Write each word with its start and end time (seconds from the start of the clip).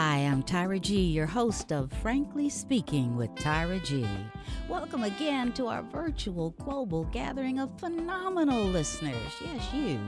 Hi, 0.00 0.18
I'm 0.18 0.44
Tyra 0.44 0.80
G, 0.80 1.00
your 1.00 1.26
host 1.26 1.72
of 1.72 1.92
Frankly 1.92 2.48
Speaking 2.48 3.16
with 3.16 3.34
Tyra 3.34 3.84
G. 3.84 4.06
Welcome 4.68 5.02
again 5.02 5.52
to 5.54 5.66
our 5.66 5.82
virtual 5.82 6.50
global 6.50 7.02
gathering 7.06 7.58
of 7.58 7.76
phenomenal 7.80 8.62
listeners. 8.62 9.32
Yes, 9.44 9.74
you. 9.74 9.98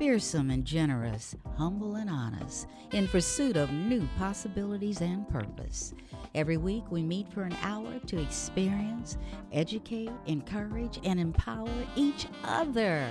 Fearsome 0.00 0.50
and 0.50 0.64
generous, 0.64 1.36
humble 1.56 1.94
and 1.94 2.10
honest, 2.10 2.66
in 2.90 3.06
pursuit 3.06 3.56
of 3.56 3.70
new 3.70 4.04
possibilities 4.18 5.00
and 5.00 5.28
purpose. 5.28 5.94
Every 6.34 6.56
week 6.56 6.90
we 6.90 7.04
meet 7.04 7.32
for 7.32 7.44
an 7.44 7.56
hour 7.62 8.00
to 8.06 8.20
experience, 8.20 9.16
educate, 9.52 10.10
encourage, 10.26 10.98
and 11.04 11.20
empower 11.20 11.70
each 11.94 12.26
other 12.42 13.08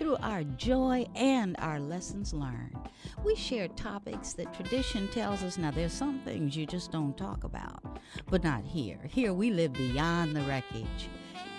through 0.00 0.16
our 0.22 0.42
joy 0.42 1.04
and 1.14 1.54
our 1.58 1.78
lessons 1.78 2.32
learned. 2.32 2.88
We 3.22 3.34
share 3.34 3.68
topics 3.68 4.32
that 4.32 4.54
tradition 4.54 5.08
tells 5.08 5.42
us 5.42 5.58
now 5.58 5.70
there's 5.70 5.92
some 5.92 6.20
things 6.20 6.56
you 6.56 6.64
just 6.64 6.90
don't 6.90 7.14
talk 7.18 7.44
about, 7.44 7.98
but 8.30 8.42
not 8.42 8.64
here. 8.64 8.98
Here 9.06 9.34
we 9.34 9.50
live 9.50 9.74
beyond 9.74 10.34
the 10.34 10.40
wreckage. 10.42 11.10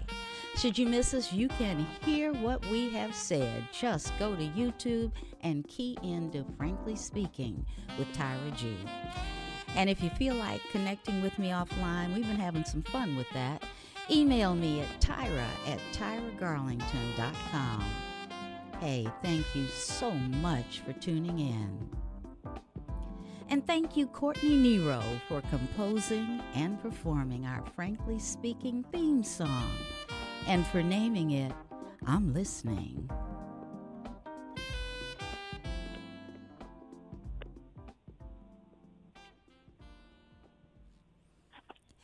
Should 0.56 0.78
you 0.78 0.86
miss 0.86 1.12
us, 1.12 1.30
you 1.30 1.48
can 1.48 1.86
hear 2.02 2.32
what 2.32 2.64
we 2.66 2.88
have 2.91 3.14
said. 3.14 3.69
Just 3.70 4.19
go 4.19 4.34
to 4.34 4.42
YouTube 4.42 5.12
and 5.42 5.69
key 5.69 5.98
into 6.02 6.42
Frankly 6.56 6.97
Speaking 6.97 7.66
with 7.98 8.10
Tyra 8.16 8.56
G. 8.56 8.75
And 9.77 9.91
if 9.91 10.02
you 10.02 10.08
feel 10.10 10.36
like 10.36 10.62
connecting 10.72 11.20
with 11.20 11.38
me 11.38 11.50
offline, 11.50 12.14
we've 12.14 12.27
been 12.27 12.36
having 12.36 12.64
some 12.64 12.82
fun 12.82 13.14
with 13.14 13.28
that. 13.34 13.62
Email 14.10 14.55
me 14.55 14.80
at 14.80 15.00
tyra 15.02 15.48
at 15.66 15.80
tyragarlington.com. 15.92 17.84
Hey, 18.80 19.06
thank 19.22 19.44
you 19.55 19.67
so 19.67 20.11
much 20.11 20.80
for 20.84 20.92
tuning 20.94 21.39
in. 21.39 21.89
And 23.48 23.66
thank 23.66 23.97
you, 23.97 24.06
Courtney 24.06 24.56
Nero, 24.56 25.03
for 25.28 25.41
composing 25.42 26.41
and 26.55 26.81
performing 26.83 27.47
our 27.47 27.62
Frankly 27.77 28.19
Speaking 28.19 28.84
theme 28.92 29.22
song 29.22 29.70
and 30.47 30.66
for 30.66 30.83
naming 30.83 31.33
it 31.33 31.53
I'm 32.06 32.34
Listening. 32.34 33.08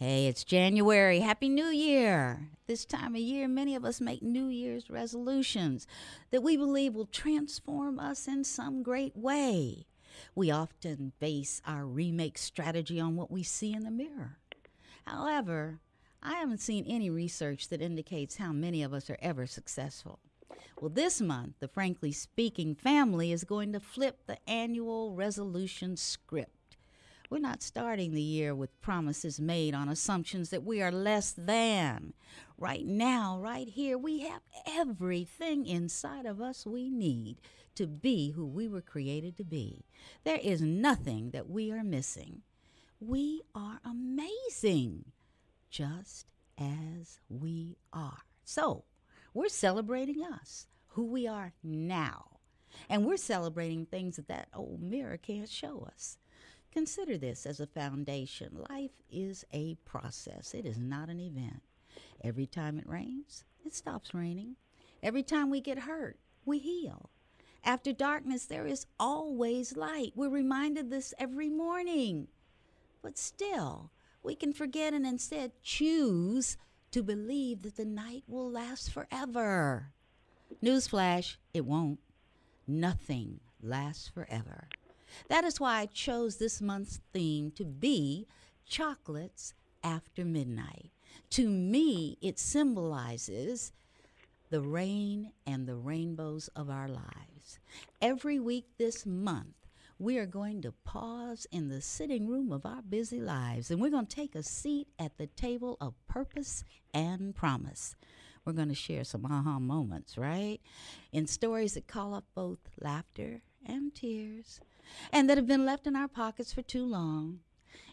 Hey, 0.02 0.28
it's 0.28 0.44
January. 0.44 1.20
Happy 1.20 1.50
New 1.50 1.66
Year. 1.66 2.48
This 2.66 2.86
time 2.86 3.14
of 3.14 3.20
year, 3.20 3.46
many 3.46 3.74
of 3.74 3.84
us 3.84 4.00
make 4.00 4.22
New 4.22 4.46
Year's 4.46 4.88
resolutions 4.88 5.86
that 6.30 6.42
we 6.42 6.56
believe 6.56 6.94
will 6.94 7.04
transform 7.04 7.98
us 7.98 8.26
in 8.26 8.44
some 8.44 8.82
great 8.82 9.14
way. 9.14 9.84
We 10.34 10.50
often 10.50 11.12
base 11.20 11.60
our 11.66 11.84
remake 11.84 12.38
strategy 12.38 12.98
on 12.98 13.14
what 13.14 13.30
we 13.30 13.42
see 13.42 13.74
in 13.74 13.84
the 13.84 13.90
mirror. 13.90 14.38
However, 15.06 15.80
I 16.22 16.36
haven't 16.36 16.62
seen 16.62 16.86
any 16.88 17.10
research 17.10 17.68
that 17.68 17.82
indicates 17.82 18.36
how 18.36 18.52
many 18.52 18.82
of 18.82 18.94
us 18.94 19.10
are 19.10 19.18
ever 19.20 19.46
successful. 19.46 20.18
Well, 20.80 20.88
this 20.88 21.20
month, 21.20 21.56
the 21.60 21.68
Frankly 21.68 22.12
Speaking 22.12 22.74
family 22.74 23.32
is 23.32 23.44
going 23.44 23.74
to 23.74 23.80
flip 23.80 24.20
the 24.26 24.38
annual 24.48 25.14
resolution 25.14 25.98
script. 25.98 26.59
We're 27.30 27.38
not 27.38 27.62
starting 27.62 28.12
the 28.12 28.20
year 28.20 28.56
with 28.56 28.80
promises 28.82 29.40
made 29.40 29.72
on 29.72 29.88
assumptions 29.88 30.50
that 30.50 30.64
we 30.64 30.82
are 30.82 30.90
less 30.90 31.30
than. 31.30 32.12
Right 32.58 32.84
now, 32.84 33.38
right 33.38 33.68
here, 33.68 33.96
we 33.96 34.20
have 34.20 34.42
everything 34.66 35.64
inside 35.64 36.26
of 36.26 36.40
us 36.40 36.66
we 36.66 36.90
need 36.90 37.40
to 37.76 37.86
be 37.86 38.32
who 38.32 38.44
we 38.44 38.66
were 38.66 38.80
created 38.80 39.36
to 39.36 39.44
be. 39.44 39.84
There 40.24 40.40
is 40.42 40.60
nothing 40.60 41.30
that 41.30 41.48
we 41.48 41.70
are 41.70 41.84
missing. 41.84 42.42
We 42.98 43.42
are 43.54 43.78
amazing, 43.84 45.12
just 45.70 46.26
as 46.58 47.20
we 47.28 47.76
are. 47.92 48.18
So, 48.44 48.82
we're 49.32 49.48
celebrating 49.48 50.24
us, 50.24 50.66
who 50.88 51.04
we 51.04 51.28
are 51.28 51.52
now. 51.62 52.40
And 52.88 53.06
we're 53.06 53.16
celebrating 53.16 53.86
things 53.86 54.16
that 54.16 54.26
that 54.26 54.48
old 54.52 54.82
mirror 54.82 55.16
can't 55.16 55.48
show 55.48 55.88
us. 55.92 56.18
Consider 56.72 57.18
this 57.18 57.46
as 57.46 57.60
a 57.60 57.66
foundation. 57.66 58.64
Life 58.70 58.92
is 59.10 59.44
a 59.52 59.74
process, 59.84 60.54
it 60.54 60.64
is 60.64 60.78
not 60.78 61.08
an 61.08 61.20
event. 61.20 61.62
Every 62.22 62.46
time 62.46 62.78
it 62.78 62.88
rains, 62.88 63.44
it 63.64 63.74
stops 63.74 64.14
raining. 64.14 64.56
Every 65.02 65.22
time 65.22 65.50
we 65.50 65.60
get 65.60 65.80
hurt, 65.80 66.18
we 66.44 66.58
heal. 66.58 67.10
After 67.64 67.92
darkness, 67.92 68.46
there 68.46 68.66
is 68.66 68.86
always 68.98 69.76
light. 69.76 70.12
We're 70.14 70.30
reminded 70.30 70.90
this 70.90 71.12
every 71.18 71.48
morning. 71.48 72.28
But 73.02 73.18
still, 73.18 73.90
we 74.22 74.34
can 74.34 74.52
forget 74.52 74.94
and 74.94 75.06
instead 75.06 75.52
choose 75.62 76.56
to 76.90 77.02
believe 77.02 77.62
that 77.62 77.76
the 77.76 77.84
night 77.84 78.24
will 78.26 78.50
last 78.50 78.90
forever. 78.90 79.92
Newsflash, 80.62 81.36
it 81.54 81.64
won't. 81.64 82.00
Nothing 82.66 83.40
lasts 83.62 84.08
forever. 84.08 84.68
That 85.28 85.44
is 85.44 85.60
why 85.60 85.80
I 85.80 85.86
chose 85.86 86.36
this 86.36 86.60
month's 86.60 87.00
theme 87.12 87.50
to 87.52 87.64
be 87.64 88.26
chocolates 88.66 89.54
after 89.82 90.24
midnight. 90.24 90.90
To 91.30 91.48
me, 91.48 92.18
it 92.20 92.38
symbolizes 92.38 93.72
the 94.50 94.60
rain 94.60 95.32
and 95.46 95.66
the 95.66 95.76
rainbows 95.76 96.48
of 96.56 96.68
our 96.68 96.88
lives. 96.88 97.58
Every 98.02 98.38
week 98.38 98.66
this 98.78 99.06
month, 99.06 99.54
we 99.98 100.18
are 100.18 100.26
going 100.26 100.62
to 100.62 100.72
pause 100.72 101.46
in 101.52 101.68
the 101.68 101.80
sitting 101.80 102.26
room 102.26 102.52
of 102.52 102.64
our 102.64 102.82
busy 102.82 103.20
lives 103.20 103.70
and 103.70 103.80
we're 103.80 103.90
going 103.90 104.06
to 104.06 104.16
take 104.16 104.34
a 104.34 104.42
seat 104.42 104.88
at 104.98 105.18
the 105.18 105.26
table 105.26 105.76
of 105.80 105.94
purpose 106.08 106.64
and 106.94 107.34
promise. 107.34 107.94
We're 108.44 108.54
going 108.54 108.70
to 108.70 108.74
share 108.74 109.04
some 109.04 109.26
aha 109.26 109.58
moments, 109.58 110.16
right? 110.16 110.58
In 111.12 111.26
stories 111.26 111.74
that 111.74 111.86
call 111.86 112.14
up 112.14 112.24
both 112.34 112.58
laughter 112.80 113.42
and 113.66 113.94
tears, 113.94 114.60
and 115.12 115.28
that 115.28 115.36
have 115.38 115.46
been 115.46 115.64
left 115.64 115.86
in 115.86 115.96
our 115.96 116.08
pockets 116.08 116.52
for 116.52 116.62
too 116.62 116.84
long. 116.84 117.40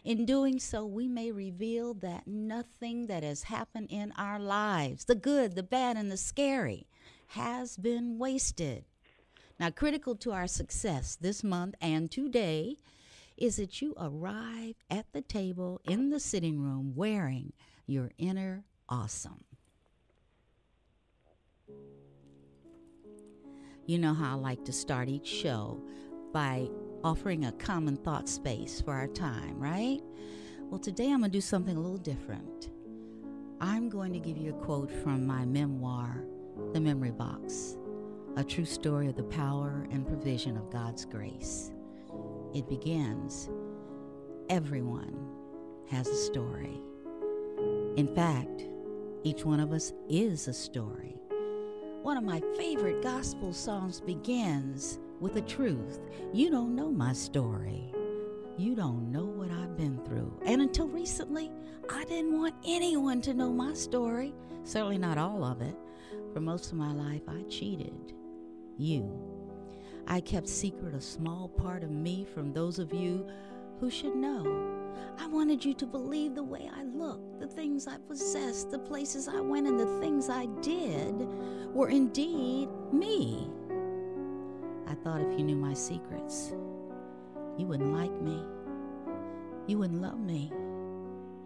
In 0.04 0.24
doing 0.24 0.58
so, 0.58 0.86
we 0.86 1.08
may 1.08 1.32
reveal 1.32 1.94
that 1.94 2.26
nothing 2.26 3.06
that 3.08 3.22
has 3.22 3.44
happened 3.44 3.88
in 3.90 4.12
our 4.16 4.38
lives, 4.38 5.04
the 5.04 5.14
good, 5.14 5.54
the 5.54 5.62
bad, 5.62 5.96
and 5.96 6.10
the 6.10 6.16
scary, 6.16 6.86
has 7.28 7.76
been 7.76 8.18
wasted. 8.18 8.84
Now, 9.60 9.70
critical 9.70 10.14
to 10.16 10.32
our 10.32 10.46
success 10.46 11.16
this 11.20 11.42
month 11.42 11.74
and 11.80 12.10
today 12.10 12.76
is 13.36 13.56
that 13.56 13.82
you 13.82 13.94
arrive 14.00 14.76
at 14.90 15.12
the 15.12 15.20
table 15.20 15.80
in 15.84 16.10
the 16.10 16.20
sitting 16.20 16.60
room 16.60 16.94
wearing 16.94 17.52
your 17.86 18.10
inner 18.18 18.64
awesome. 18.88 19.44
You 23.86 23.98
know 23.98 24.12
how 24.12 24.32
I 24.32 24.34
like 24.34 24.64
to 24.66 24.72
start 24.72 25.08
each 25.08 25.26
show 25.26 25.82
by 26.32 26.68
offering 27.04 27.44
a 27.44 27.52
common 27.52 27.96
thought 27.96 28.28
space 28.28 28.80
for 28.80 28.92
our 28.92 29.06
time, 29.06 29.58
right? 29.58 30.00
Well, 30.70 30.78
today 30.78 31.10
I'm 31.10 31.20
going 31.20 31.30
to 31.30 31.36
do 31.36 31.40
something 31.40 31.76
a 31.76 31.80
little 31.80 31.98
different. 31.98 32.70
I'm 33.60 33.88
going 33.88 34.12
to 34.12 34.18
give 34.18 34.36
you 34.36 34.50
a 34.50 34.64
quote 34.64 34.90
from 34.90 35.26
my 35.26 35.44
memoir, 35.44 36.24
The 36.72 36.80
Memory 36.80 37.12
Box, 37.12 37.76
a 38.36 38.44
true 38.44 38.64
story 38.64 39.08
of 39.08 39.16
the 39.16 39.24
power 39.24 39.86
and 39.90 40.06
provision 40.06 40.56
of 40.56 40.70
God's 40.70 41.04
grace. 41.04 41.72
It 42.54 42.68
begins 42.68 43.48
Everyone 44.48 45.28
has 45.90 46.08
a 46.08 46.16
story. 46.16 46.80
In 47.96 48.08
fact, 48.14 48.66
each 49.24 49.44
one 49.44 49.60
of 49.60 49.72
us 49.72 49.92
is 50.08 50.48
a 50.48 50.54
story. 50.54 51.16
One 52.02 52.16
of 52.16 52.24
my 52.24 52.40
favorite 52.56 53.02
gospel 53.02 53.52
songs 53.52 54.00
begins 54.00 55.00
with 55.20 55.34
the 55.34 55.42
truth. 55.42 56.00
You 56.32 56.50
don't 56.50 56.74
know 56.74 56.90
my 56.90 57.12
story. 57.12 57.92
You 58.56 58.74
don't 58.74 59.12
know 59.12 59.24
what 59.24 59.50
I've 59.50 59.76
been 59.76 59.98
through. 60.04 60.40
And 60.44 60.62
until 60.62 60.88
recently, 60.88 61.50
I 61.90 62.04
didn't 62.04 62.38
want 62.38 62.54
anyone 62.66 63.20
to 63.22 63.34
know 63.34 63.52
my 63.52 63.74
story. 63.74 64.34
Certainly 64.64 64.98
not 64.98 65.18
all 65.18 65.44
of 65.44 65.62
it. 65.62 65.76
For 66.32 66.40
most 66.40 66.72
of 66.72 66.78
my 66.78 66.92
life, 66.92 67.22
I 67.28 67.42
cheated. 67.48 68.12
You. 68.76 69.12
I 70.06 70.20
kept 70.20 70.48
secret 70.48 70.94
a 70.94 71.00
small 71.00 71.48
part 71.48 71.82
of 71.82 71.90
me 71.90 72.24
from 72.24 72.52
those 72.52 72.78
of 72.78 72.92
you 72.92 73.26
who 73.78 73.90
should 73.90 74.16
know. 74.16 74.74
I 75.18 75.26
wanted 75.26 75.64
you 75.64 75.74
to 75.74 75.86
believe 75.86 76.34
the 76.34 76.42
way 76.42 76.70
I 76.74 76.84
looked, 76.84 77.40
the 77.40 77.46
things 77.46 77.86
I 77.86 77.96
possessed, 78.08 78.70
the 78.70 78.78
places 78.78 79.28
I 79.28 79.40
went, 79.40 79.66
and 79.66 79.78
the 79.78 80.00
things 80.00 80.28
I 80.28 80.46
did 80.62 81.14
were 81.72 81.88
indeed 81.88 82.68
me. 82.92 83.48
I 84.88 84.94
thought 84.94 85.20
if 85.20 85.38
you 85.38 85.44
knew 85.44 85.56
my 85.56 85.74
secrets, 85.74 86.52
you 87.58 87.66
wouldn't 87.66 87.92
like 87.92 88.12
me. 88.22 88.42
You 89.66 89.78
wouldn't 89.78 90.00
love 90.00 90.18
me. 90.18 90.50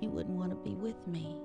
You 0.00 0.10
wouldn't 0.10 0.36
want 0.36 0.50
to 0.50 0.56
be 0.56 0.74
with 0.76 1.06
me. 1.08 1.36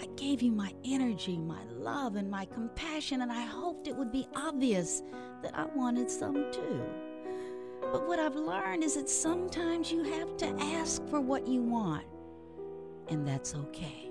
I 0.00 0.06
gave 0.16 0.40
you 0.40 0.52
my 0.52 0.72
energy, 0.84 1.36
my 1.38 1.64
love, 1.72 2.16
and 2.16 2.30
my 2.30 2.44
compassion, 2.44 3.22
and 3.22 3.32
I 3.32 3.42
hoped 3.42 3.88
it 3.88 3.96
would 3.96 4.12
be 4.12 4.28
obvious 4.36 5.02
that 5.42 5.56
I 5.58 5.64
wanted 5.64 6.10
some 6.10 6.52
too. 6.52 6.84
But 7.80 8.06
what 8.06 8.18
I've 8.18 8.36
learned 8.36 8.84
is 8.84 8.94
that 8.94 9.08
sometimes 9.08 9.90
you 9.90 10.02
have 10.04 10.36
to 10.38 10.46
ask 10.76 11.04
for 11.08 11.20
what 11.20 11.48
you 11.48 11.62
want, 11.62 12.04
and 13.08 13.26
that's 13.26 13.54
okay. 13.54 14.10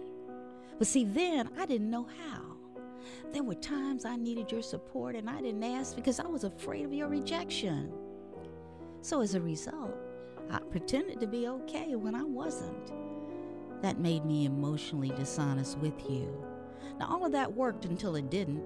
But 0.78 0.88
see, 0.88 1.06
then 1.06 1.50
I 1.58 1.66
didn't 1.66 1.90
know 1.90 2.08
how. 2.20 2.55
There 3.32 3.44
were 3.44 3.56
times 3.56 4.06
I 4.06 4.16
needed 4.16 4.52
your 4.52 4.62
support, 4.62 5.16
and 5.16 5.30
I 5.30 5.42
didn't 5.42 5.64
ask 5.64 5.96
because 5.96 6.20
I 6.20 6.28
was 6.28 6.44
afraid 6.44 6.86
of 6.86 6.94
your 6.94 7.08
rejection. 7.08 7.92
So 9.02 9.22
as 9.22 9.36
a 9.36 9.42
result, 9.42 9.96
I 10.50 10.60
pretended 10.60 11.20
to 11.20 11.28
be 11.28 11.48
okay 11.48 11.96
when 11.96 12.16
I 12.16 12.24
wasn't. 12.24 12.92
That 13.82 14.00
made 14.00 14.26
me 14.26 14.46
emotionally 14.46 15.10
dishonest 15.10 15.78
with 15.80 16.10
you. 16.10 16.44
Now, 17.00 17.08
all 17.10 17.26
of 17.26 17.32
that 17.34 17.54
worked 17.54 17.86
until 17.86 18.16
it 18.16 18.30
didn't. 18.30 18.64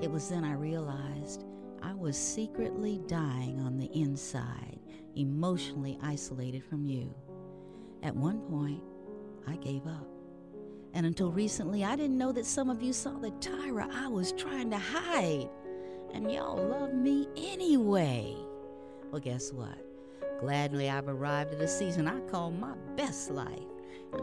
It 0.00 0.10
was 0.10 0.28
then 0.28 0.44
I 0.44 0.52
realized 0.52 1.44
I 1.82 1.94
was 1.94 2.16
secretly 2.16 3.00
dying 3.06 3.60
on 3.60 3.76
the 3.76 3.90
inside, 3.92 4.78
emotionally 5.16 5.98
isolated 6.02 6.64
from 6.64 6.84
you. 6.86 7.14
At 8.02 8.14
one 8.14 8.40
point, 8.40 8.82
I 9.46 9.56
gave 9.56 9.86
up. 9.86 10.13
And 10.94 11.04
until 11.04 11.32
recently, 11.32 11.84
I 11.84 11.96
didn't 11.96 12.16
know 12.16 12.30
that 12.32 12.46
some 12.46 12.70
of 12.70 12.80
you 12.80 12.92
saw 12.92 13.18
the 13.18 13.32
Tyra 13.32 13.90
I 13.92 14.06
was 14.06 14.32
trying 14.32 14.70
to 14.70 14.78
hide. 14.78 15.50
And 16.12 16.30
y'all 16.30 16.56
love 16.56 16.94
me 16.94 17.28
anyway. 17.36 18.36
Well, 19.10 19.20
guess 19.20 19.52
what? 19.52 19.84
Gladly, 20.40 20.88
I've 20.88 21.08
arrived 21.08 21.52
at 21.52 21.60
a 21.60 21.66
season 21.66 22.06
I 22.06 22.20
call 22.30 22.52
my 22.52 22.74
best 22.96 23.30
life. 23.30 23.48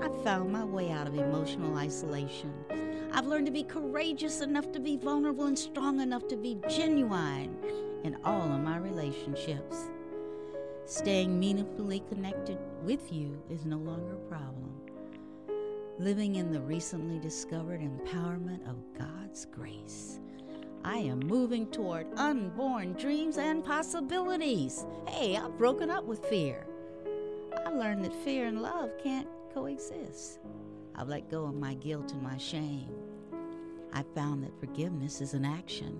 I 0.01 0.07
found 0.23 0.53
my 0.53 0.63
way 0.63 0.91
out 0.91 1.07
of 1.07 1.15
emotional 1.15 1.77
isolation. 1.77 2.53
I've 3.11 3.25
learned 3.25 3.47
to 3.47 3.51
be 3.51 3.63
courageous 3.63 4.39
enough 4.39 4.71
to 4.71 4.79
be 4.79 4.95
vulnerable 4.95 5.45
and 5.45 5.59
strong 5.59 5.99
enough 5.99 6.29
to 6.29 6.37
be 6.37 6.57
genuine 6.69 7.57
in 8.05 8.17
all 8.23 8.49
of 8.49 8.61
my 8.61 8.77
relationships. 8.77 9.89
Staying 10.85 11.37
meaningfully 11.37 12.03
connected 12.07 12.57
with 12.83 13.11
you 13.11 13.41
is 13.49 13.65
no 13.65 13.77
longer 13.77 14.13
a 14.13 14.29
problem. 14.29 14.80
Living 15.99 16.35
in 16.35 16.51
the 16.51 16.61
recently 16.61 17.19
discovered 17.19 17.81
empowerment 17.81 18.67
of 18.67 18.83
God's 18.97 19.45
grace. 19.45 20.19
I 20.83 20.97
am 20.97 21.19
moving 21.19 21.67
toward 21.67 22.07
unborn 22.17 22.93
dreams 22.93 23.37
and 23.37 23.63
possibilities. 23.63 24.85
Hey, 25.07 25.37
I've 25.37 25.57
broken 25.57 25.91
up 25.91 26.05
with 26.05 26.25
fear. 26.25 26.65
I've 27.65 27.75
learned 27.75 28.03
that 28.05 28.15
fear 28.23 28.47
and 28.47 28.61
love 28.61 28.89
can't 29.03 29.27
coexist. 29.53 30.39
I've 30.95 31.07
let 31.07 31.29
go 31.29 31.45
of 31.45 31.55
my 31.55 31.75
guilt 31.75 32.13
and 32.13 32.23
my 32.23 32.37
shame. 32.37 32.95
I 33.93 34.03
found 34.15 34.43
that 34.43 34.59
forgiveness 34.59 35.21
is 35.21 35.33
an 35.33 35.45
action 35.45 35.99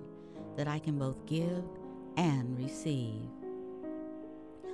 that 0.56 0.66
I 0.66 0.80
can 0.80 0.98
both 0.98 1.24
give 1.26 1.62
and 2.16 2.58
receive. 2.58 3.28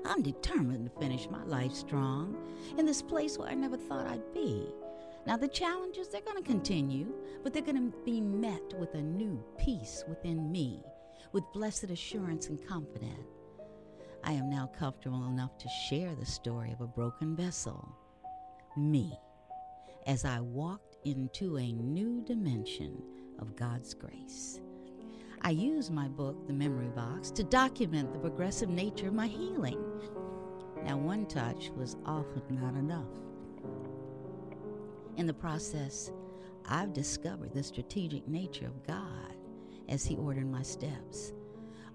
I'm 0.06 0.23
determined 0.23 0.91
to 0.91 1.00
finish 1.00 1.29
my 1.29 1.44
life 1.44 1.75
strong 1.75 2.37
in 2.79 2.87
this 2.87 3.03
place 3.03 3.37
where 3.37 3.49
I 3.49 3.55
never 3.55 3.76
thought 3.76 4.06
I'd 4.06 4.32
be. 4.32 4.73
Now, 5.29 5.37
the 5.37 5.47
challenges, 5.47 6.09
they're 6.09 6.23
going 6.23 6.43
to 6.43 6.51
continue, 6.51 7.13
but 7.45 7.53
they're 7.53 7.61
going 7.61 7.93
to 7.93 7.99
be 8.03 8.19
met 8.19 8.73
with 8.79 8.95
a 8.95 9.03
new 9.03 9.45
peace 9.59 10.03
within 10.09 10.51
me, 10.51 10.83
with 11.33 11.45
blessed 11.53 11.91
assurance 11.91 12.49
and 12.49 12.67
confidence. 12.67 13.29
I 14.25 14.33
am 14.33 14.49
now 14.49 14.71
comfortable 14.79 15.27
enough 15.27 15.59
to 15.59 15.69
share 15.87 16.15
the 16.15 16.25
story 16.25 16.73
of 16.73 16.81
a 16.81 16.87
broken 16.87 17.37
vessel, 17.37 17.95
me, 18.79 19.21
as 20.07 20.25
I 20.25 20.41
walked 20.41 20.97
into 21.05 21.59
a 21.59 21.73
new 21.73 22.23
dimension 22.23 23.03
of 23.39 23.55
God's 23.55 23.93
grace. 23.93 24.61
I 25.43 25.51
use 25.51 25.91
my 25.91 26.09
book, 26.09 26.47
The 26.47 26.55
Memory 26.55 26.89
Box, 26.97 27.31
to 27.33 27.45
document 27.45 28.15
the 28.15 28.19
progressive 28.19 28.71
nature 28.71 29.09
of 29.09 29.15
my 29.15 29.27
healing. 29.27 29.79
Now, 30.85 30.97
one 30.97 31.27
touch 31.27 31.69
was 31.77 31.97
often 32.07 32.43
not 32.49 32.77
enough. 32.77 33.13
In 35.19 35.26
the 35.26 35.35
process, 35.35 36.12
I've 36.69 36.93
discovered 36.93 37.53
the 37.53 37.65
strategic 37.65 38.29
nature 38.29 38.67
of 38.67 38.87
God 38.87 39.35
as 39.88 40.05
He 40.05 40.15
ordered 40.17 40.49
my 40.49 40.62
steps. 40.62 41.32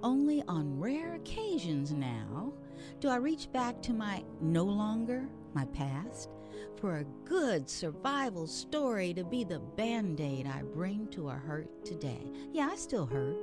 Only 0.02 0.44
on 0.50 0.78
rare 0.78 1.16
occasions 1.16 1.94
now 1.94 2.52
do 3.00 3.08
I 3.08 3.16
reach 3.16 3.50
back 3.54 3.82
to 3.84 3.94
my 3.94 4.26
no 4.42 4.66
longer, 4.66 5.30
my 5.54 5.64
past, 5.68 6.32
for 6.76 6.98
a 6.98 7.06
good 7.24 7.70
survival 7.70 8.46
story 8.46 9.14
to 9.14 9.24
be 9.24 9.46
the 9.46 9.60
band 9.60 10.20
aid 10.20 10.46
I 10.46 10.64
bring 10.64 11.08
to 11.12 11.30
a 11.30 11.34
hurt 11.34 11.86
today. 11.86 12.30
Yeah, 12.52 12.68
I 12.70 12.76
still 12.76 13.06
hurt, 13.06 13.38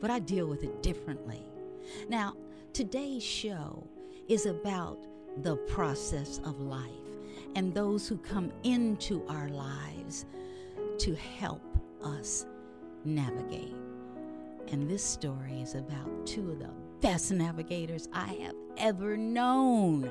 but 0.00 0.12
I 0.12 0.20
deal 0.20 0.46
with 0.46 0.62
it 0.62 0.80
differently. 0.80 1.44
Now, 2.08 2.36
today's 2.72 3.24
show 3.24 3.84
is 4.28 4.46
about 4.46 5.08
the 5.42 5.56
process 5.56 6.40
of 6.44 6.60
life 6.60 7.03
and 7.54 7.72
those 7.72 8.08
who 8.08 8.16
come 8.18 8.52
into 8.62 9.24
our 9.28 9.48
lives 9.48 10.26
to 10.98 11.14
help 11.14 11.62
us 12.02 12.46
navigate. 13.04 13.74
And 14.68 14.88
this 14.88 15.04
story 15.04 15.60
is 15.60 15.74
about 15.74 16.26
two 16.26 16.50
of 16.52 16.58
the 16.58 16.70
best 17.00 17.30
navigators 17.30 18.08
I 18.12 18.26
have 18.42 18.54
ever 18.76 19.16
known. 19.16 20.10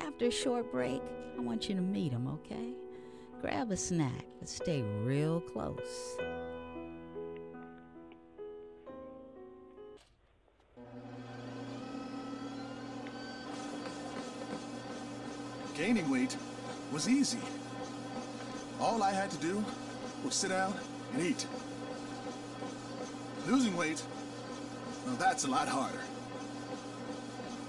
After 0.00 0.26
a 0.26 0.30
short 0.30 0.70
break, 0.72 1.00
I 1.36 1.40
want 1.40 1.68
you 1.68 1.74
to 1.76 1.80
meet 1.80 2.12
them, 2.12 2.26
okay? 2.26 2.72
Grab 3.40 3.70
a 3.70 3.76
snack, 3.76 4.26
but 4.40 4.48
stay 4.48 4.82
real 4.82 5.40
close. 5.40 6.18
Gaining 15.76 16.10
weight 16.10 16.36
was 16.92 17.08
easy. 17.08 17.38
All 18.80 19.02
I 19.02 19.12
had 19.12 19.30
to 19.30 19.36
do 19.38 19.64
was 20.24 20.34
sit 20.34 20.50
down 20.50 20.74
and 21.12 21.22
eat. 21.22 21.46
Losing 23.46 23.76
weight, 23.76 24.02
well, 25.06 25.16
that's 25.16 25.44
a 25.44 25.50
lot 25.50 25.68
harder. 25.68 26.00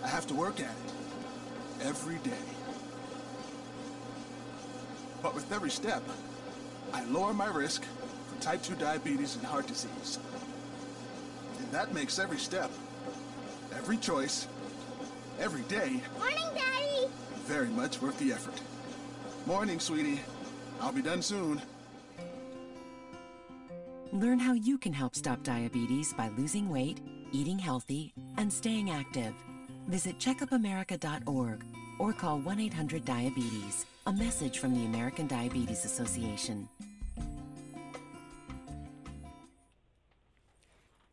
I 0.04 0.08
have 0.08 0.28
to 0.28 0.34
work 0.34 0.60
at 0.60 0.72
it 0.72 1.86
every 1.86 2.18
day. 2.18 2.32
But 5.22 5.36
with 5.36 5.52
every 5.52 5.70
step, 5.70 6.04
I 6.94 7.04
lower 7.06 7.34
my 7.34 7.48
risk 7.48 7.84
for 8.28 8.42
type 8.42 8.64
2 8.64 8.76
diabetes 8.76 9.36
and 9.36 9.46
heart 9.46 9.68
disease. 9.68 10.20
And 11.60 11.72
that 11.72 11.94
makes 11.94 12.20
every 12.20 12.38
step, 12.38 12.72
every 13.76 13.98
choice, 13.98 14.48
every 15.40 15.64
day... 15.64 16.02
Morning, 16.18 16.48
Daddy! 16.56 17.08
...very 17.46 17.70
much 17.70 18.02
worth 18.02 18.18
the 18.20 18.32
effort. 18.32 18.62
Morning, 19.48 19.80
sweetie. 19.80 20.20
I'll 20.82 20.92
be 20.92 21.02
done 21.02 21.22
soon. 21.22 21.62
Learn 24.12 24.40
how 24.40 24.52
you 24.52 24.78
can 24.78 24.92
help 24.92 25.16
stop 25.16 25.42
diabetes 25.42 26.12
by 26.12 26.28
losing 26.38 26.68
weight, 26.68 27.00
eating 27.32 27.58
healthy, 27.58 28.14
and 28.36 28.52
staying 28.52 28.92
active. 28.92 29.34
Visit 29.88 30.20
checkupamerica.org 30.20 31.64
or 31.98 32.12
call 32.12 32.40
1 32.40 32.60
800 32.60 33.06
Diabetes. 33.06 33.86
A 34.06 34.12
message 34.12 34.60
from 34.60 34.74
the 34.74 34.86
American 34.86 35.28
Diabetes 35.28 35.86
Association. 35.86 36.68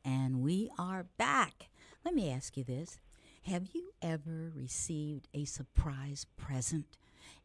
And 0.04 0.42
we 0.42 0.72
are 0.76 1.06
back. 1.18 1.68
Let 2.04 2.14
me 2.14 2.32
ask 2.32 2.56
you 2.56 2.64
this 2.64 2.98
Have 3.44 3.68
you 3.72 3.92
ever 4.02 4.50
received 4.56 5.28
a 5.32 5.44
surprise 5.44 6.26
present 6.36 6.96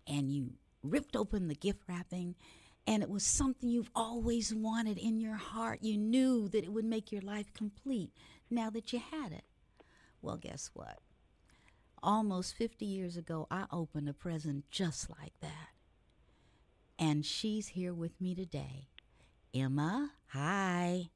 and 0.08 0.32
you 0.32 0.54
ripped 0.84 1.16
open 1.16 1.48
the 1.48 1.56
gift 1.56 1.82
wrapping 1.88 2.36
and 2.88 3.04
it 3.04 3.10
was 3.10 3.24
something 3.24 3.70
you've 3.70 3.92
always 3.96 4.54
wanted 4.54 4.98
in 4.98 5.20
your 5.20 5.36
heart? 5.36 5.80
You 5.82 5.98
knew 5.98 6.48
that 6.50 6.64
it 6.64 6.72
would 6.74 6.86
make 6.86 7.12
your 7.12 7.22
life 7.22 7.54
complete 7.54 8.12
now 8.50 8.70
that 8.70 8.92
you 8.94 9.00
had 9.00 9.32
it. 9.32 9.44
Well, 10.22 10.38
guess 10.38 10.72
what? 10.74 11.00
Almost 12.02 12.56
50 12.56 12.86
years 12.86 13.18
ago, 13.18 13.48
I 13.52 13.66
opened 13.72 14.10
a 14.10 14.14
present 14.14 14.70
just 14.72 15.10
like 15.10 15.34
that. 15.42 15.70
And 16.98 17.26
she's 17.26 17.70
here 17.70 17.94
with 17.94 18.20
me 18.20 18.36
today. 18.36 18.88
Emma, 19.54 20.12
hi. 20.28 21.10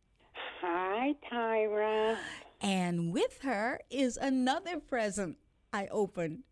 Hi, 0.62 1.16
Tyra. 1.32 2.18
And 2.62 3.12
with 3.12 3.40
her 3.44 3.82
is 3.90 4.16
another 4.18 4.80
present 4.80 5.38
I 5.74 5.88
opened 5.88 6.44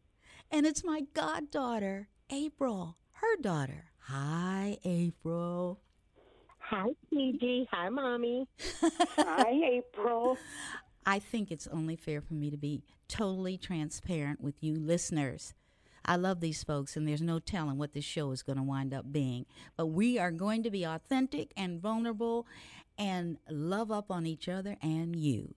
And 0.51 0.65
it's 0.65 0.84
my 0.84 1.03
goddaughter, 1.13 2.10
April, 2.30 2.98
her 3.21 3.41
daughter. 3.41 3.85
Hi, 3.99 4.77
April. 4.83 5.79
Hi, 6.59 6.87
TG. 7.13 7.67
Hi, 7.71 7.89
Mommy. 7.89 8.47
Hi, 9.17 9.51
April. 9.73 10.37
I 11.05 11.19
think 11.19 11.51
it's 11.51 11.67
only 11.67 11.95
fair 11.95 12.21
for 12.21 12.33
me 12.33 12.49
to 12.49 12.57
be 12.57 12.83
totally 13.07 13.57
transparent 13.57 14.41
with 14.41 14.55
you 14.61 14.75
listeners. 14.75 15.53
I 16.03 16.15
love 16.15 16.39
these 16.39 16.63
folks, 16.63 16.97
and 16.97 17.07
there's 17.07 17.21
no 17.21 17.37
telling 17.37 17.77
what 17.77 17.93
this 17.93 18.05
show 18.05 18.31
is 18.31 18.41
going 18.41 18.57
to 18.57 18.63
wind 18.63 18.91
up 18.91 19.11
being. 19.11 19.45
But 19.77 19.87
we 19.87 20.17
are 20.17 20.31
going 20.31 20.63
to 20.63 20.71
be 20.71 20.83
authentic 20.83 21.51
and 21.55 21.79
vulnerable 21.79 22.47
and 22.97 23.37
love 23.49 23.91
up 23.91 24.09
on 24.09 24.25
each 24.25 24.49
other 24.49 24.77
and 24.81 25.15
you. 25.15 25.53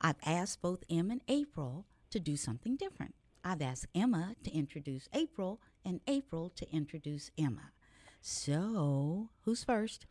I've 0.00 0.18
asked 0.26 0.62
both 0.62 0.82
Em 0.90 1.12
and 1.12 1.22
April 1.28 1.86
to 2.10 2.18
do 2.18 2.36
something 2.36 2.76
different. 2.76 3.14
I've 3.44 3.62
asked 3.62 3.86
Emma 3.94 4.34
to 4.42 4.50
introduce 4.50 5.08
April 5.12 5.60
and 5.84 6.00
April 6.06 6.50
to 6.56 6.70
introduce 6.70 7.30
Emma. 7.38 7.72
So, 8.20 9.28
who's 9.44 9.64
first? 9.64 10.06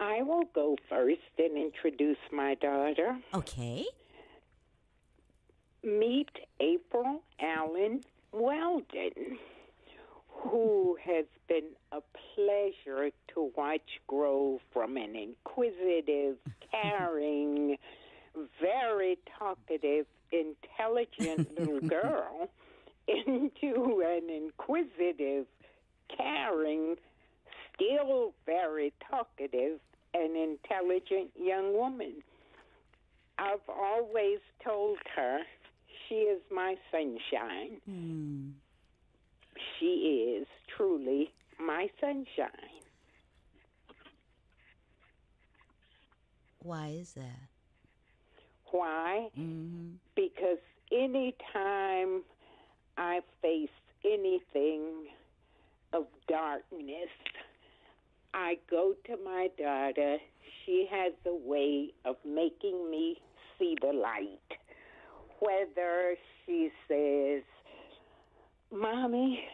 I 0.00 0.22
will 0.22 0.44
go 0.54 0.76
first 0.88 1.20
and 1.38 1.56
introduce 1.56 2.18
my 2.32 2.54
daughter. 2.54 3.18
Okay. 3.34 3.84
Meet 5.82 6.30
April 6.60 7.22
Allen 7.40 8.02
Weldon, 8.32 9.38
who 10.28 10.96
has 11.04 11.24
been 11.48 11.70
a 11.92 12.00
pleasure 12.34 13.10
to 13.34 13.50
watch 13.56 14.00
grow 14.06 14.60
from 14.72 14.96
an 14.96 15.16
inquisitive, 15.16 16.36
caring, 16.70 17.76
very 18.60 19.18
talkative, 19.38 20.06
intelligent 20.30 21.58
little 21.58 21.80
girl 21.88 22.50
into 23.08 24.02
an 24.06 24.28
inquisitive, 24.30 25.46
caring, 26.16 26.96
still 27.74 28.32
very 28.46 28.92
talkative, 29.10 29.80
and 30.14 30.36
intelligent 30.36 31.30
young 31.36 31.74
woman. 31.76 32.22
I've 33.38 33.68
always 33.68 34.38
told 34.64 34.98
her 35.14 35.40
she 36.08 36.14
is 36.14 36.40
my 36.50 36.76
sunshine. 36.90 37.80
Hmm. 37.84 38.48
She 39.78 40.36
is 40.40 40.46
truly 40.76 41.30
my 41.58 41.88
sunshine. 42.00 42.48
Why 46.62 46.88
is 46.88 47.12
that? 47.12 47.48
Why? 48.70 49.28
Mm-hmm. 49.38 49.94
Because 50.14 50.58
anytime 50.92 52.22
I 52.98 53.20
face 53.40 53.68
anything 54.04 55.06
of 55.92 56.06
darkness, 56.28 57.08
I 58.34 58.58
go 58.68 58.94
to 59.06 59.16
my 59.24 59.48
daughter. 59.56 60.18
She 60.66 60.86
has 60.90 61.12
a 61.24 61.34
way 61.34 61.92
of 62.04 62.16
making 62.24 62.90
me 62.90 63.16
see 63.58 63.76
the 63.80 63.92
light. 63.92 64.38
Whether 65.38 66.16
she 66.44 66.70
says, 66.88 67.42
Mommy, 68.72 69.44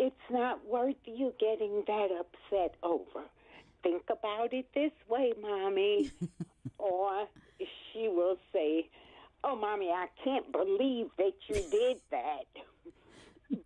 it's 0.00 0.14
not 0.30 0.66
worth 0.66 0.96
you 1.04 1.32
getting 1.38 1.84
that 1.86 2.08
upset 2.10 2.74
over. 2.82 3.24
Think 3.82 4.02
about 4.10 4.52
it 4.52 4.66
this 4.74 4.92
way, 5.08 5.32
Mommy. 5.40 6.10
or 6.78 7.26
she 7.92 8.08
will 8.08 8.36
say, 8.52 8.88
Oh, 9.48 9.54
Mommy, 9.54 9.90
I 9.90 10.06
can't 10.24 10.50
believe 10.50 11.06
that 11.18 11.34
you 11.46 11.54
did 11.70 12.00
that. 12.10 12.46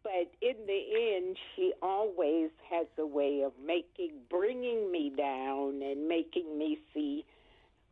But 0.03 0.31
in 0.43 0.57
the 0.67 1.17
end, 1.17 1.39
she 1.57 1.73
always 1.81 2.51
has 2.71 2.87
a 2.99 3.07
way 3.07 3.43
of 3.47 3.53
making, 3.65 4.11
bringing 4.29 4.93
me 4.93 5.11
down 5.17 5.81
and 5.83 6.07
making 6.07 6.59
me 6.59 6.79
see, 6.93 7.25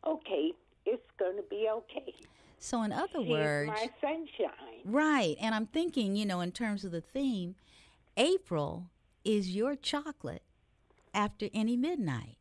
okay, 0.05 0.51
it's 0.85 1.09
going 1.17 1.37
to 1.37 1.43
be 1.49 1.67
okay. 1.71 2.13
So, 2.59 2.83
in 2.83 2.91
other 2.91 3.21
She's 3.21 3.27
words, 3.27 3.71
my 3.71 3.89
sunshine. 3.99 4.81
right. 4.85 5.35
And 5.41 5.55
I'm 5.55 5.65
thinking, 5.65 6.15
you 6.15 6.27
know, 6.27 6.41
in 6.41 6.51
terms 6.51 6.85
of 6.85 6.91
the 6.91 7.01
theme, 7.01 7.55
April 8.17 8.85
is 9.25 9.55
your 9.55 9.75
chocolate 9.75 10.43
after 11.11 11.49
any 11.55 11.75
midnight. 11.75 12.37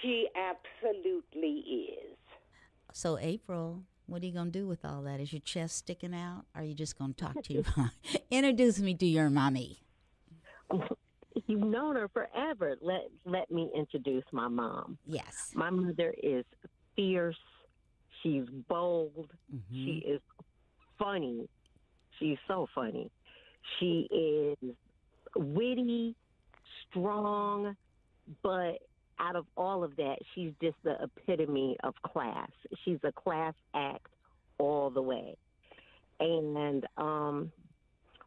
She 0.00 0.28
absolutely 0.34 1.90
is. 1.90 2.16
So, 2.92 3.18
April, 3.18 3.82
what 4.06 4.22
are 4.22 4.26
you 4.26 4.32
going 4.32 4.52
to 4.52 4.58
do 4.58 4.66
with 4.66 4.84
all 4.84 5.02
that? 5.02 5.20
Is 5.20 5.32
your 5.32 5.40
chest 5.40 5.76
sticking 5.76 6.14
out? 6.14 6.44
Or 6.54 6.62
are 6.62 6.64
you 6.64 6.74
just 6.74 6.98
going 6.98 7.14
to 7.14 7.24
talk 7.24 7.42
to 7.42 7.52
your 7.52 7.64
mom? 7.76 7.90
Introduce 8.30 8.78
me 8.78 8.94
to 8.94 9.06
your 9.06 9.30
mommy. 9.30 9.80
You've 11.46 11.60
known 11.60 11.96
her 11.96 12.08
forever. 12.08 12.76
Let 12.80 13.10
let 13.24 13.50
me 13.50 13.70
introduce 13.76 14.24
my 14.32 14.48
mom. 14.48 14.96
Yes. 15.06 15.50
My 15.54 15.70
mother 15.70 16.14
is 16.22 16.44
fierce. 16.96 17.36
She's 18.22 18.44
bold. 18.68 19.28
Mm-hmm. 19.54 19.74
She 19.74 20.04
is 20.06 20.20
funny. 20.98 21.48
She's 22.18 22.38
so 22.48 22.68
funny. 22.74 23.10
She 23.78 24.08
is 24.10 24.74
witty, 25.36 26.14
strong, 26.88 27.76
but 28.42 28.78
out 29.18 29.36
of 29.36 29.46
all 29.56 29.82
of 29.84 29.96
that, 29.96 30.16
she's 30.34 30.52
just 30.62 30.76
the 30.84 30.96
epitome 31.02 31.76
of 31.82 31.94
class. 32.02 32.50
She's 32.84 32.98
a 33.04 33.12
class 33.12 33.54
act 33.74 34.06
all 34.58 34.90
the 34.90 35.02
way. 35.02 35.36
And 36.20 36.86
um, 36.96 37.52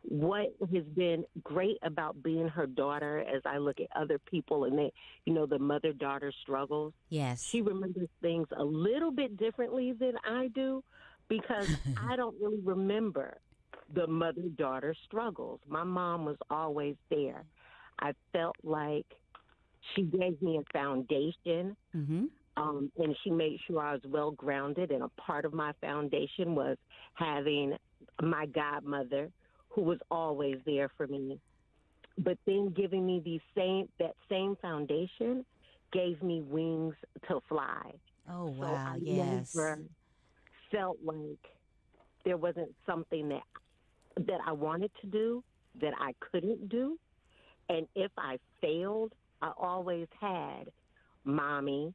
what 0.04 0.54
has 0.74 0.84
been 0.96 1.26
great 1.44 1.78
about 1.84 2.22
being 2.24 2.48
her 2.48 2.68
daughter, 2.68 3.20
as 3.20 3.42
I 3.46 3.58
look 3.58 3.80
at 3.80 3.88
other 4.00 4.20
people 4.20 4.64
and 4.66 4.78
they, 4.78 4.92
you 5.26 5.34
know, 5.34 5.46
the 5.46 5.60
mother 5.60 5.94
daughter 5.94 6.32
struggles, 6.42 6.94
Yes. 7.10 7.44
she 7.44 7.62
remembers 7.62 8.10
things 8.22 8.48
a 8.56 8.64
little 8.64 9.12
bit 9.12 9.38
differently 9.38 9.94
than 9.94 10.14
I 10.28 10.48
do 10.54 10.84
because 11.28 11.68
I 11.98 12.16
don't 12.16 12.36
really 12.42 12.62
remember 12.64 13.38
the 13.94 14.08
mother 14.08 14.44
daughter 14.58 14.96
struggles. 15.06 15.60
My 15.68 15.84
mom 15.84 16.26
was 16.26 16.38
always 16.50 16.96
there. 17.10 17.44
I 18.00 18.14
felt 18.32 18.56
like 18.64 19.06
she 19.96 20.04
gave 20.04 20.42
me 20.42 20.58
a 20.58 20.74
foundation 20.74 21.76
mm-hmm. 21.96 22.26
um, 22.58 22.92
and 22.98 23.16
she 23.24 23.30
made 23.30 23.60
sure 23.66 23.82
I 23.82 23.94
was 23.94 24.02
well 24.08 24.32
grounded. 24.32 24.92
And 24.92 25.04
a 25.04 25.10
part 25.10 25.46
of 25.46 25.54
my 25.54 25.74
foundation 25.82 26.56
was 26.56 26.78
having 27.14 27.76
my 28.22 28.46
godmother, 28.46 29.30
who 29.70 29.82
was 29.82 30.00
always 30.12 30.58
there 30.66 30.90
for 30.98 31.08
me. 31.08 31.40
But 32.18 32.38
then 32.46 32.74
giving 32.76 33.06
me 33.06 33.22
the 33.24 33.40
same 33.56 33.88
that 34.00 34.16
same 34.30 34.58
foundation 34.62 35.46
gave 35.92 36.22
me 36.22 36.42
wings 36.42 36.96
to 37.28 37.40
fly. 37.48 37.92
Oh, 38.30 38.54
So 38.54 38.62
wow. 38.62 38.94
I 38.94 38.98
yes. 39.02 39.56
never 39.56 39.80
felt 40.72 40.98
like 41.04 41.18
there 42.26 42.38
wasn't 42.38 42.76
something 42.86 43.30
that 43.30 43.44
that 44.18 44.40
I 44.46 44.52
wanted 44.52 44.92
to 45.02 45.08
do 45.08 45.44
that 45.82 45.94
I 46.00 46.14
couldn't 46.20 46.68
do. 46.70 46.98
And 47.70 47.88
if 47.96 48.12
I 48.18 48.38
failed, 48.60 49.14
I 49.42 49.52
always 49.58 50.08
had 50.20 50.66
mommy, 51.26 51.94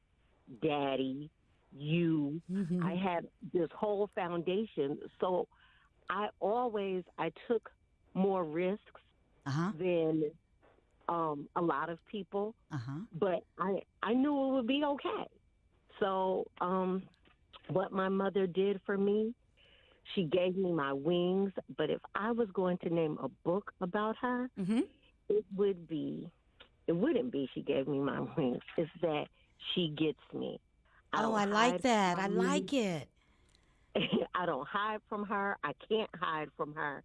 daddy, 0.63 1.31
you. 1.73 2.41
Mhm. 2.51 2.83
I 2.83 2.95
had 2.95 3.27
this 3.53 3.69
whole 3.73 4.09
foundation. 4.15 4.99
So 5.21 5.47
I 6.09 6.29
always 6.41 7.05
I 7.19 7.31
took 7.49 7.69
more 8.15 8.45
risks 8.45 9.01
Uh-huh. 9.47 9.73
than 9.79 10.31
um, 11.09 11.49
a 11.57 11.61
lot 11.63 11.91
of 11.91 11.99
people 12.07 12.55
Uh-huh. 12.71 13.01
but 13.21 13.43
I 13.59 13.81
I 14.03 14.15
knew 14.15 14.35
it 14.49 14.53
would 14.55 14.67
be 14.67 14.83
okay. 14.85 15.25
So, 16.01 16.45
um, 16.61 17.09
what 17.69 17.93
my 17.93 18.09
mother 18.09 18.47
did 18.47 18.81
for 18.85 18.97
me, 18.99 19.35
she 20.15 20.25
gave 20.25 20.57
me 20.57 20.73
my 20.73 20.93
wings. 20.93 21.53
But 21.77 21.91
if 21.91 22.01
I 22.15 22.33
was 22.33 22.49
going 22.53 22.79
to 22.79 22.91
name 22.91 23.17
a 23.23 23.29
book 23.45 23.71
about 23.81 24.17
her, 24.21 24.49
Mm-hmm. 24.59 24.81
it 25.29 25.45
would 25.55 25.87
be, 25.89 26.29
it 26.87 26.93
wouldn't 26.93 27.31
be 27.33 27.49
she 27.55 27.62
gave 27.62 27.88
me 27.88 27.99
my 27.99 28.21
wings. 28.37 28.61
It's 28.76 28.91
that 29.03 29.26
she 29.75 29.88
gets 29.97 30.19
me. 30.33 30.61
Oh, 31.12 31.35
I 31.35 31.45
like 31.45 31.83
that. 31.83 32.19
I 32.19 32.26
like 32.26 32.73
it. 32.73 33.09
I 34.35 34.47
don't 34.47 34.67
hide 34.67 35.00
from 35.09 35.25
her. 35.26 35.57
I 35.62 35.73
can't 35.88 36.11
hide 36.21 36.49
from 36.57 36.75
her. 36.75 37.03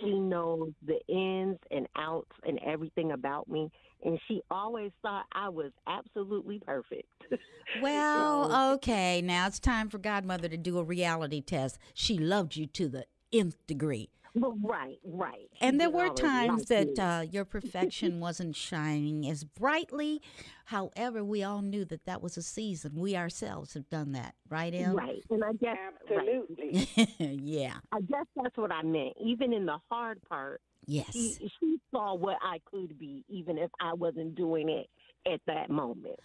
She 0.00 0.10
knows 0.10 0.72
the 0.84 0.98
ins 1.08 1.58
and 1.70 1.86
outs 1.94 2.32
and 2.44 2.58
everything 2.66 3.12
about 3.12 3.48
me. 3.48 3.70
And 4.04 4.18
she 4.26 4.42
always 4.50 4.90
thought 5.02 5.24
I 5.32 5.48
was 5.48 5.70
absolutely 5.86 6.60
perfect. 6.60 7.08
Well, 7.80 8.74
okay. 8.74 9.20
Now 9.20 9.46
it's 9.48 9.58
time 9.58 9.88
for 9.88 9.98
Godmother 9.98 10.48
to 10.48 10.56
do 10.56 10.78
a 10.78 10.84
reality 10.84 11.40
test. 11.40 11.78
She 11.92 12.18
loved 12.18 12.54
you 12.54 12.66
to 12.66 12.88
the 12.88 13.06
nth 13.32 13.56
degree. 13.66 14.10
Well, 14.34 14.56
right, 14.62 14.98
right. 15.04 15.48
And 15.60 15.80
there 15.80 15.90
were 15.90 16.08
times 16.10 16.66
that 16.66 16.98
uh, 16.98 17.22
your 17.30 17.44
perfection 17.56 18.18
wasn't 18.20 18.56
shining 18.56 19.28
as 19.30 19.44
brightly. 19.44 20.20
However, 20.66 21.22
we 21.24 21.42
all 21.44 21.62
knew 21.62 21.84
that 21.86 22.04
that 22.06 22.20
was 22.22 22.36
a 22.36 22.42
season. 22.42 22.92
We 22.96 23.16
ourselves 23.16 23.74
have 23.74 23.88
done 23.90 24.12
that, 24.12 24.34
right, 24.48 24.74
Em? 24.74 24.96
right, 24.96 25.22
and 25.30 25.44
I 25.44 25.52
guess 25.52 25.76
right. 26.10 26.28
Absolutely. 26.28 26.88
yeah. 27.18 27.74
I 27.92 28.00
guess 28.00 28.26
that's 28.36 28.56
what 28.56 28.72
I 28.72 28.82
meant. 28.82 29.14
Even 29.24 29.52
in 29.52 29.66
the 29.66 29.78
hard 29.90 30.20
part, 30.28 30.60
Yes. 30.86 31.12
she 31.12 31.50
she 31.60 31.78
saw 31.90 32.14
what 32.14 32.36
I 32.42 32.58
could 32.70 32.98
be, 32.98 33.24
even 33.28 33.56
if 33.56 33.70
I 33.80 33.94
wasn't 33.94 34.34
doing 34.34 34.68
it 34.68 34.88
at 35.30 35.40
that 35.46 35.70
moment. 35.70 36.20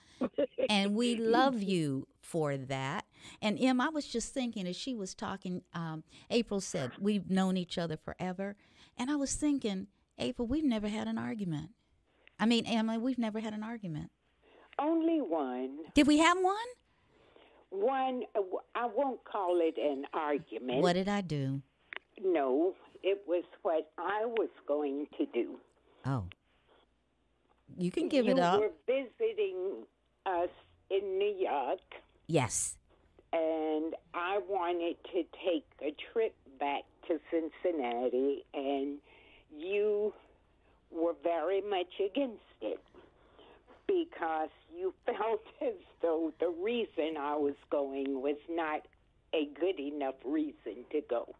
and 0.69 0.95
we 0.95 1.15
love 1.17 1.61
you 1.61 2.07
for 2.21 2.57
that. 2.57 3.05
And 3.41 3.57
Em, 3.59 3.81
I 3.81 3.89
was 3.89 4.05
just 4.05 4.33
thinking 4.33 4.67
as 4.67 4.75
she 4.75 4.95
was 4.95 5.13
talking, 5.13 5.61
um, 5.73 6.03
April 6.29 6.61
said, 6.61 6.91
We've 6.99 7.29
known 7.29 7.57
each 7.57 7.77
other 7.77 7.97
forever. 7.97 8.55
And 8.97 9.09
I 9.09 9.15
was 9.15 9.33
thinking, 9.35 9.87
April, 10.17 10.47
we've 10.47 10.65
never 10.65 10.87
had 10.87 11.07
an 11.07 11.17
argument. 11.17 11.71
I 12.39 12.45
mean, 12.45 12.65
Emily, 12.65 12.97
we've 12.97 13.17
never 13.17 13.39
had 13.39 13.53
an 13.53 13.63
argument. 13.63 14.11
Only 14.77 15.19
one. 15.19 15.79
Did 15.93 16.07
we 16.07 16.17
have 16.19 16.37
one? 16.39 16.55
One, 17.69 18.23
I 18.75 18.87
won't 18.95 19.23
call 19.25 19.59
it 19.61 19.77
an 19.77 20.05
argument. 20.13 20.81
What 20.81 20.93
did 20.93 21.07
I 21.07 21.21
do? 21.21 21.61
No, 22.21 22.75
it 23.03 23.21
was 23.27 23.43
what 23.61 23.91
I 23.97 24.25
was 24.25 24.49
going 24.67 25.07
to 25.17 25.25
do. 25.33 25.57
Oh. 26.05 26.25
You 27.79 27.91
can 27.91 28.09
give 28.09 28.25
you 28.25 28.33
it 28.33 28.39
up. 28.39 28.59
You 28.59 28.67
were 28.67 28.71
visiting 28.85 29.83
us 30.25 30.49
in 30.89 31.17
New 31.17 31.33
York, 31.39 31.79
Yes. 32.27 32.75
and 33.31 33.95
I 34.13 34.39
wanted 34.49 34.97
to 35.13 35.23
take 35.45 35.65
a 35.81 35.95
trip 36.11 36.35
back 36.59 36.83
to 37.07 37.19
Cincinnati, 37.31 38.43
and 38.53 38.97
you 39.57 40.13
were 40.91 41.15
very 41.23 41.61
much 41.61 41.93
against 42.05 42.43
it 42.61 42.79
because 43.87 44.49
you 44.75 44.93
felt 45.05 45.45
as 45.61 45.75
though 46.01 46.33
the 46.41 46.49
reason 46.49 47.15
I 47.17 47.35
was 47.35 47.55
going 47.69 48.21
was 48.21 48.37
not 48.49 48.81
a 49.33 49.45
good 49.59 49.79
enough 49.79 50.15
reason 50.25 50.83
to 50.91 51.01
go. 51.09 51.33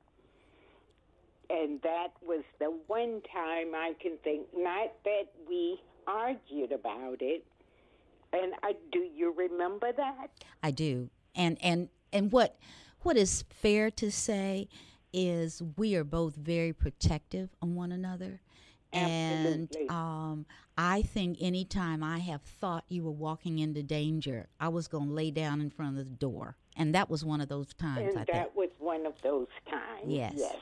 And 1.50 1.82
that 1.82 2.10
was 2.26 2.44
the 2.60 2.72
one 2.88 3.22
time 3.34 3.74
I 3.76 3.94
can 4.00 4.18
think, 4.24 4.46
not 4.56 4.94
that 5.04 5.26
we 5.50 5.82
argued 6.10 6.72
about 6.72 7.22
it. 7.22 7.46
And 8.34 8.54
I, 8.64 8.76
do 8.92 9.00
you 9.00 9.34
remember 9.36 9.92
that? 9.92 10.28
I 10.62 10.72
do. 10.72 11.10
And 11.36 11.58
and 11.62 11.90
and 12.12 12.32
what 12.32 12.58
what 13.02 13.18
is 13.18 13.44
fair 13.50 13.90
to 13.92 14.12
say 14.12 14.68
is 15.14 15.62
we 15.78 15.96
are 15.96 16.04
both 16.04 16.36
very 16.36 16.74
protective 16.74 17.50
of 17.62 17.70
one 17.70 17.92
another. 17.92 18.42
Absolutely. 18.92 19.82
And 19.82 19.92
um, 19.92 20.46
I 20.78 21.02
think 21.04 21.38
anytime 21.42 22.04
I 22.04 22.20
have 22.20 22.42
thought 22.42 22.86
you 22.88 23.04
were 23.04 23.12
walking 23.12 23.60
into 23.60 23.84
danger, 23.84 24.48
I 24.60 24.70
was 24.70 24.88
going 24.88 25.10
to 25.10 25.14
lay 25.14 25.32
down 25.32 25.62
in 25.62 25.70
front 25.70 25.98
of 25.98 26.06
the 26.06 26.16
door. 26.16 26.56
And 26.76 26.96
that 26.96 27.10
was 27.10 27.26
one 27.26 27.42
of 27.42 27.50
those 27.50 27.74
times, 27.74 28.14
and 28.14 28.20
I 28.20 28.24
that 28.26 28.28
think. 28.28 28.56
was 28.56 28.70
one 28.80 29.06
of 29.06 29.14
those 29.22 29.48
times. 29.70 30.06
Yes. 30.06 30.34
Yes. 30.38 30.56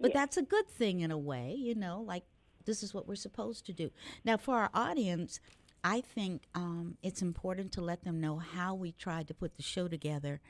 But 0.00 0.10
yes. 0.10 0.14
that's 0.14 0.36
a 0.36 0.42
good 0.42 0.68
thing 0.68 1.00
in 1.00 1.10
a 1.10 1.18
way, 1.18 1.54
you 1.56 1.74
know, 1.74 2.04
like 2.06 2.24
this 2.68 2.82
is 2.82 2.92
what 2.92 3.08
we're 3.08 3.16
supposed 3.16 3.64
to 3.64 3.72
do. 3.72 3.90
Now, 4.24 4.36
for 4.36 4.56
our 4.56 4.70
audience, 4.74 5.40
I 5.82 6.02
think 6.02 6.42
um, 6.54 6.98
it's 7.02 7.22
important 7.22 7.72
to 7.72 7.80
let 7.80 8.04
them 8.04 8.20
know 8.20 8.36
how 8.36 8.74
we 8.74 8.92
tried 8.92 9.26
to 9.28 9.34
put 9.34 9.56
the 9.56 9.62
show 9.62 9.88
together 9.88 10.40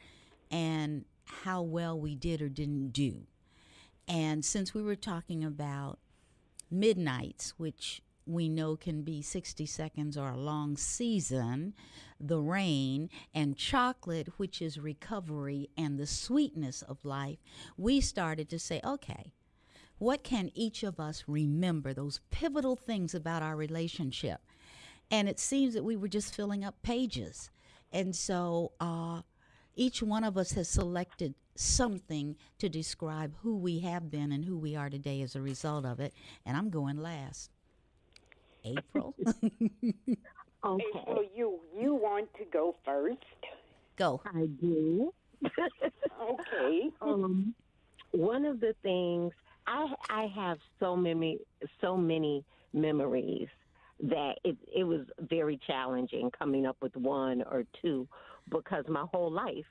and 0.50 1.04
how 1.24 1.62
well 1.62 1.98
we 1.98 2.16
did 2.16 2.42
or 2.42 2.48
didn't 2.48 2.90
do. 2.90 3.22
And 4.08 4.44
since 4.44 4.74
we 4.74 4.82
were 4.82 4.96
talking 4.96 5.44
about 5.44 6.00
midnights, 6.72 7.54
which 7.56 8.02
we 8.26 8.48
know 8.48 8.74
can 8.74 9.02
be 9.02 9.22
60 9.22 9.64
seconds 9.64 10.18
or 10.18 10.30
a 10.30 10.36
long 10.36 10.76
season, 10.76 11.72
the 12.18 12.40
rain, 12.40 13.10
and 13.32 13.56
chocolate, 13.56 14.28
which 14.38 14.60
is 14.60 14.76
recovery 14.76 15.70
and 15.78 15.98
the 15.98 16.06
sweetness 16.06 16.82
of 16.82 17.04
life, 17.04 17.38
we 17.76 18.00
started 18.00 18.48
to 18.48 18.58
say, 18.58 18.80
okay, 18.84 19.32
what 19.98 20.22
can 20.22 20.50
each 20.54 20.82
of 20.82 21.00
us 21.00 21.24
remember, 21.26 21.92
those 21.92 22.20
pivotal 22.30 22.76
things 22.76 23.14
about 23.14 23.42
our 23.42 23.56
relationship? 23.56 24.40
And 25.10 25.28
it 25.28 25.38
seems 25.38 25.74
that 25.74 25.84
we 25.84 25.96
were 25.96 26.08
just 26.08 26.34
filling 26.34 26.64
up 26.64 26.80
pages. 26.82 27.50
And 27.92 28.14
so 28.14 28.72
uh, 28.80 29.22
each 29.74 30.02
one 30.02 30.24
of 30.24 30.36
us 30.36 30.52
has 30.52 30.68
selected 30.68 31.34
something 31.54 32.36
to 32.58 32.68
describe 32.68 33.34
who 33.42 33.56
we 33.56 33.80
have 33.80 34.10
been 34.10 34.30
and 34.32 34.44
who 34.44 34.56
we 34.58 34.76
are 34.76 34.90
today 34.90 35.22
as 35.22 35.34
a 35.34 35.40
result 35.40 35.84
of 35.84 35.98
it. 36.00 36.14
And 36.46 36.56
I'm 36.56 36.70
going 36.70 36.98
last. 36.98 37.50
April, 38.64 39.14
Okay, 40.64 40.84
April, 40.98 41.24
you 41.34 41.60
you 41.80 41.94
want 41.94 42.28
to 42.34 42.44
go 42.52 42.76
first? 42.84 43.18
go. 43.96 44.20
I 44.26 44.46
do. 44.60 45.12
Okay. 46.20 46.90
um, 47.00 47.54
one 48.12 48.44
of 48.44 48.60
the 48.60 48.74
things 48.82 49.32
I 49.68 49.94
I 50.08 50.26
have 50.34 50.58
so 50.80 50.96
many 50.96 51.38
so 51.80 51.96
many 51.96 52.44
memories 52.72 53.48
that 54.00 54.38
it 54.44 54.56
it 54.74 54.84
was 54.84 55.02
very 55.20 55.58
challenging 55.66 56.30
coming 56.30 56.66
up 56.66 56.76
with 56.80 56.96
one 56.96 57.42
or 57.42 57.64
two 57.82 58.08
because 58.48 58.84
my 58.88 59.04
whole 59.12 59.30
life 59.30 59.66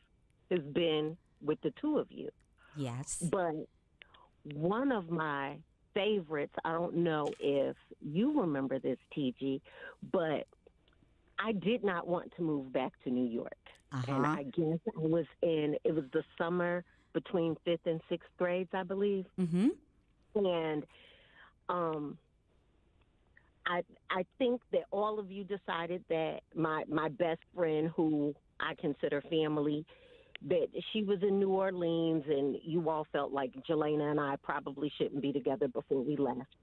has 0.52 0.62
been 0.74 1.18
with 1.42 1.60
the 1.62 1.74
two 1.82 1.98
of 1.98 2.08
you. 2.12 2.30
Yes. 2.76 3.24
But 3.32 3.54
one 4.54 4.92
of 4.92 5.10
my 5.10 5.58
favorites, 5.94 6.54
I 6.64 6.72
don't 6.74 6.96
know 6.98 7.34
if 7.40 7.76
you 8.02 8.40
remember 8.40 8.78
this, 8.80 9.00
TG, 9.16 9.62
but 10.12 10.46
I 11.40 11.52
did 11.54 11.84
not 11.84 12.08
want 12.08 12.32
to 12.38 12.44
move 12.44 12.72
back 12.72 12.94
to 13.04 13.10
New 13.10 13.26
York. 13.28 13.58
And 13.92 14.04
Uh-huh. 14.26 14.36
I 14.40 14.44
guess 14.44 14.80
I 14.96 15.00
was 15.00 15.26
in, 15.42 15.76
it 15.84 15.94
was 15.96 16.06
the 16.14 16.24
summer 16.38 16.84
between 17.14 17.56
fifth 17.66 17.86
and 17.88 18.00
sixth 18.10 18.30
grades, 18.38 18.70
I 18.74 18.84
believe. 18.84 19.26
Mm-hmm. 19.40 19.70
And 20.36 20.86
um, 21.70 22.18
I 23.66 23.84
I 24.10 24.26
think 24.38 24.62
that 24.72 24.84
all 24.92 25.20
of 25.20 25.32
you 25.32 25.44
decided 25.44 26.04
that 26.10 26.42
my 26.56 26.84
my 26.88 27.10
best 27.10 27.42
friend, 27.56 27.92
who 27.96 28.34
I 28.60 28.76
consider 28.76 29.22
family, 29.30 29.86
that 30.48 30.68
she 30.92 31.04
was 31.04 31.20
in 31.22 31.40
New 31.40 31.50
Orleans, 31.50 32.24
and 32.28 32.58
you 32.64 32.90
all 32.90 33.06
felt 33.12 33.32
like 33.32 33.52
Jelena 33.70 34.12
and 34.12 34.20
I 34.20 34.36
probably 34.42 34.92
shouldn't 34.98 35.22
be 35.22 35.34
together 35.34 35.68
before 35.68 36.02
we 36.04 36.16
left. 36.16 36.56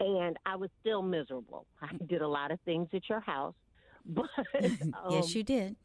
And 0.00 0.38
I 0.46 0.56
was 0.56 0.70
still 0.80 1.02
miserable. 1.02 1.66
I 1.82 1.88
did 2.06 2.22
a 2.22 2.28
lot 2.28 2.50
of 2.50 2.60
things 2.60 2.88
at 2.92 3.08
your 3.08 3.20
house, 3.20 3.54
but 4.06 4.26
um, 4.54 4.94
yes, 5.10 5.34
you 5.34 5.42
did. 5.42 5.76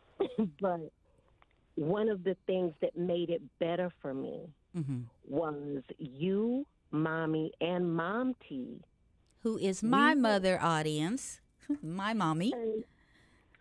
but 0.60 0.90
one 1.76 2.08
of 2.08 2.22
the 2.24 2.36
things 2.46 2.72
that 2.80 2.96
made 2.96 3.30
it 3.30 3.40
better 3.58 3.90
for 4.02 4.12
me 4.12 4.40
Mm-hmm. 4.76 5.00
was 5.28 5.82
you, 5.98 6.66
mommy, 6.90 7.52
and 7.60 7.94
mom 7.94 8.34
T. 8.48 8.80
Who 9.40 9.58
is 9.58 9.82
my 9.82 10.14
We- 10.14 10.20
mother 10.20 10.58
audience? 10.62 11.40
my 11.82 12.12
mommy. 12.14 12.52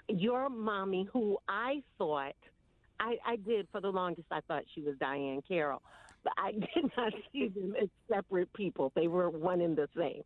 Your 0.08 0.50
mommy, 0.50 1.08
who 1.12 1.38
I 1.48 1.82
thought, 1.98 2.36
I, 3.00 3.18
I 3.26 3.36
did 3.38 3.68
for 3.72 3.80
the 3.82 3.90
longest, 3.92 4.28
I 4.32 4.42
thought 4.48 4.64
she 4.76 4.82
was 4.82 4.96
Diahann 4.96 5.42
Carroll, 5.48 5.82
but 6.24 6.34
I 6.38 6.52
did 6.74 6.92
not 6.98 7.14
see 7.32 7.48
them 7.48 7.76
as 7.82 7.88
separate 8.10 8.52
people. 8.54 8.92
They 8.96 9.08
were 9.08 9.30
one 9.30 9.62
and 9.62 9.76
the 9.78 9.88
same. 9.98 10.24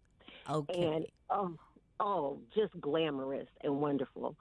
Okay. 0.50 0.84
and 0.84 1.06
oh, 1.30 1.58
oh, 2.00 2.38
just 2.56 2.80
glamorous 2.80 3.48
and 3.64 3.80
wonderful. 3.80 4.36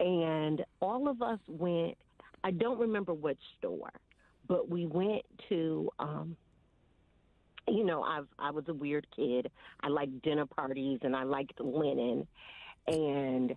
And 0.00 0.64
all 0.80 1.08
of 1.08 1.22
us 1.22 1.38
went. 1.46 1.96
I 2.42 2.50
don't 2.50 2.78
remember 2.78 3.14
which 3.14 3.38
store, 3.58 3.90
but 4.48 4.68
we 4.68 4.86
went 4.86 5.22
to. 5.48 5.90
Um, 5.98 6.36
you 7.66 7.82
know, 7.82 8.02
I've 8.02 8.26
I 8.38 8.50
was 8.50 8.64
a 8.68 8.74
weird 8.74 9.06
kid. 9.16 9.50
I 9.80 9.88
liked 9.88 10.20
dinner 10.20 10.44
parties 10.44 10.98
and 11.02 11.16
I 11.16 11.22
liked 11.22 11.58
linen, 11.58 12.26
and 12.86 13.56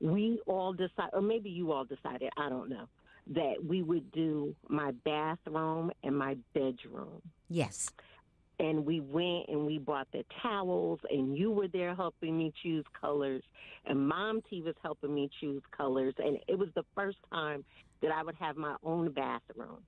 we 0.00 0.40
all 0.46 0.72
decided, 0.72 1.10
or 1.12 1.22
maybe 1.22 1.48
you 1.48 1.70
all 1.70 1.84
decided, 1.84 2.30
I 2.36 2.48
don't 2.48 2.68
know, 2.68 2.88
that 3.28 3.64
we 3.64 3.82
would 3.82 4.10
do 4.12 4.54
my 4.68 4.90
bathroom 5.04 5.92
and 6.02 6.16
my 6.18 6.36
bedroom 6.54 7.22
yes. 7.48 7.88
and 8.58 8.84
we 8.84 9.00
went 9.00 9.46
and 9.48 9.64
we 9.64 9.78
bought 9.78 10.08
the 10.12 10.24
towels 10.42 10.98
and 11.08 11.36
you 11.36 11.52
were 11.52 11.68
there 11.68 11.94
helping 11.94 12.36
me 12.36 12.52
choose 12.62 12.84
colors 13.00 13.42
and 13.86 14.08
mom 14.08 14.42
t 14.50 14.60
was 14.62 14.74
helping 14.82 15.14
me 15.14 15.30
choose 15.40 15.62
colors 15.76 16.14
and 16.18 16.36
it 16.48 16.58
was 16.58 16.68
the 16.74 16.84
first 16.96 17.18
time 17.32 17.64
that 18.00 18.10
i 18.10 18.24
would 18.24 18.34
have 18.34 18.56
my 18.56 18.74
own 18.82 19.08
bathroom 19.12 19.78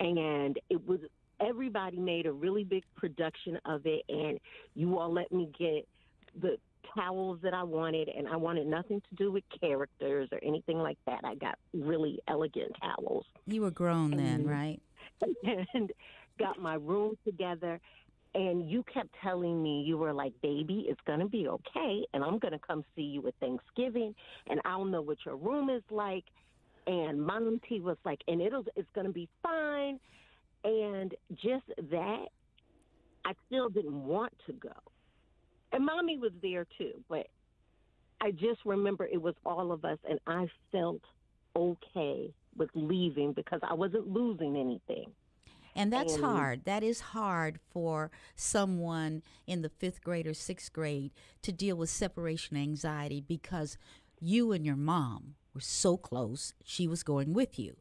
and 0.00 0.58
it 0.70 0.86
was 0.86 1.00
everybody 1.40 1.98
made 1.98 2.26
a 2.26 2.32
really 2.32 2.64
big 2.64 2.82
production 2.96 3.58
of 3.64 3.82
it 3.84 4.02
and 4.08 4.38
you 4.74 4.98
all 4.98 5.12
let 5.12 5.30
me 5.32 5.48
get 5.58 5.86
the 6.40 6.56
towels 6.96 7.38
that 7.42 7.54
i 7.54 7.62
wanted 7.62 8.08
and 8.08 8.26
i 8.28 8.36
wanted 8.36 8.66
nothing 8.66 9.00
to 9.08 9.14
do 9.16 9.30
with 9.30 9.44
characters 9.60 10.28
or 10.32 10.38
anything 10.42 10.78
like 10.78 10.98
that 11.06 11.20
i 11.24 11.34
got 11.36 11.56
really 11.74 12.18
elegant 12.28 12.72
towels 12.80 13.24
You 13.46 13.62
were 13.62 13.70
grown 13.70 14.10
then, 14.12 14.44
Mm. 14.44 14.50
right? 14.50 14.80
and 15.74 15.92
got 16.38 16.58
my 16.60 16.74
room 16.74 17.16
together. 17.24 17.80
And 18.34 18.70
you 18.70 18.84
kept 18.92 19.08
telling 19.22 19.60
me, 19.62 19.82
you 19.86 19.96
were 19.96 20.12
like, 20.12 20.32
baby, 20.42 20.84
it's 20.88 21.00
going 21.06 21.18
to 21.20 21.26
be 21.26 21.48
okay. 21.48 22.04
And 22.12 22.22
I'm 22.22 22.38
going 22.38 22.52
to 22.52 22.58
come 22.58 22.84
see 22.94 23.02
you 23.02 23.26
at 23.26 23.34
Thanksgiving. 23.40 24.14
And 24.48 24.60
I'll 24.64 24.84
know 24.84 25.00
what 25.02 25.18
your 25.24 25.36
room 25.36 25.70
is 25.70 25.82
like. 25.90 26.24
And 26.88 27.20
Mom 27.22 27.60
T 27.68 27.80
was 27.80 27.98
like, 28.06 28.22
and 28.28 28.40
it'll, 28.40 28.64
it's 28.74 28.88
going 28.94 29.06
to 29.06 29.12
be 29.12 29.28
fine. 29.42 30.00
And 30.64 31.14
just 31.34 31.66
that, 31.90 32.24
I 33.26 33.32
still 33.46 33.68
didn't 33.68 34.06
want 34.06 34.32
to 34.46 34.54
go. 34.54 34.72
And 35.70 35.84
Mommy 35.84 36.16
was 36.16 36.32
there 36.42 36.66
too. 36.78 36.92
But 37.08 37.26
I 38.22 38.30
just 38.30 38.64
remember 38.64 39.04
it 39.04 39.20
was 39.20 39.34
all 39.44 39.70
of 39.70 39.84
us. 39.84 39.98
And 40.08 40.18
I 40.26 40.46
felt 40.72 41.02
okay 41.54 42.32
with 42.56 42.70
leaving 42.74 43.34
because 43.34 43.60
I 43.62 43.74
wasn't 43.74 44.08
losing 44.08 44.56
anything. 44.56 45.12
And 45.76 45.92
that's 45.92 46.14
And- 46.14 46.24
hard. 46.24 46.64
That 46.64 46.82
is 46.82 47.00
hard 47.00 47.60
for 47.70 48.10
someone 48.34 49.22
in 49.46 49.60
the 49.60 49.68
fifth 49.68 50.02
grade 50.02 50.26
or 50.26 50.32
sixth 50.34 50.72
grade 50.72 51.12
to 51.42 51.52
deal 51.52 51.76
with 51.76 51.90
separation 51.90 52.56
anxiety 52.56 53.20
because 53.20 53.76
you 54.20 54.52
and 54.52 54.64
your 54.64 54.74
mom 54.74 55.34
were 55.58 55.62
so 55.62 55.96
close. 55.96 56.54
She 56.64 56.86
was 56.86 57.02
going 57.02 57.32
with 57.32 57.58
you. 57.58 57.78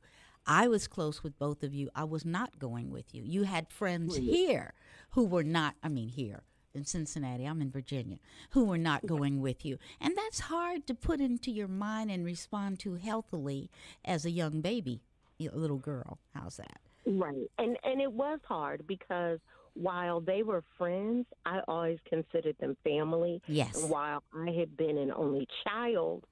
I 0.48 0.68
was 0.68 0.88
close 0.88 1.22
with 1.22 1.38
both 1.38 1.62
of 1.62 1.76
you. 1.76 1.92
I 1.94 2.06
was 2.06 2.26
not 2.26 2.58
going 2.58 2.90
with 2.90 3.14
you. 3.14 3.22
You 3.24 3.44
had 3.44 3.70
friends 3.70 4.18
here 4.18 4.74
who 5.12 5.26
were 5.26 5.44
not, 5.44 5.76
I 5.84 5.90
mean, 5.90 6.10
here 6.10 6.42
in 6.74 6.86
Cincinnati, 6.86 7.46
I'm 7.46 7.62
in 7.62 7.70
Virginia, 7.70 8.18
who 8.52 8.66
were 8.66 8.80
not 8.80 9.06
going 9.06 9.42
with 9.42 9.64
you. 9.64 9.78
And 10.02 10.18
that's 10.18 10.40
hard 10.40 10.88
to 10.88 10.96
put 10.96 11.22
into 11.22 11.52
your 11.52 11.68
mind 11.68 12.10
and 12.10 12.26
respond 12.26 12.80
to 12.80 12.96
healthily 12.96 13.70
as 14.04 14.26
a 14.26 14.32
young 14.32 14.62
baby, 14.62 15.02
a 15.40 15.56
little 15.56 15.78
girl. 15.78 16.18
How's 16.34 16.58
that? 16.58 16.80
Right. 17.06 17.48
And 17.60 17.78
and 17.84 18.02
it 18.02 18.12
was 18.12 18.40
hard 18.48 18.88
because 18.88 19.40
while 19.76 20.20
they 20.20 20.42
were 20.42 20.64
friends, 20.80 21.28
I 21.46 21.60
always 21.68 22.00
considered 22.10 22.56
them 22.60 22.76
family. 22.84 23.40
Yes. 23.48 23.80
And 23.80 23.92
while 23.92 24.24
I 24.34 24.50
had 24.50 24.76
been 24.76 24.98
an 24.98 25.12
only 25.12 25.48
child, 25.64 26.26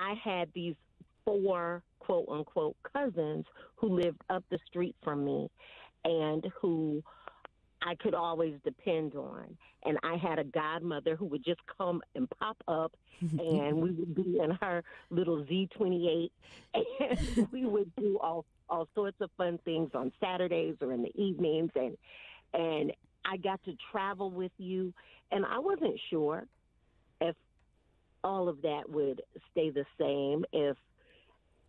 I 0.00 0.14
had 0.14 0.48
these 0.54 0.74
four 1.24 1.82
quote 1.98 2.26
unquote 2.28 2.76
cousins 2.92 3.44
who 3.76 3.88
lived 3.88 4.22
up 4.30 4.42
the 4.50 4.58
street 4.66 4.96
from 5.02 5.24
me 5.24 5.50
and 6.04 6.46
who 6.60 7.02
I 7.82 7.94
could 7.94 8.14
always 8.14 8.54
depend 8.64 9.14
on. 9.14 9.56
And 9.84 9.98
I 10.02 10.16
had 10.16 10.38
a 10.38 10.44
godmother 10.44 11.16
who 11.16 11.26
would 11.26 11.44
just 11.44 11.60
come 11.78 12.02
and 12.14 12.28
pop 12.38 12.56
up, 12.68 12.92
and 13.20 13.76
we 13.76 13.90
would 13.92 14.14
be 14.14 14.38
in 14.42 14.50
her 14.60 14.82
little 15.10 15.44
Z28, 15.44 16.30
and 16.74 17.48
we 17.52 17.64
would 17.64 17.94
do 17.96 18.18
all 18.18 18.44
all 18.68 18.86
sorts 18.94 19.20
of 19.20 19.30
fun 19.36 19.58
things 19.64 19.90
on 19.94 20.12
Saturdays 20.20 20.76
or 20.80 20.92
in 20.92 21.02
the 21.02 21.12
evenings, 21.20 21.70
and 21.74 21.96
and 22.52 22.92
I 23.24 23.36
got 23.36 23.62
to 23.64 23.74
travel 23.90 24.30
with 24.30 24.52
you, 24.58 24.92
and 25.32 25.44
I 25.46 25.58
wasn't 25.58 25.98
sure 26.10 26.46
all 28.22 28.48
of 28.48 28.62
that 28.62 28.88
would 28.88 29.22
stay 29.50 29.70
the 29.70 29.84
same. 29.98 30.44
If 30.52 30.76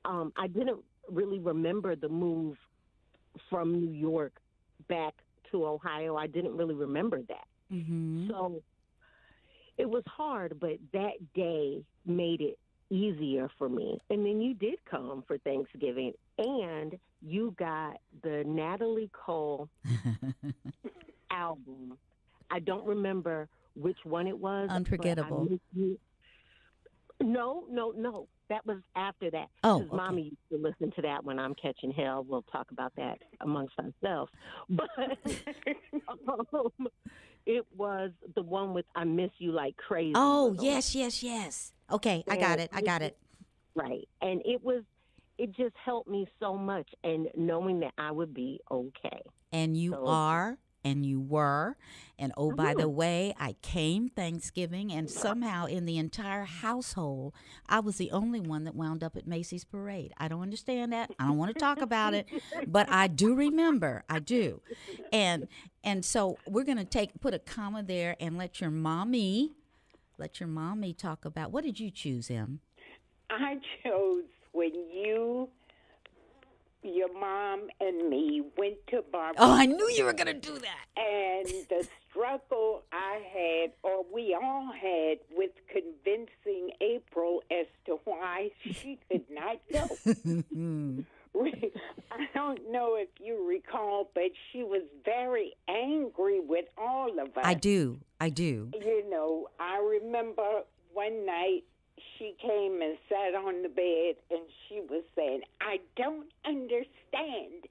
um, 0.05 0.33
I 0.37 0.47
didn't 0.47 0.79
really 1.09 1.39
remember 1.39 1.95
the 1.95 2.09
move 2.09 2.57
from 3.49 3.79
New 3.79 3.91
York 3.91 4.33
back 4.87 5.13
to 5.51 5.65
Ohio. 5.65 6.15
I 6.15 6.27
didn't 6.27 6.55
really 6.57 6.75
remember 6.75 7.21
that. 7.27 7.47
Mm-hmm. 7.71 8.29
So 8.29 8.61
it 9.77 9.89
was 9.89 10.03
hard, 10.07 10.59
but 10.59 10.77
that 10.93 11.13
day 11.33 11.83
made 12.05 12.41
it 12.41 12.57
easier 12.89 13.49
for 13.57 13.69
me. 13.69 13.99
And 14.09 14.25
then 14.25 14.41
you 14.41 14.53
did 14.53 14.79
come 14.89 15.23
for 15.27 15.37
Thanksgiving, 15.39 16.13
and 16.37 16.97
you 17.21 17.55
got 17.57 17.97
the 18.23 18.43
Natalie 18.45 19.09
Cole 19.13 19.69
album. 21.31 21.97
I 22.49 22.59
don't 22.59 22.85
remember 22.85 23.47
which 23.75 23.97
one 24.03 24.27
it 24.27 24.37
was. 24.37 24.69
I 24.69 24.75
Unforgettable. 24.75 25.47
you. 25.73 25.97
No, 27.21 27.63
no, 27.69 27.91
no. 27.95 28.27
That 28.49 28.65
was 28.65 28.79
after 28.95 29.31
that. 29.31 29.47
Oh, 29.63 29.81
okay. 29.83 29.95
mommy 29.95 30.23
used 30.23 30.37
to 30.51 30.57
listen 30.57 30.91
to 30.97 31.01
that 31.03 31.23
when 31.23 31.39
I'm 31.39 31.55
catching 31.55 31.91
hell. 31.91 32.25
We'll 32.27 32.41
talk 32.51 32.71
about 32.71 32.91
that 32.97 33.19
amongst 33.39 33.75
ourselves. 33.79 34.31
But 34.69 34.89
um, 36.53 36.87
it 37.45 37.65
was 37.75 38.11
the 38.35 38.41
one 38.41 38.73
with 38.73 38.85
"I 38.95 39.03
Miss 39.03 39.31
You 39.37 39.51
Like 39.51 39.77
Crazy." 39.77 40.13
Oh, 40.15 40.55
yes, 40.59 40.93
yes, 40.95 41.23
yes. 41.23 41.71
Okay, 41.91 42.23
I 42.29 42.37
got 42.37 42.59
it. 42.59 42.69
I 42.73 42.81
got 42.81 43.01
it. 43.01 43.17
right. 43.75 44.07
And 44.21 44.41
it 44.45 44.63
was, 44.63 44.83
it 45.37 45.55
just 45.55 45.75
helped 45.83 46.09
me 46.09 46.27
so 46.39 46.55
much, 46.55 46.89
and 47.03 47.27
knowing 47.35 47.79
that 47.81 47.93
I 47.97 48.11
would 48.11 48.33
be 48.33 48.59
okay. 48.69 49.21
And 49.51 49.75
you 49.77 49.91
So- 49.91 50.07
are, 50.07 50.57
and 50.83 51.05
you 51.05 51.19
were. 51.19 51.75
And 52.17 52.31
oh, 52.37 52.51
by 52.51 52.73
the 52.73 52.83
Mhm. 52.89 52.93
way, 52.93 53.33
I 53.39 53.53
came 53.61 54.09
Thanksgiving, 54.09 54.91
and 54.91 55.09
somehow 55.09 55.65
in 55.65 55.85
the 55.85 55.97
entire 55.97 56.45
household, 56.45 57.33
I 57.67 57.79
was 57.79 57.97
the 57.97 58.11
only 58.11 58.39
one 58.39 58.63
that 58.65 58.75
wound 58.75 59.03
up 59.03 59.15
at 59.17 59.25
Macy's 59.27 59.63
parade. 59.63 60.13
I 60.17 60.27
don't 60.27 60.41
understand 60.41 60.93
that. 60.93 61.11
I 61.19 61.25
don't 61.27 61.37
want 61.37 61.53
to 61.53 61.59
talk 61.59 61.81
about 61.81 62.13
it, 62.13 62.27
but 62.67 62.87
I 62.89 63.07
do 63.07 63.33
remember. 63.35 64.03
I 64.09 64.19
do. 64.19 64.61
And 65.11 65.47
and 65.83 66.05
so 66.05 66.37
we're 66.47 66.63
gonna 66.63 66.85
take 66.85 67.19
put 67.19 67.33
a 67.33 67.39
comma 67.39 67.81
there 67.83 68.15
and 68.19 68.37
let 68.37 68.61
your 68.61 68.69
mommy, 68.71 69.53
let 70.17 70.39
your 70.39 70.47
mommy 70.47 70.93
talk 70.93 71.25
about 71.25 71.51
what 71.51 71.63
did 71.63 71.79
you 71.79 71.89
choose, 71.89 72.29
Em? 72.29 72.59
I 73.29 73.59
chose 73.83 74.25
when 74.51 74.73
you, 74.73 75.49
your 76.83 77.11
mom, 77.13 77.67
and 77.79 78.09
me 78.09 78.43
went 78.57 78.75
to 78.87 79.03
Barbados. 79.11 79.37
Oh, 79.39 79.51
I 79.53 79.65
knew 79.65 79.89
you 79.91 80.05
were 80.05 80.13
gonna 80.13 80.33
do 80.33 80.57
that. 80.57 80.85
and 80.97 81.47
the 81.69 81.87
struggle 82.09 82.83
I 82.91 83.19
had, 83.33 83.71
or 83.83 84.03
we 84.13 84.37
all 84.41 84.71
had, 84.71 85.19
with 85.35 85.51
convincing 85.69 86.71
April 86.81 87.41
as 87.51 87.67
to 87.85 87.99
why 88.05 88.49
she 88.63 88.99
could 89.09 89.23
not 89.29 89.57
go. 89.71 89.87
I 92.13 92.27
don't 92.33 92.69
know 92.71 92.95
if 92.95 93.07
you 93.19 93.47
recall, 93.47 94.09
but 94.13 94.31
she 94.51 94.63
was 94.63 94.81
very 95.05 95.53
angry 95.69 96.39
with 96.41 96.65
all 96.77 97.09
of 97.19 97.29
us. 97.37 97.43
I 97.43 97.53
do. 97.53 97.99
I 98.19 98.29
do. 98.29 98.69
You 98.73 99.09
know, 99.09 99.47
I 99.59 99.77
remember 99.79 100.63
one 100.93 101.25
night 101.25 101.63
she 102.17 102.35
came 102.41 102.81
and 102.81 102.97
sat 103.09 103.35
on 103.35 103.63
the 103.63 103.69
bed 103.69 104.15
and 104.29 104.41
she 104.67 104.81
was 104.89 105.03
saying, 105.15 105.41
I 105.59 105.79
don't 105.95 106.27
understand. 106.45 107.67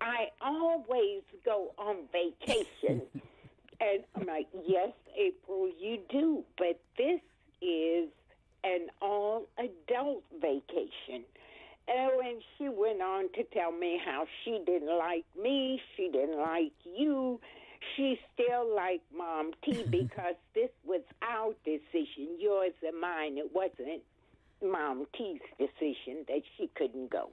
I 0.00 0.28
always 0.40 1.22
go 1.44 1.72
on 1.78 1.96
vacation. 2.12 3.02
and 3.80 4.04
I'm 4.14 4.26
like, 4.26 4.48
Yes, 4.66 4.90
April, 5.16 5.70
you 5.78 5.98
do. 6.10 6.44
But 6.58 6.80
this 6.98 7.20
is 7.62 8.08
an 8.64 8.88
all 9.00 9.46
adult 9.58 10.22
vacation. 10.40 11.24
Oh, 11.88 12.20
and 12.24 12.42
she 12.56 12.68
went 12.68 13.02
on 13.02 13.30
to 13.34 13.44
tell 13.52 13.70
me 13.70 14.00
how 14.02 14.26
she 14.44 14.58
didn't 14.64 14.96
like 14.96 15.24
me, 15.40 15.80
she 15.96 16.08
didn't 16.10 16.38
like 16.38 16.72
you. 16.84 17.40
She 17.96 18.18
still 18.32 18.74
like 18.74 19.00
Mom 19.16 19.52
T 19.64 19.82
because 19.90 20.34
this 20.54 20.70
was 20.84 21.02
our 21.22 21.54
decision, 21.64 22.36
yours 22.38 22.72
and 22.86 23.00
mine. 23.00 23.38
It 23.38 23.50
wasn't 23.52 24.02
Mom 24.62 25.06
T's 25.16 25.40
decision 25.58 26.24
that 26.28 26.42
she 26.56 26.70
couldn't 26.74 27.10
go. 27.10 27.30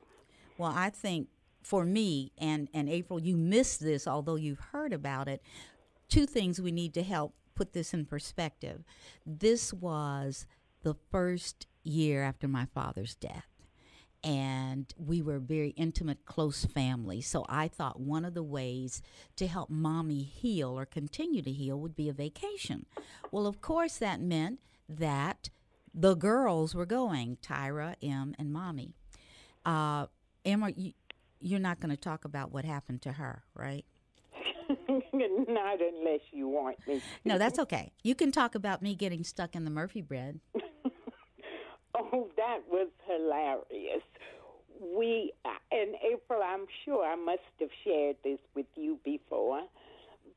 Well, 0.58 0.74
I 0.76 0.90
think 0.90 1.28
for 1.64 1.86
me 1.86 2.32
and 2.38 2.68
and 2.74 2.90
April, 2.90 3.20
you 3.20 3.38
missed 3.38 3.82
this, 3.82 4.08
although 4.08 4.36
you've 4.36 4.60
heard 4.60 4.94
about 4.94 5.28
it. 5.28 5.42
Two 6.10 6.26
things 6.26 6.60
we 6.60 6.72
need 6.72 6.94
to 6.96 7.04
help 7.04 7.34
put 7.56 7.74
this 7.74 7.94
in 7.94 8.06
perspective. 8.06 8.84
This 9.26 9.72
was 9.74 10.46
the 10.84 10.96
first 11.12 11.68
year 11.84 12.24
after 12.24 12.48
my 12.48 12.66
father's 12.74 13.16
death. 13.16 13.51
And 14.24 14.94
we 14.98 15.22
were 15.22 15.40
very 15.40 15.70
intimate, 15.72 16.26
close 16.26 16.66
family. 16.66 17.22
So 17.22 17.46
I 17.50 17.68
thought 17.68 18.00
one 18.00 18.24
of 18.24 18.36
the 18.36 18.44
ways 18.44 19.02
to 19.38 19.48
help 19.48 19.70
mommy 19.70 20.22
heal 20.24 20.78
or 20.78 20.86
continue 20.86 21.42
to 21.42 21.52
heal 21.52 21.80
would 21.80 21.96
be 21.96 22.08
a 22.08 22.14
vacation. 22.14 22.86
Well, 23.32 23.48
of 23.48 23.62
course, 23.62 23.98
that 23.98 24.22
meant 24.22 24.60
that 24.88 25.50
the 25.94 26.16
girls 26.16 26.76
were 26.76 26.86
going 26.86 27.38
Tyra, 27.42 27.96
Em, 28.02 28.36
and 28.38 28.54
mommy. 28.54 28.94
Uh, 29.66 30.06
Emma, 30.46 30.72
you, 30.76 30.94
you're 31.40 31.60
not 31.60 31.80
going 31.80 31.90
to 31.90 31.98
talk 31.98 32.26
about 32.26 32.52
what 32.52 32.66
happened 32.66 33.02
to 33.04 33.14
her, 33.14 33.44
right? 33.56 33.86
Not 35.14 35.80
unless 35.82 36.22
you 36.32 36.48
want 36.48 36.78
me. 36.88 37.02
No, 37.26 37.38
that's 37.38 37.60
okay. 37.60 37.92
You 38.04 38.16
can 38.16 38.32
talk 38.32 38.56
about 38.56 38.82
me 38.82 38.96
getting 38.96 39.24
stuck 39.24 39.56
in 39.56 39.66
the 39.66 39.72
Murphy 39.72 40.02
bed. 40.02 40.40
Oh, 42.02 42.28
that 42.36 42.60
was 42.70 42.88
hilarious. 43.06 44.04
We, 44.80 45.32
uh, 45.46 45.50
and 45.72 45.96
April, 46.12 46.42
I'm 46.44 46.66
sure 46.84 47.06
I 47.06 47.16
must 47.16 47.42
have 47.60 47.70
shared 47.84 48.16
this 48.24 48.40
with 48.56 48.66
you 48.76 48.98
before, 49.06 49.62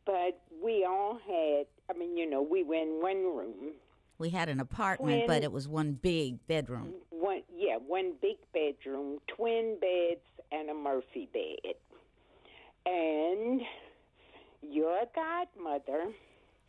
but 0.05 0.41
we 0.63 0.85
all 0.85 1.19
had, 1.27 1.67
I 1.89 1.99
mean, 1.99 2.17
you 2.17 2.29
know, 2.29 2.43
we 2.43 2.63
were 2.63 2.75
in 2.75 3.01
one 3.01 3.25
room. 3.37 3.73
We 4.19 4.29
had 4.31 4.49
an 4.49 4.61
apartment, 4.61 5.25
but 5.27 5.43
it 5.43 5.51
was 5.51 5.67
one 5.67 5.93
big 5.93 6.47
bedroom. 6.47 6.93
One, 7.11 7.43
yeah, 7.57 7.77
one 7.77 8.13
big 8.21 8.37
bedroom, 8.53 9.19
twin 9.27 9.79
beds, 9.81 10.21
and 10.53 10.71
a 10.71 10.75
Murphy 10.75 11.29
bed. 11.33 11.75
And 12.87 13.63
your 14.63 15.05
godmother 15.15 16.13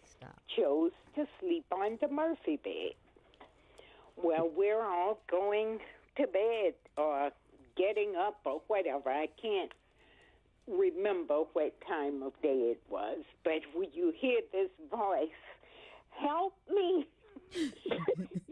Stop. 0.03 0.41
chose 0.55 0.91
to 1.15 1.25
sleep 1.39 1.65
on 1.71 1.97
the 2.01 2.07
Murphy 2.07 2.57
bed. 2.63 2.93
Well, 4.15 4.49
we're 4.55 4.81
all 4.83 5.19
going 5.29 5.79
to 6.17 6.27
bed 6.27 6.73
or 6.97 7.31
getting 7.77 8.15
up 8.15 8.39
or 8.45 8.61
whatever. 8.67 9.09
I 9.09 9.27
can't 9.41 9.71
remember 10.67 11.41
what 11.53 11.73
time 11.87 12.23
of 12.23 12.33
day 12.41 12.73
it 12.73 12.81
was, 12.89 13.19
but 13.43 13.61
when 13.73 13.89
you 13.93 14.13
hear 14.17 14.39
this 14.51 14.69
voice, 14.89 15.27
help 16.09 16.53
me, 16.73 17.07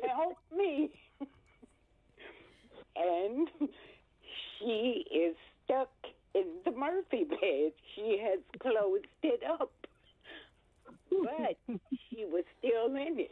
help 0.07 0.37
me. 0.55 0.91
and 2.95 3.47
she 4.59 5.05
is 5.13 5.35
stuck 5.65 5.89
in 6.35 6.45
the 6.65 6.71
Murphy 6.71 7.23
bed. 7.23 7.71
She 7.95 8.19
has 8.23 8.39
closed 8.59 9.05
it 9.23 9.41
up, 9.59 9.71
but 11.09 11.79
she 11.91 12.25
was 12.25 12.43
still 12.59 12.95
in 12.95 13.19
it. 13.19 13.31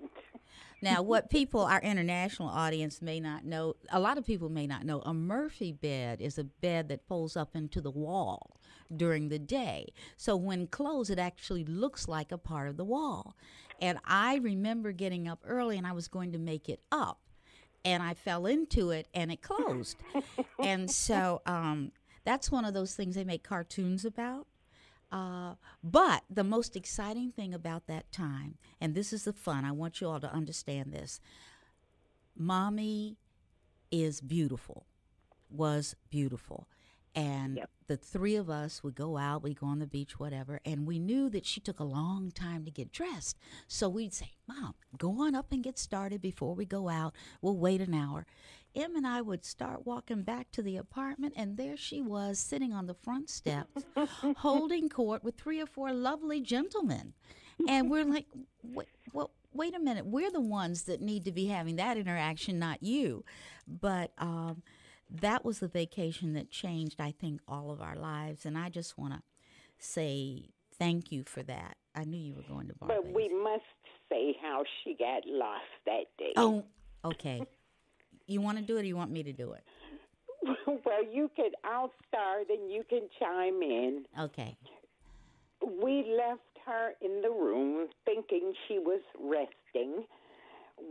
Now, 0.81 1.03
what 1.03 1.29
people, 1.29 1.61
our 1.61 1.81
international 1.81 2.49
audience 2.49 3.01
may 3.01 3.19
not 3.19 3.45
know, 3.45 3.75
a 3.91 3.99
lot 3.99 4.17
of 4.17 4.25
people 4.25 4.49
may 4.49 4.65
not 4.65 4.83
know, 4.83 5.01
a 5.05 5.13
Murphy 5.13 5.71
bed 5.71 6.19
is 6.21 6.37
a 6.39 6.43
bed 6.43 6.89
that 6.89 7.05
folds 7.07 7.37
up 7.37 7.55
into 7.55 7.81
the 7.81 7.91
wall 7.91 8.57
during 8.95 9.29
the 9.29 9.39
day. 9.39 9.93
So 10.17 10.35
when 10.35 10.67
closed, 10.67 11.11
it 11.11 11.19
actually 11.19 11.63
looks 11.65 12.07
like 12.07 12.31
a 12.31 12.37
part 12.37 12.67
of 12.67 12.77
the 12.77 12.83
wall. 12.83 13.35
And 13.79 13.99
I 14.05 14.37
remember 14.37 14.91
getting 14.91 15.27
up 15.27 15.39
early 15.45 15.77
and 15.77 15.85
I 15.85 15.91
was 15.91 16.07
going 16.07 16.31
to 16.31 16.39
make 16.39 16.67
it 16.67 16.81
up. 16.91 17.19
And 17.83 18.03
I 18.03 18.13
fell 18.13 18.45
into 18.45 18.91
it 18.91 19.07
and 19.13 19.31
it 19.31 19.41
closed. 19.41 19.97
and 20.59 20.89
so 20.89 21.41
um, 21.45 21.91
that's 22.23 22.51
one 22.51 22.65
of 22.65 22.73
those 22.73 22.95
things 22.95 23.15
they 23.15 23.23
make 23.23 23.43
cartoons 23.43 24.05
about. 24.05 24.47
Uh, 25.11 25.55
but 25.83 26.23
the 26.29 26.43
most 26.43 26.75
exciting 26.75 27.31
thing 27.31 27.53
about 27.53 27.87
that 27.87 28.11
time, 28.11 28.57
and 28.79 28.95
this 28.95 29.11
is 29.11 29.25
the 29.25 29.33
fun, 29.33 29.65
I 29.65 29.71
want 29.71 29.99
you 29.99 30.07
all 30.07 30.21
to 30.21 30.33
understand 30.33 30.93
this. 30.93 31.19
Mommy 32.35 33.17
is 33.91 34.21
beautiful, 34.21 34.85
was 35.49 35.95
beautiful. 36.09 36.67
And 37.13 37.57
Yep. 37.57 37.69
the 37.87 37.97
three 37.97 38.35
of 38.35 38.49
us 38.49 38.83
would 38.83 38.95
go 38.95 39.17
out, 39.17 39.43
we'd 39.43 39.59
go 39.59 39.67
on 39.67 39.79
the 39.79 39.87
beach, 39.87 40.17
whatever. 40.19 40.61
And 40.63 40.87
we 40.87 40.97
knew 40.97 41.29
that 41.29 41.45
she 41.45 41.59
took 41.59 41.79
a 41.79 41.83
long 41.83 42.31
time 42.31 42.63
to 42.65 42.71
get 42.71 42.91
dressed. 42.91 43.37
So 43.67 43.89
we'd 43.89 44.13
say, 44.13 44.31
Mom, 44.47 44.75
go 44.97 45.21
on 45.21 45.35
up 45.35 45.51
and 45.51 45.61
get 45.63 45.77
started 45.77 46.21
before 46.21 46.55
we 46.55 46.65
go 46.65 46.87
out. 46.87 47.13
We'll 47.41 47.57
wait 47.57 47.81
an 47.81 47.93
hour. 47.93 48.25
Em 48.73 48.95
and 48.95 49.05
I 49.05 49.19
would 49.21 49.43
start 49.43 49.85
walking 49.85 50.23
back 50.23 50.49
to 50.53 50.61
the 50.61 50.77
apartment, 50.77 51.33
and 51.35 51.57
there 51.57 51.75
she 51.75 52.01
was 52.01 52.39
sitting 52.39 52.71
on 52.71 52.87
the 52.87 52.93
front 52.93 53.29
steps, 53.29 53.83
holding 54.37 54.87
court 54.87 55.25
with 55.25 55.35
three 55.35 55.59
or 55.59 55.65
four 55.65 55.91
lovely 55.91 56.39
gentlemen. 56.39 57.11
And 57.67 57.91
we're 57.91 58.05
like, 58.05 58.27
wait, 58.63 58.87
well, 59.11 59.31
wait 59.51 59.75
a 59.75 59.79
minute. 59.79 60.05
We're 60.05 60.31
the 60.31 60.39
ones 60.39 60.83
that 60.83 61.01
need 61.01 61.25
to 61.25 61.33
be 61.33 61.47
having 61.47 61.75
that 61.75 61.97
interaction, 61.97 62.57
not 62.59 62.81
you. 62.81 63.25
But 63.67 64.13
um, 64.17 64.63
that 65.19 65.43
was 65.43 65.59
the 65.59 65.67
vacation 65.67 66.33
that 66.33 66.49
changed, 66.49 67.01
I 67.01 67.11
think, 67.11 67.41
all 67.47 67.71
of 67.71 67.81
our 67.81 67.95
lives. 67.95 68.45
And 68.45 68.57
I 68.57 68.69
just 68.69 68.97
want 68.97 69.13
to 69.13 69.21
say 69.77 70.49
thank 70.77 71.11
you 71.11 71.23
for 71.25 71.43
that. 71.43 71.77
I 71.93 72.05
knew 72.05 72.17
you 72.17 72.33
were 72.33 72.43
going 72.43 72.67
to 72.67 72.73
Barbados. 72.75 73.03
But 73.05 73.13
we 73.13 73.29
must 73.43 73.63
say 74.09 74.35
how 74.41 74.63
she 74.83 74.95
got 74.97 75.23
lost 75.27 75.63
that 75.85 76.05
day. 76.17 76.33
oh, 76.37 76.63
okay. 77.03 77.41
You 78.27 78.41
want 78.41 78.57
to 78.59 78.63
do 78.63 78.77
it 78.77 78.81
or 78.81 78.85
you 78.85 78.95
want 78.95 79.11
me 79.11 79.23
to 79.23 79.33
do 79.33 79.53
it? 79.53 79.63
well, 80.67 81.03
you 81.11 81.29
could, 81.35 81.53
I'll 81.63 81.91
start 82.07 82.47
and 82.49 82.71
you 82.71 82.83
can 82.89 83.09
chime 83.19 83.61
in. 83.61 84.05
Okay. 84.19 84.55
We 85.61 86.05
left 86.17 86.41
her 86.65 86.93
in 87.01 87.21
the 87.21 87.29
room 87.29 87.87
thinking 88.05 88.53
she 88.67 88.79
was 88.79 89.01
resting. 89.19 90.05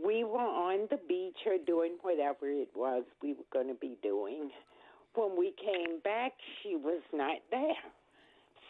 We 0.03 0.23
were 0.23 0.39
on 0.39 0.87
the 0.89 0.99
beach 1.07 1.37
or 1.45 1.57
doing 1.65 1.97
whatever 2.01 2.49
it 2.49 2.69
was 2.75 3.03
we 3.21 3.33
were 3.33 3.49
going 3.51 3.67
to 3.67 3.75
be 3.75 3.97
doing. 4.01 4.49
When 5.15 5.37
we 5.37 5.53
came 5.61 5.99
back, 6.03 6.33
she 6.61 6.75
was 6.75 7.01
not 7.13 7.37
there. 7.51 7.75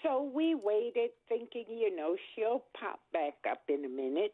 So 0.03 0.29
we 0.33 0.55
waited 0.55 1.11
thinking, 1.29 1.65
you 1.69 1.95
know, 1.95 2.15
she'll 2.35 2.63
pop 2.79 2.99
back 3.13 3.35
up 3.49 3.61
in 3.69 3.85
a 3.85 3.89
minute. 3.89 4.33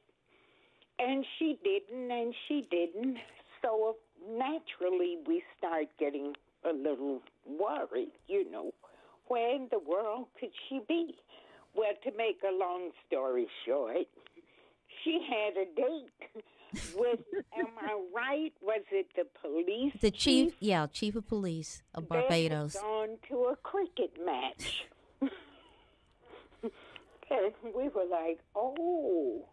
And 0.99 1.25
she 1.37 1.59
didn't, 1.63 2.09
and 2.09 2.33
she 2.47 2.65
didn't. 2.71 3.17
So 3.61 3.97
naturally, 4.29 5.17
we 5.27 5.43
start 5.57 5.87
getting 5.99 6.33
a 6.63 6.73
little 6.73 7.21
worried, 7.45 8.11
you 8.27 8.49
know. 8.49 8.71
Where 9.27 9.55
in 9.55 9.67
the 9.71 9.79
world 9.79 10.27
could 10.39 10.51
she 10.69 10.79
be? 10.87 11.15
Well, 11.75 11.91
to 12.03 12.11
make 12.17 12.39
a 12.43 12.57
long 12.57 12.91
story 13.07 13.47
short, 13.65 14.07
she 15.03 15.19
had 15.29 15.61
a 15.61 15.65
date 15.75 16.43
with, 16.95 17.19
am 17.57 17.67
I 17.79 17.99
right? 18.13 18.53
Was 18.61 18.83
it 18.91 19.07
the 19.15 19.25
police? 19.41 19.93
The 20.01 20.11
chief, 20.11 20.53
yeah, 20.59 20.87
chief 20.87 21.15
of 21.15 21.27
police 21.27 21.81
of 21.93 22.07
Barbados. 22.07 22.75
gone 22.75 23.17
to 23.29 23.45
a 23.45 23.55
cricket 23.57 24.13
match. 24.25 24.85
and 25.21 25.31
we 27.75 27.89
were 27.89 28.05
like, 28.09 28.39
oh, 28.55 29.45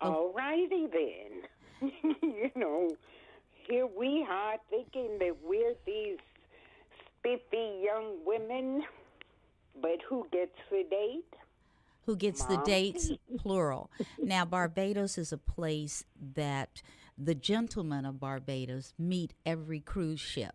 all 0.00 0.32
righty 0.34 0.86
then. 0.86 1.90
you 2.22 2.50
know, 2.54 2.88
here 3.68 3.86
we 3.86 4.26
are 4.28 4.56
thinking 4.70 5.18
that 5.18 5.36
we're 5.44 5.74
these 5.84 6.18
spiffy 7.18 7.82
young 7.82 8.18
women, 8.24 8.84
but 9.80 10.00
who 10.08 10.26
gets 10.32 10.56
the 10.70 10.84
date? 10.88 11.34
Who 12.06 12.16
gets 12.16 12.44
the 12.44 12.56
dates 12.58 13.10
plural. 13.38 13.90
Now 14.18 14.44
Barbados 14.44 15.18
is 15.18 15.32
a 15.32 15.38
place 15.38 16.04
that 16.34 16.82
the 17.18 17.34
gentlemen 17.34 18.04
of 18.06 18.20
Barbados 18.20 18.94
meet 18.98 19.34
every 19.44 19.80
cruise 19.80 20.20
ship. 20.20 20.54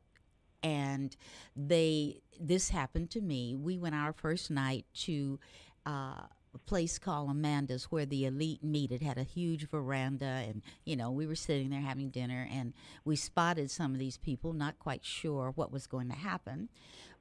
And 0.64 1.16
they 1.56 2.22
this 2.40 2.70
happened 2.70 3.12
to 3.12 3.22
me. 3.22 3.56
We 3.56 3.78
went 3.78 3.96
our 3.96 4.14
first 4.14 4.50
night 4.50 4.86
to 5.02 5.40
uh, 5.86 6.24
a 6.54 6.58
place 6.58 7.00
called 7.00 7.30
Amanda's 7.30 7.86
where 7.86 8.06
the 8.06 8.26
elite 8.26 8.64
meet. 8.64 8.92
It 8.92 9.02
had 9.02 9.18
a 9.18 9.24
huge 9.24 9.70
veranda, 9.70 10.26
and 10.26 10.62
you 10.86 10.96
know 10.96 11.12
we 11.12 11.26
were 11.26 11.36
sitting 11.36 11.70
there 11.70 11.82
having 11.82 12.10
dinner, 12.10 12.48
and 12.52 12.74
we 13.06 13.16
spotted 13.16 13.72
some 13.72 13.94
of 13.94 14.00
these 14.00 14.18
people, 14.18 14.54
not 14.54 14.80
quite 14.80 15.06
sure 15.06 15.52
what 15.56 15.72
was 15.72 15.88
going 15.88 16.10
to 16.10 16.16
happen. 16.16 16.70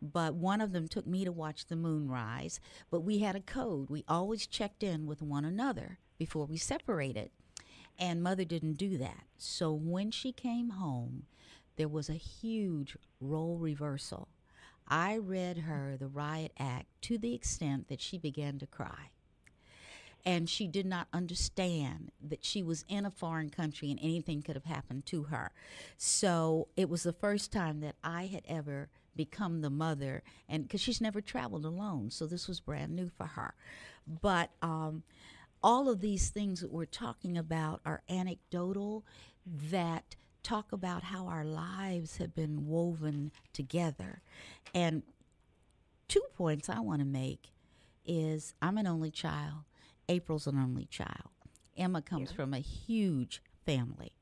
But 0.02 0.34
one 0.34 0.60
of 0.60 0.72
them 0.72 0.88
took 0.88 1.06
me 1.06 1.24
to 1.24 1.32
watch 1.32 1.66
the 1.66 1.76
moon 1.76 2.08
rise. 2.08 2.58
But 2.90 3.00
we 3.00 3.18
had 3.18 3.36
a 3.36 3.40
code. 3.40 3.90
We 3.90 4.04
always 4.08 4.46
checked 4.46 4.82
in 4.82 5.06
with 5.06 5.20
one 5.20 5.44
another 5.44 5.98
before 6.18 6.46
we 6.46 6.56
separated. 6.56 7.30
And 7.98 8.22
mother 8.22 8.44
didn't 8.44 8.78
do 8.78 8.96
that. 8.96 9.24
So 9.36 9.72
when 9.72 10.10
she 10.10 10.32
came 10.32 10.70
home, 10.70 11.24
there 11.76 11.88
was 11.88 12.08
a 12.08 12.14
huge 12.14 12.96
role 13.20 13.58
reversal. 13.58 14.28
I 14.88 15.18
read 15.18 15.58
her 15.58 15.96
the 15.98 16.08
riot 16.08 16.52
act 16.58 16.86
to 17.02 17.18
the 17.18 17.34
extent 17.34 17.88
that 17.88 18.00
she 18.00 18.16
began 18.16 18.58
to 18.58 18.66
cry. 18.66 19.10
And 20.24 20.48
she 20.48 20.66
did 20.66 20.86
not 20.86 21.08
understand 21.12 22.10
that 22.22 22.44
she 22.44 22.62
was 22.62 22.84
in 22.88 23.06
a 23.06 23.10
foreign 23.10 23.50
country 23.50 23.90
and 23.90 23.98
anything 24.02 24.42
could 24.42 24.54
have 24.54 24.64
happened 24.64 25.06
to 25.06 25.24
her. 25.24 25.52
So 25.96 26.68
it 26.76 26.88
was 26.88 27.02
the 27.02 27.12
first 27.12 27.52
time 27.52 27.80
that 27.80 27.96
I 28.04 28.26
had 28.26 28.42
ever 28.48 28.88
become 29.16 29.60
the 29.60 29.70
mother, 29.70 30.22
and 30.48 30.62
because 30.62 30.80
she's 30.80 31.00
never 31.00 31.20
traveled 31.20 31.64
alone, 31.64 32.10
so 32.10 32.26
this 32.26 32.46
was 32.46 32.60
brand 32.60 32.94
new 32.94 33.08
for 33.08 33.26
her. 33.26 33.54
But 34.06 34.50
um, 34.62 35.02
all 35.62 35.88
of 35.88 36.00
these 36.00 36.30
things 36.30 36.60
that 36.60 36.72
we're 36.72 36.84
talking 36.84 37.36
about 37.36 37.80
are 37.84 38.02
anecdotal 38.08 39.04
that 39.46 40.16
talk 40.42 40.72
about 40.72 41.04
how 41.04 41.26
our 41.26 41.44
lives 41.44 42.16
have 42.16 42.34
been 42.34 42.66
woven 42.66 43.32
together. 43.52 44.22
And 44.74 45.02
two 46.08 46.22
points 46.34 46.68
I 46.68 46.80
want 46.80 47.00
to 47.00 47.06
make 47.06 47.50
is 48.06 48.54
I'm 48.62 48.78
an 48.78 48.86
only 48.86 49.10
child. 49.10 49.64
April's 50.10 50.46
an 50.46 50.58
only 50.58 50.86
child. 50.86 51.30
Emma 51.76 52.02
comes 52.02 52.32
from 52.32 52.52
a 52.52 52.58
huge 52.58 53.40
family. 53.64 54.12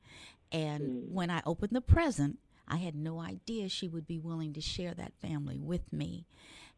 And 0.51 0.81
hmm. 0.81 1.13
when 1.13 1.29
I 1.29 1.41
opened 1.45 1.71
the 1.73 1.81
present, 1.81 2.39
I 2.67 2.77
had 2.77 2.95
no 2.95 3.19
idea 3.19 3.67
she 3.67 3.87
would 3.87 4.07
be 4.07 4.19
willing 4.19 4.53
to 4.53 4.61
share 4.61 4.93
that 4.93 5.13
family 5.19 5.57
with 5.57 5.91
me. 5.91 6.27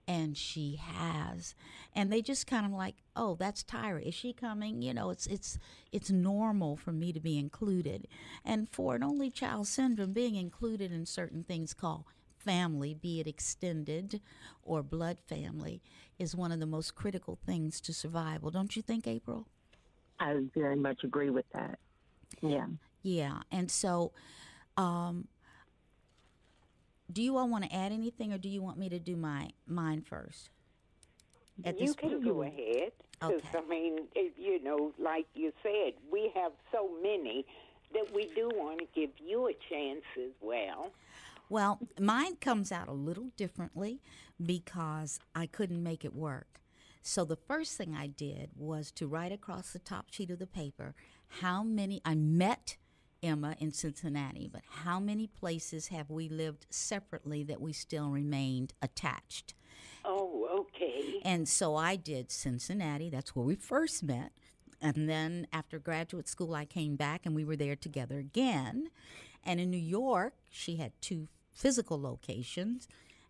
And 0.08 0.36
she 0.36 0.80
has. 0.82 1.54
And 1.94 2.12
they 2.12 2.22
just 2.22 2.48
kind 2.48 2.66
of 2.66 2.72
like, 2.72 2.96
oh, 3.16 3.36
that's 3.36 3.64
Tyra. 3.64 4.02
Is 4.02 4.16
she 4.16 4.34
coming? 4.34 4.82
You 4.82 4.94
know, 4.94 5.10
it's 5.12 5.28
it's 5.28 5.60
it's 5.92 6.10
normal 6.10 6.76
for 6.76 6.92
me 6.92 7.14
to 7.14 7.20
be 7.20 7.38
included. 7.38 8.08
And 8.44 8.68
for 8.68 8.96
an 8.96 9.04
only 9.04 9.30
child 9.30 9.68
syndrome, 9.68 10.12
being 10.12 10.36
included 10.36 10.92
in 10.92 11.06
certain 11.06 11.44
things 11.44 11.74
called 11.74 12.06
family, 12.46 12.94
be 12.94 13.20
it 13.20 13.28
extended 13.28 14.22
or 14.64 14.84
blood 14.84 15.18
family, 15.28 15.82
is 16.20 16.36
one 16.36 16.52
of 16.52 16.60
the 16.60 16.66
most 16.66 16.96
critical 16.96 17.38
things 17.46 17.80
to 17.82 17.94
survival. 17.94 18.52
Don't 18.52 18.76
you 18.76 18.82
think, 18.82 19.08
April? 19.08 19.48
I 20.20 20.38
very 20.54 20.76
much 20.76 21.04
agree 21.04 21.30
with 21.30 21.46
that. 21.54 21.80
Yeah. 22.42 22.68
Yeah. 23.04 23.40
And 23.52 23.70
so, 23.72 24.12
um, 24.78 25.28
do 27.12 27.22
you 27.22 27.38
all 27.38 27.50
want 27.50 27.64
to 27.66 27.76
add 27.76 27.92
anything, 27.92 28.32
or 28.32 28.38
do 28.38 28.48
you 28.50 28.62
want 28.62 28.78
me 28.78 28.88
to 28.90 29.00
do 29.00 29.16
my 29.16 29.50
mine 29.68 30.02
first? 30.02 30.50
at 31.64 31.80
you 31.80 31.94
can 31.94 32.10
point? 32.12 32.24
go 32.26 32.42
ahead. 32.44 32.92
'cause, 33.20 33.34
Okay. 33.34 33.58
I 33.58 33.62
mean, 33.68 34.08
if, 34.16 34.38
you 34.40 34.60
know, 34.64 34.94
like 34.98 35.28
you 35.36 35.54
said, 35.62 35.94
we 36.12 36.30
have 36.34 36.54
so 36.72 36.90
many 37.04 37.46
that 37.94 38.12
we 38.14 38.26
do 38.34 38.50
want 38.56 38.80
to 38.80 38.86
give 38.96 39.12
you 39.20 39.48
a 39.48 39.54
chance 39.70 40.04
as 40.18 40.32
well. 40.42 40.92
Well, 41.52 41.80
mine 42.00 42.38
comes 42.38 42.72
out 42.72 42.88
a 42.88 42.94
little 42.94 43.32
differently 43.36 44.00
because 44.42 45.20
I 45.36 45.48
couldn't 45.48 45.84
make 45.84 46.06
it 46.06 46.16
work. 46.16 46.62
So 47.02 47.26
the 47.26 47.36
first 47.36 47.78
thing 47.78 47.94
I 47.94 48.08
did 48.08 48.52
was 48.56 48.90
to 48.92 49.06
write 49.06 49.34
across 49.34 49.74
the 49.74 49.80
top 49.80 50.14
sheet 50.14 50.30
of 50.30 50.40
the 50.40 50.48
paper 50.48 50.96
how 51.42 51.62
many 51.62 52.02
I 52.06 52.16
met 52.16 52.78
Emma 53.22 53.58
in 53.60 53.74
Cincinnati, 53.74 54.50
but 54.50 54.62
how 54.66 54.98
many 54.98 55.28
places 55.28 55.88
have 55.90 56.10
we 56.10 56.30
lived 56.30 56.68
separately 56.70 57.44
that 57.44 57.60
we 57.60 57.74
still 57.74 58.12
remained 58.12 58.72
attached? 58.82 59.54
Oh, 60.06 60.48
okay. 60.58 61.20
And 61.26 61.50
so 61.50 61.76
I 61.76 61.98
did 61.98 62.32
Cincinnati. 62.32 63.10
That's 63.10 63.36
where 63.36 63.46
we 63.46 63.56
first 63.56 64.04
met. 64.04 64.32
And 64.82 65.10
then 65.10 65.48
after 65.52 65.80
graduate 65.80 66.30
school, 66.30 66.56
I 66.56 66.64
came 66.64 66.96
back 66.96 67.26
and 67.26 67.36
we 67.36 67.44
were 67.44 67.58
there 67.58 67.76
together 67.76 68.20
again. 68.20 68.90
And 69.44 69.60
in 69.60 69.70
New 69.70 69.76
York, 69.76 70.36
she 70.50 70.78
had 70.78 70.94
two 71.02 71.28
physical 71.54 72.02
locations. 72.02 72.88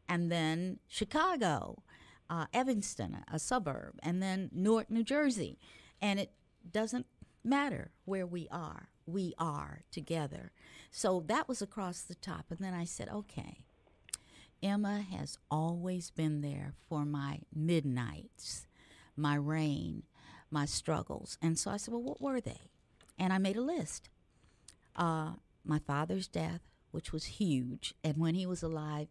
And 0.08 0.32
then 0.32 0.80
Chicago, 0.88 1.84
uh, 2.30 2.46
Evanston, 2.54 3.18
a 3.32 3.40
suburb, 3.40 4.00
and 4.04 4.22
then 4.22 4.50
Newark, 4.54 4.90
New 4.90 5.04
Jersey. 5.04 5.60
And 6.02 6.20
it 6.20 6.32
doesn't 6.70 7.06
matter 7.44 7.92
where 8.06 8.26
we 8.26 8.48
are, 8.52 8.90
we 9.06 9.34
are 9.38 9.84
together. 9.92 10.52
So 10.92 11.24
that 11.28 11.48
was 11.48 11.62
across 11.62 12.02
the 12.02 12.16
top. 12.16 12.46
And 12.50 12.60
then 12.60 12.74
I 12.74 12.86
said, 12.86 13.10
okay, 13.10 13.64
Emma 14.62 15.02
has 15.02 15.38
always 15.50 16.12
been 16.12 16.42
there 16.42 16.74
for 16.88 17.06
my 17.06 17.40
midnights, 17.54 18.68
my 19.16 19.36
rain, 19.36 20.04
my 20.52 20.66
struggles. 20.66 21.38
And 21.42 21.58
so 21.58 21.72
I 21.72 21.78
said, 21.78 21.94
well, 21.94 22.04
what 22.04 22.22
were 22.22 22.42
they? 22.42 22.62
And 23.18 23.34
I 23.34 23.38
made 23.38 23.58
a 23.58 23.62
list. 23.62 24.10
Uh, 24.96 25.34
my 25.66 25.80
father's 25.80 26.28
death, 26.28 26.62
which 26.92 27.12
was 27.12 27.26
huge, 27.26 27.94
and 28.04 28.18
when 28.18 28.36
he 28.36 28.46
was 28.46 28.64
alive, 28.64 29.08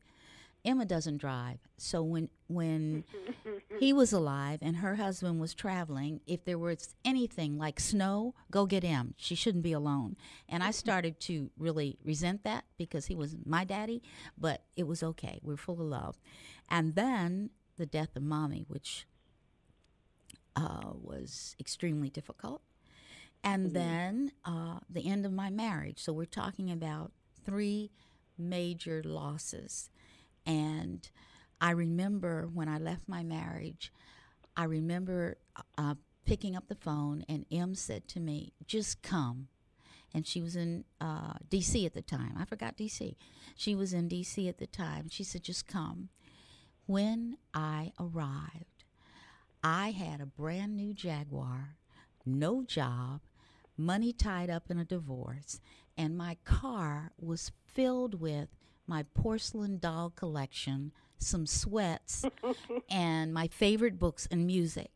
Emma 0.64 0.84
doesn't 0.84 1.16
drive. 1.18 1.58
So 1.78 2.02
when 2.02 2.28
when 2.48 3.04
he 3.78 3.92
was 3.92 4.12
alive 4.12 4.58
and 4.62 4.76
her 4.76 4.96
husband 4.96 5.40
was 5.40 5.54
traveling, 5.54 6.20
if 6.26 6.44
there 6.44 6.58
was 6.58 6.94
anything 7.04 7.56
like 7.58 7.80
snow, 7.80 8.34
go 8.50 8.66
get 8.66 8.82
him. 8.82 9.14
She 9.16 9.34
shouldn't 9.34 9.64
be 9.64 9.72
alone. 9.72 10.16
And 10.48 10.62
I 10.62 10.70
started 10.70 11.18
to 11.20 11.50
really 11.58 11.98
resent 12.04 12.44
that 12.44 12.64
because 12.76 13.06
he 13.06 13.14
was 13.14 13.36
my 13.44 13.64
daddy, 13.64 14.02
but 14.36 14.62
it 14.76 14.86
was 14.86 15.02
okay. 15.02 15.40
We're 15.42 15.56
full 15.56 15.80
of 15.80 15.86
love. 15.86 16.20
And 16.68 16.94
then 16.94 17.50
the 17.76 17.86
death 17.86 18.14
of 18.14 18.22
mommy, 18.22 18.64
which 18.68 19.06
uh, 20.56 20.90
was 21.00 21.56
extremely 21.58 22.10
difficult. 22.10 22.60
And 23.42 23.72
then 23.72 24.32
uh, 24.44 24.80
the 24.90 25.08
end 25.08 25.24
of 25.24 25.32
my 25.32 25.48
marriage. 25.48 25.98
So 25.98 26.12
we're 26.12 26.26
talking 26.26 26.70
about 26.70 27.12
three 27.44 27.90
major 28.38 29.02
losses. 29.04 29.90
And 30.46 31.08
I 31.60 31.70
remember 31.72 32.48
when 32.52 32.68
I 32.68 32.78
left 32.78 33.08
my 33.08 33.22
marriage, 33.22 33.92
I 34.56 34.64
remember 34.64 35.36
uh, 35.76 35.94
picking 36.24 36.56
up 36.56 36.68
the 36.68 36.74
phone, 36.74 37.24
and 37.28 37.46
Em 37.50 37.74
said 37.74 38.08
to 38.08 38.20
me, 38.20 38.52
Just 38.66 39.02
come. 39.02 39.48
And 40.12 40.26
she 40.26 40.42
was 40.42 40.56
in 40.56 40.84
uh, 41.00 41.34
DC 41.48 41.86
at 41.86 41.94
the 41.94 42.02
time. 42.02 42.34
I 42.36 42.44
forgot 42.44 42.76
DC. 42.76 43.14
She 43.54 43.76
was 43.76 43.92
in 43.92 44.08
DC 44.08 44.48
at 44.48 44.58
the 44.58 44.66
time. 44.66 45.08
She 45.08 45.22
said, 45.22 45.44
Just 45.44 45.66
come. 45.66 46.08
When 46.86 47.36
I 47.54 47.92
arrived, 48.00 48.84
I 49.62 49.90
had 49.90 50.20
a 50.20 50.26
brand 50.26 50.76
new 50.76 50.94
Jaguar, 50.94 51.76
no 52.26 52.62
job, 52.64 53.20
money 53.76 54.12
tied 54.12 54.50
up 54.50 54.70
in 54.70 54.78
a 54.78 54.84
divorce, 54.84 55.60
and 56.00 56.16
my 56.16 56.34
car 56.46 57.12
was 57.20 57.52
filled 57.66 58.22
with 58.22 58.48
my 58.86 59.02
porcelain 59.02 59.76
doll 59.76 60.08
collection, 60.08 60.92
some 61.18 61.46
sweats, 61.46 62.24
and 62.90 63.34
my 63.34 63.48
favorite 63.48 63.98
books 63.98 64.26
and 64.30 64.46
music. 64.46 64.90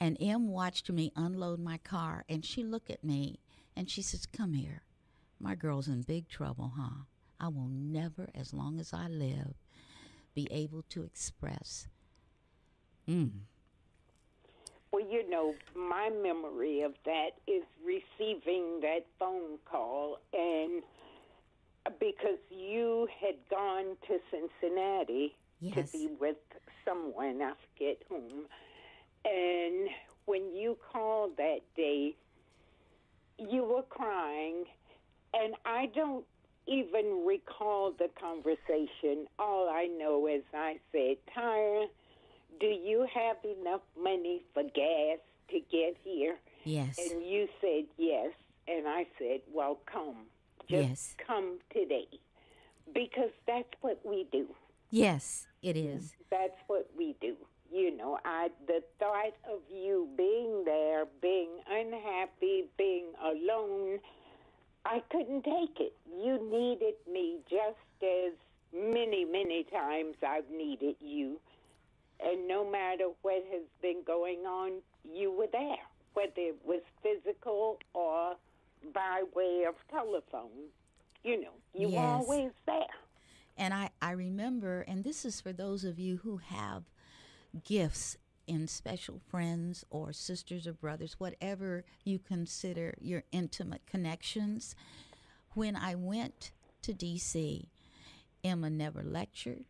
And 0.00 0.16
Em 0.18 0.48
watched 0.48 0.90
me 0.90 1.12
unload 1.14 1.60
my 1.60 1.78
car, 1.78 2.24
and 2.28 2.44
she 2.44 2.64
looked 2.64 2.90
at 2.90 3.04
me 3.04 3.38
and 3.76 3.88
she 3.88 4.02
says, 4.02 4.26
Come 4.26 4.54
here. 4.54 4.82
My 5.38 5.54
girl's 5.54 5.86
in 5.86 6.02
big 6.02 6.28
trouble, 6.28 6.72
huh? 6.76 7.04
I 7.38 7.46
will 7.46 7.68
never, 7.70 8.28
as 8.34 8.52
long 8.52 8.80
as 8.80 8.92
I 8.92 9.06
live, 9.06 9.54
be 10.34 10.48
able 10.50 10.82
to 10.88 11.04
express. 11.04 11.86
Mm. 13.08 13.42
Well, 14.92 15.04
you 15.04 15.28
know, 15.28 15.54
my 15.76 16.08
memory 16.10 16.82
of 16.82 16.94
that 17.04 17.30
is 17.46 17.62
receiving 17.84 18.80
that 18.80 19.00
phone 19.18 19.58
call, 19.70 20.18
and 20.32 20.82
uh, 21.86 21.90
because 22.00 22.38
you 22.50 23.06
had 23.20 23.34
gone 23.50 23.96
to 24.08 24.18
Cincinnati 24.30 25.34
Yes. 25.60 25.74
to 25.76 25.82
be 25.92 26.08
with 26.20 26.36
someone, 26.84 27.42
I 27.42 27.52
forget 27.74 27.98
whom, 28.08 28.46
and 29.24 29.88
when 30.26 30.54
you 30.54 30.76
called 30.92 31.36
that 31.36 31.60
day, 31.76 32.16
you 33.38 33.64
were 33.64 33.82
crying, 33.82 34.64
and 35.34 35.54
I 35.64 35.86
don't 35.94 36.24
even 36.66 37.24
recall 37.26 37.92
the 37.98 38.08
conversation. 38.20 39.26
All 39.38 39.68
I 39.68 39.86
know 39.86 40.26
is 40.26 40.42
I 40.54 40.76
said, 40.92 41.16
Tyra, 41.36 41.86
do 42.60 42.66
you 42.66 43.06
have 43.14 43.36
enough 43.44 43.82
money 44.00 44.42
for 44.54 44.62
gas 44.62 45.18
to 45.50 45.60
get 45.70 45.96
here? 46.02 46.36
Yes. 46.64 46.98
And 46.98 47.24
you 47.24 47.48
said 47.60 47.84
yes. 47.96 48.32
And 48.66 48.86
I 48.86 49.06
said, 49.18 49.40
well, 49.52 49.78
come. 49.90 50.26
Just 50.68 50.88
Yes. 50.88 51.14
come 51.26 51.58
today. 51.72 52.06
Because 52.92 53.30
that's 53.46 53.72
what 53.80 54.00
we 54.04 54.26
do. 54.30 54.46
Yes, 54.90 55.46
it 55.62 55.76
is. 55.76 56.14
That's 56.30 56.58
what 56.66 56.88
we 56.96 57.14
do. 57.20 57.36
You 57.70 57.94
know, 57.96 58.18
I 58.24 58.48
the 58.66 58.82
thought 58.98 59.34
of 59.50 59.60
you 59.70 60.08
being 60.16 60.64
there, 60.64 61.04
being 61.20 61.50
unhappy, 61.70 62.64
being 62.78 63.06
alone, 63.22 63.98
I 64.86 65.02
couldn't 65.10 65.42
take 65.44 65.78
it. 65.78 65.94
You 66.10 66.38
needed 66.50 66.94
me 67.10 67.40
just 67.48 68.02
as 68.02 68.32
many, 68.72 69.26
many 69.26 69.64
times 69.70 70.16
I've 70.26 70.48
needed 70.50 70.96
you. 71.00 71.38
And 72.20 72.48
no 72.48 72.68
matter 72.68 73.08
what 73.22 73.44
has 73.52 73.62
been 73.80 74.02
going 74.06 74.40
on, 74.40 74.80
you 75.04 75.30
were 75.30 75.46
there, 75.52 75.76
whether 76.14 76.32
it 76.36 76.56
was 76.64 76.82
physical 77.02 77.78
or 77.94 78.34
by 78.92 79.22
way 79.34 79.64
of 79.68 79.74
telephone. 79.90 80.70
You 81.24 81.42
know, 81.42 81.52
you 81.74 81.90
were 81.90 82.00
always 82.00 82.50
there. 82.66 82.86
And 83.56 83.74
I, 83.74 83.90
I 84.00 84.12
remember, 84.12 84.82
and 84.82 85.02
this 85.02 85.24
is 85.24 85.40
for 85.40 85.52
those 85.52 85.84
of 85.84 85.98
you 85.98 86.18
who 86.18 86.38
have 86.38 86.84
gifts 87.64 88.16
in 88.46 88.66
special 88.66 89.20
friends 89.28 89.84
or 89.90 90.12
sisters 90.12 90.66
or 90.66 90.72
brothers, 90.72 91.16
whatever 91.18 91.84
you 92.04 92.18
consider 92.18 92.94
your 93.00 93.24
intimate 93.30 93.82
connections. 93.86 94.74
When 95.54 95.76
I 95.76 95.94
went 95.94 96.52
to 96.82 96.94
DC, 96.94 97.66
Emma 98.42 98.70
never 98.70 99.02
lectured. 99.02 99.64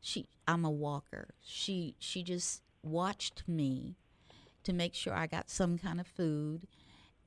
She 0.00 0.28
I'm 0.46 0.64
a 0.64 0.70
walker. 0.70 1.34
She 1.42 1.94
she 1.98 2.22
just 2.22 2.62
watched 2.82 3.42
me 3.46 3.96
to 4.64 4.72
make 4.72 4.94
sure 4.94 5.14
I 5.14 5.26
got 5.26 5.50
some 5.50 5.78
kind 5.78 6.00
of 6.00 6.06
food 6.06 6.66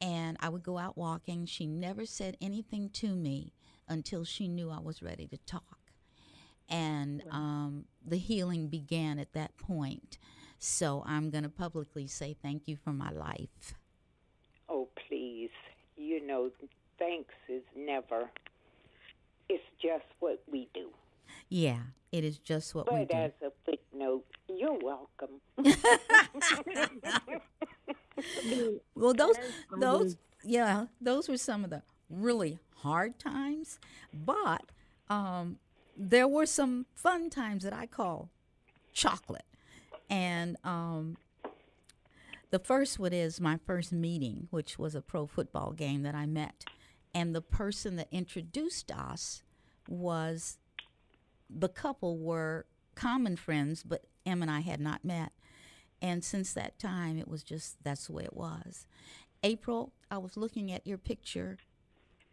and 0.01 0.38
I 0.39 0.49
would 0.49 0.63
go 0.63 0.77
out 0.77 0.97
walking. 0.97 1.45
She 1.45 1.67
never 1.67 2.05
said 2.05 2.36
anything 2.41 2.89
to 2.93 3.15
me 3.15 3.53
until 3.88 4.24
she 4.24 4.47
knew 4.47 4.72
I 4.72 4.80
was 4.80 5.03
ready 5.03 5.28
to 5.28 5.38
talk. 5.38 5.78
And 6.69 7.24
um, 7.30 7.86
the 8.05 8.17
healing 8.17 8.67
began 8.67 9.19
at 9.19 9.34
that 9.34 9.57
point. 9.57 10.17
So 10.57 11.03
I'm 11.05 11.30
going 11.30 11.43
to 11.43 11.49
publicly 11.49 12.07
say 12.07 12.36
thank 12.41 12.67
you 12.67 12.78
for 12.78 12.93
my 12.93 13.11
life. 13.11 13.74
Oh, 14.69 14.88
please. 15.07 15.49
You 15.97 16.26
know, 16.26 16.49
thanks 16.97 17.34
is 17.49 17.63
never. 17.76 18.30
It's 19.49 19.63
just 19.82 20.05
what 20.19 20.41
we 20.49 20.69
do. 20.74 20.89
Yeah, 21.52 21.80
it 22.14 22.24
is 22.24 22.38
just 22.38 22.74
what 22.74 22.89
we 22.91 22.99
But 22.99 23.10
do. 23.10 23.16
as 23.18 23.32
a 23.43 23.52
footnote, 23.66 24.24
you're 24.47 24.80
welcome. 24.82 25.41
Well, 28.95 29.14
those 29.14 29.36
those 29.78 30.16
yeah, 30.43 30.86
those 30.99 31.28
were 31.28 31.38
some 31.38 31.64
of 31.64 31.70
the 31.70 31.82
really 32.10 32.60
hard 32.78 33.20
times, 33.20 33.80
but 34.14 34.64
um, 35.10 35.58
there 35.97 36.28
were 36.28 36.45
some 36.45 36.86
fun 36.95 37.30
times 37.30 37.64
that 37.64 37.74
I 37.74 37.86
call 37.88 38.30
chocolate. 38.93 39.45
And 40.10 40.58
um, 40.64 41.18
the 42.52 42.60
first 42.60 42.99
one 42.99 43.14
is 43.14 43.39
my 43.39 43.58
first 43.66 43.91
meeting, 43.91 44.47
which 44.52 44.78
was 44.78 44.93
a 44.93 45.02
pro 45.02 45.26
football 45.26 45.72
game 45.72 46.04
that 46.04 46.16
I 46.16 46.26
met, 46.26 46.66
and 47.14 47.34
the 47.34 47.41
person 47.41 47.95
that 47.95 48.08
introduced 48.12 48.91
us 48.91 49.41
was 49.88 50.58
the 51.54 51.70
couple 51.70 52.18
were 52.18 52.66
common 52.95 53.36
friends, 53.36 53.84
but 53.84 54.06
Em 54.26 54.41
and 54.41 54.52
I 54.52 54.62
had 54.62 54.80
not 54.80 55.04
met. 55.06 55.32
And 56.02 56.24
since 56.24 56.54
that 56.54 56.80
time, 56.80 57.18
it 57.18 57.28
was 57.28 57.43
just 57.43 57.84
that's 57.84 58.08
the 58.08 58.14
way 58.14 58.24
it 58.24 58.36
was. 58.36 58.86
April, 59.43 59.93
I 60.10 60.18
was 60.18 60.38
looking 60.38 60.72
at 60.72 60.86
your 60.88 60.97
picture 60.97 61.58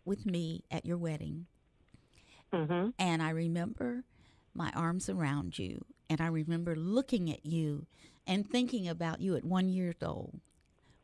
with 0.05 0.25
me 0.27 0.65
at 0.71 0.87
your 0.87 0.97
wedding, 0.99 1.47
Mm-hmm. 2.53 2.91
and 2.99 3.23
I 3.23 3.31
remember 3.31 4.05
my 4.55 4.71
arms 4.75 5.09
around 5.11 5.59
you, 5.59 5.85
and 6.09 6.21
I 6.21 6.29
remember 6.29 6.75
looking 6.75 7.31
at 7.31 7.45
you 7.45 7.87
and 8.27 8.49
thinking 8.49 8.89
about 8.89 9.21
you 9.21 9.37
at 9.37 9.45
one 9.45 9.69
years 9.69 9.97
old, 10.03 10.41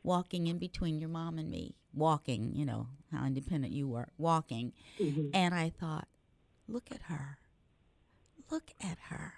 walking 0.03 0.47
in 0.47 0.57
between 0.57 0.99
your 0.99 1.09
mom 1.09 1.37
and 1.37 1.49
me, 1.49 1.75
walking, 1.93 2.53
you 2.55 2.65
know, 2.65 2.87
how 3.11 3.25
independent 3.25 3.73
you 3.73 3.87
were, 3.87 4.07
walking. 4.17 4.73
And 5.33 5.53
I 5.53 5.69
thought, 5.69 6.07
look 6.67 6.87
at 6.91 7.03
her. 7.03 7.37
Look 8.49 8.71
at 8.81 8.97
her. 9.09 9.33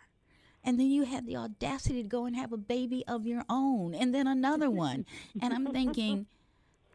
And 0.63 0.79
then 0.79 0.87
you 0.87 1.03
had 1.03 1.25
the 1.25 1.37
audacity 1.37 2.03
to 2.03 2.09
go 2.09 2.25
and 2.25 2.35
have 2.35 2.51
a 2.51 2.57
baby 2.57 3.03
of 3.07 3.25
your 3.25 3.43
own, 3.49 3.93
and 3.93 4.13
then 4.13 4.27
another 4.27 4.69
one. 4.69 5.05
and 5.41 5.53
I'm 5.53 5.67
thinking, 5.67 6.25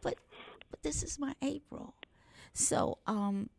but 0.03 0.15
but 0.69 0.83
this 0.83 1.01
is 1.01 1.17
my 1.17 1.33
April. 1.41 1.95
So 2.53 2.99
um, 3.07 3.49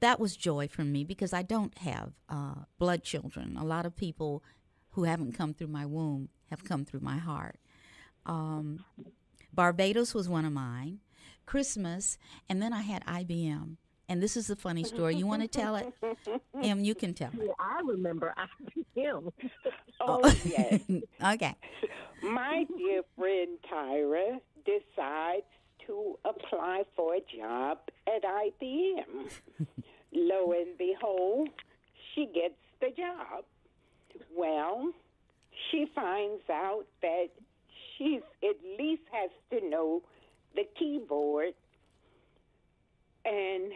that 0.00 0.18
was 0.18 0.36
joy 0.36 0.66
for 0.66 0.82
me 0.82 1.04
because 1.04 1.32
I 1.32 1.42
don't 1.42 1.76
have 1.78 2.12
uh, 2.28 2.64
blood 2.78 3.04
children. 3.04 3.56
A 3.56 3.64
lot 3.64 3.86
of 3.86 3.94
people 3.94 4.42
who 4.90 5.04
haven't 5.04 5.32
come 5.32 5.54
through 5.54 5.68
my 5.68 5.86
womb 5.86 6.28
have 6.50 6.64
come 6.64 6.84
through 6.84 7.00
my 7.00 7.18
heart. 7.18 7.58
Um, 8.26 8.84
Barbados 9.52 10.12
was 10.12 10.28
one 10.28 10.44
of 10.44 10.52
mine. 10.52 11.00
Christmas, 11.46 12.18
and 12.48 12.62
then 12.62 12.72
I 12.72 12.82
had 12.82 13.04
IBM. 13.04 13.76
And 14.12 14.22
this 14.22 14.36
is 14.36 14.50
a 14.50 14.56
funny 14.56 14.84
story. 14.84 15.16
You 15.16 15.26
want 15.26 15.40
to 15.40 15.48
tell 15.48 15.74
it? 15.74 15.90
Em, 16.62 16.84
you 16.84 16.94
can 16.94 17.14
tell 17.14 17.30
it. 17.32 17.50
I 17.58 17.80
remember 17.82 18.34
IBM. 18.36 19.32
Oh. 20.04 20.20
oh, 20.24 20.34
yes. 20.44 20.80
okay. 21.34 21.54
My 22.24 22.66
dear 22.76 23.02
friend 23.16 23.56
Tyra 23.72 24.40
decides 24.66 25.46
to 25.86 26.18
apply 26.24 26.82
for 26.96 27.14
a 27.14 27.20
job 27.38 27.78
at 28.08 28.22
IBM. 28.24 29.30
Lo 30.12 30.52
and 30.52 30.76
behold, 30.76 31.50
she 32.12 32.26
gets 32.34 32.58
the 32.80 32.88
job. 32.88 33.44
Well, 34.36 34.92
she 35.70 35.86
finds 35.94 36.42
out 36.50 36.84
that 37.00 37.28
she 37.96 38.18
at 38.42 38.56
least 38.76 39.02
has 39.12 39.30
to 39.52 39.68
know 39.68 40.02
the 40.56 40.64
keyboard. 40.76 41.54
And 43.24 43.72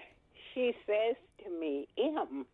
she 0.57 0.74
says 0.86 1.16
to 1.44 1.61
me, 1.61 1.86
Em, 1.98 2.46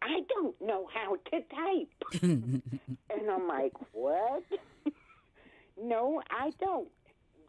I 0.00 0.20
don't 0.28 0.54
know 0.62 0.88
how 0.94 1.16
to 1.16 1.40
type. 1.54 2.22
and 2.22 3.30
I'm 3.30 3.48
like, 3.48 3.72
what? 3.92 4.44
no, 5.82 6.22
I 6.30 6.52
don't. 6.60 6.88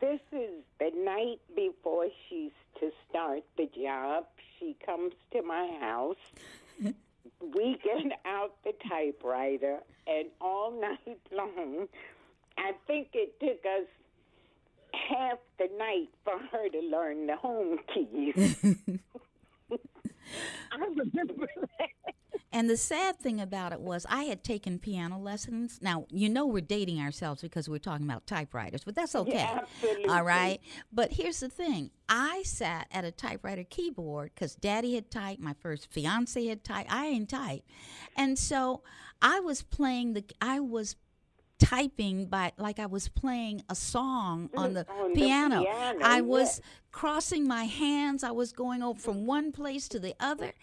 This 0.02 0.20
is 0.32 0.64
the 0.80 0.92
night 0.96 1.40
before 1.56 2.08
she's 2.28 2.52
to 2.80 2.90
start 3.08 3.44
the 3.58 3.70
job. 3.80 4.26
She 4.60 4.76
comes 4.86 5.14
to 5.32 5.44
my 5.44 5.70
house. 5.80 6.18
we 7.56 7.78
get 7.84 8.20
out 8.26 8.56
the 8.64 8.74
typewriter, 8.90 9.80
and 10.08 10.28
all 10.42 10.72
night 10.82 11.20
long, 11.32 11.88
I 12.58 12.72
think 12.88 13.10
it 13.14 13.40
took 13.40 13.64
us 13.66 13.88
half 15.10 15.38
the 15.60 15.70
night 15.78 16.10
for 16.24 16.40
her 16.52 16.70
to 16.70 16.80
learn 16.82 17.28
the 17.28 17.36
home 17.36 17.78
keys. 17.94 18.56
I 20.72 20.78
remember 20.78 21.48
that. 21.80 21.90
And 22.56 22.70
the 22.70 22.78
sad 22.78 23.20
thing 23.20 23.42
about 23.42 23.74
it 23.74 23.82
was, 23.82 24.06
I 24.10 24.24
had 24.24 24.42
taken 24.42 24.80
piano 24.80 25.20
lessons. 25.20 25.80
Now, 25.82 26.06
you 26.10 26.30
know, 26.30 26.46
we're 26.46 26.62
dating 26.62 27.02
ourselves 27.02 27.42
because 27.42 27.68
we're 27.68 27.80
talking 27.80 28.06
about 28.06 28.26
typewriters, 28.28 28.86
but 28.86 28.96
that's 28.96 29.14
okay. 29.14 29.40
absolutely. 29.40 30.06
All 30.06 30.24
right. 30.24 30.62
But 30.90 31.12
here's 31.12 31.42
the 31.42 31.50
thing 31.50 31.92
I 32.08 32.44
sat 32.44 32.88
at 32.92 33.04
a 33.04 33.12
typewriter 33.12 33.66
keyboard 33.66 34.32
because 34.34 34.56
daddy 34.56 34.96
had 34.96 35.12
typed, 35.12 35.42
my 35.42 35.54
first 35.60 35.92
fiance 35.92 36.46
had 36.46 36.64
typed, 36.64 36.90
I 36.90 37.08
ain't 37.08 37.28
typed. 37.30 37.70
And 38.16 38.40
so 38.40 38.84
I 39.22 39.42
was 39.42 39.62
playing 39.62 40.14
the, 40.14 40.24
I 40.40 40.62
was 40.62 40.96
typing 41.66 42.26
by 42.26 42.52
like 42.58 42.80
I 42.80 42.86
was 42.86 43.08
playing 43.08 43.64
a 43.70 43.76
song 43.76 44.50
on 44.56 44.74
the, 44.74 44.86
on 44.90 45.10
the 45.10 45.16
piano. 45.16 45.64
piano, 45.64 46.00
I 46.04 46.22
was 46.22 46.58
yes. 46.58 46.62
crossing 46.92 47.48
my 47.48 47.64
hands. 47.64 48.24
I 48.24 48.32
was 48.32 48.52
going 48.52 48.84
over 48.84 49.00
from 49.00 49.26
one 49.26 49.52
place 49.52 49.88
to 49.90 50.00
the 50.00 50.16
other, 50.20 50.54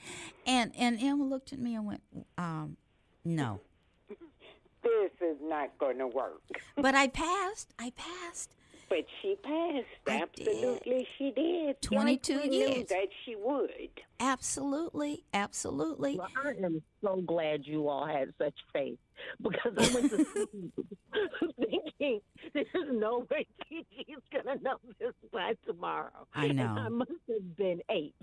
and 0.47 0.73
and 0.77 0.99
Emma 1.01 1.25
looked 1.25 1.53
at 1.53 1.59
me 1.59 1.75
and 1.75 1.87
went, 1.87 2.03
um, 2.39 2.77
"No." 3.25 3.61
this 4.83 5.11
is 5.21 5.37
not 5.43 5.77
going 5.79 5.99
to 5.99 6.07
work. 6.07 6.43
But 6.77 6.95
I 6.95 7.09
passed. 7.09 7.75
I 7.79 7.93
passed. 7.97 8.55
But 8.93 9.07
she 9.22 9.36
passed. 9.43 9.86
I 10.07 10.26
did. 10.36 10.49
Absolutely, 10.49 11.09
she 11.16 11.30
did. 11.30 11.80
22 11.80 12.34
like 12.34 12.45
we 12.45 12.57
years. 12.57 12.76
Knew 12.76 12.84
that 12.90 13.09
she 13.24 13.36
would. 13.36 13.90
Absolutely, 14.20 15.24
absolutely. 15.32 16.18
Well, 16.18 16.28
I 16.45 16.51
am 16.62 16.82
so 17.03 17.22
glad 17.22 17.62
you 17.64 17.88
all 17.88 18.07
had 18.07 18.34
such 18.36 18.53
faith 18.70 18.99
because 19.40 19.72
I 19.78 19.95
went 19.95 20.11
to 20.11 20.24
sleep 20.34 20.74
thinking 21.59 22.20
there's 22.53 22.66
no 22.93 23.26
way 23.30 23.47
TG's 23.72 24.22
gonna 24.30 24.61
know 24.61 24.76
this 25.01 25.14
by 25.32 25.55
tomorrow. 25.66 26.26
I 26.34 26.47
And 26.47 26.59
know. 26.59 26.76
I 26.78 26.88
must 26.90 27.12
have 27.30 27.57
been 27.57 27.80
eight. 27.90 28.14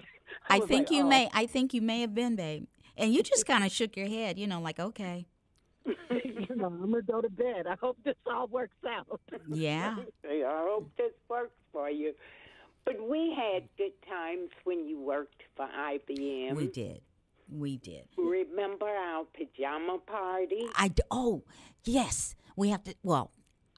I 0.50 0.60
was 0.60 0.68
think 0.68 0.92
like, 0.92 0.98
you 0.98 1.04
oh. 1.04 1.08
may. 1.10 1.30
I 1.34 1.48
think 1.48 1.74
you 1.74 1.82
may 1.82 2.02
have 2.02 2.14
been, 2.14 2.36
babe. 2.36 2.68
And 2.96 3.12
you 3.12 3.24
just 3.24 3.48
kind 3.48 3.64
of 3.64 3.72
shook 3.72 3.98
your 3.98 4.08
head, 4.08 4.38
you 4.38 4.46
know, 4.46 4.62
like 4.62 4.80
okay, 4.80 5.26
you 6.24 6.56
know, 6.56 6.68
I'm 6.68 6.92
gonna 6.92 7.02
go 7.02 7.22
to 7.22 7.30
bed. 7.30 7.68
I 7.68 7.76
hope 7.82 7.98
this 8.04 8.16
all 8.26 8.48
works 8.48 8.76
out. 8.88 9.20
yeah. 9.50 9.96
I 10.26 10.42
hope 10.68 10.92
this 10.98 11.12
works 11.30 11.52
for 11.72 11.90
you. 11.90 12.14
But 12.86 12.96
we 13.08 13.36
had 13.36 13.64
good 13.78 13.92
times 14.08 14.50
when 14.64 14.88
you 14.88 15.00
worked 15.00 15.44
for 15.56 15.68
IBM. 15.68 16.56
We 16.56 16.68
did. 16.68 17.02
We 17.52 17.78
did. 17.78 18.06
Remember 18.18 18.88
our 18.88 19.26
pajama 19.34 19.98
party? 20.06 20.68
I 20.76 20.90
d- 20.90 21.04
oh 21.12 21.44
yes, 21.84 22.36
we 22.56 22.70
have 22.70 22.84
to. 22.86 22.96
Well, 23.04 23.32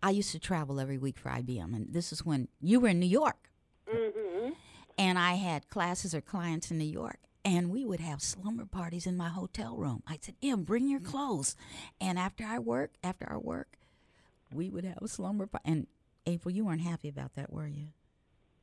I 0.04 0.10
used 0.12 0.32
to 0.32 0.40
travel 0.40 0.80
every 0.80 0.98
week 0.98 1.18
for 1.20 1.30
IBM, 1.30 1.76
and 1.76 1.94
this 1.94 2.12
is 2.12 2.26
when 2.26 2.48
you 2.60 2.80
were 2.80 2.90
in 2.90 3.00
New 3.00 3.06
York, 3.08 3.50
Mm-hmm. 3.94 4.52
and 4.98 5.20
I 5.20 5.34
had 5.34 5.68
classes 5.70 6.16
or 6.16 6.22
clients 6.22 6.72
in 6.72 6.78
New 6.78 6.86
York, 6.86 7.20
and 7.44 7.70
we 7.70 7.86
would 7.86 8.00
have 8.00 8.22
slumber 8.22 8.66
parties 8.66 9.08
in 9.08 9.18
my 9.18 9.30
hotel 9.30 9.76
room. 9.76 10.04
I 10.08 10.18
said, 10.22 10.36
"Em, 10.42 10.64
bring 10.64 10.88
your 10.88 11.00
mm. 11.00 11.06
clothes," 11.06 11.56
and 12.00 12.18
after 12.20 12.44
I 12.44 12.60
work, 12.60 12.92
after 13.04 13.26
our 13.30 13.40
work, 13.40 13.78
we 14.54 14.70
would 14.70 14.86
have 14.86 15.02
a 15.02 15.08
slumber 15.08 15.48
party. 15.48 15.70
And 15.70 15.88
April, 16.26 16.54
you 16.54 16.66
weren't 16.66 16.82
happy 16.82 17.10
about 17.10 17.36
that, 17.36 17.52
were 17.52 17.68
you? 17.68 17.88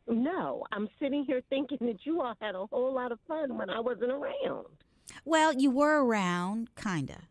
No, 0.06 0.64
I'm 0.72 0.88
sitting 0.98 1.24
here 1.24 1.42
thinking 1.50 1.78
that 1.82 2.06
you 2.06 2.22
all 2.22 2.34
had 2.40 2.54
a 2.54 2.66
whole 2.66 2.94
lot 2.94 3.12
of 3.12 3.18
fun 3.28 3.58
when 3.58 3.68
I 3.68 3.80
wasn't 3.80 4.10
around. 4.10 4.66
Well, 5.24 5.52
you 5.52 5.70
were 5.70 6.04
around, 6.04 6.74
kinda. 6.76 7.28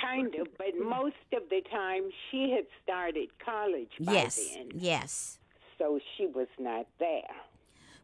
Kind 0.00 0.34
of, 0.34 0.48
but 0.58 0.74
mm. 0.74 0.88
most 0.88 1.14
of 1.32 1.48
the 1.48 1.62
time 1.70 2.10
she 2.30 2.50
had 2.50 2.66
started 2.82 3.28
college 3.44 3.90
by 4.00 4.12
Yes, 4.12 4.54
then, 4.54 4.68
yes. 4.74 5.38
so 5.78 5.98
she 6.16 6.26
was 6.26 6.48
not 6.58 6.86
there. 6.98 7.22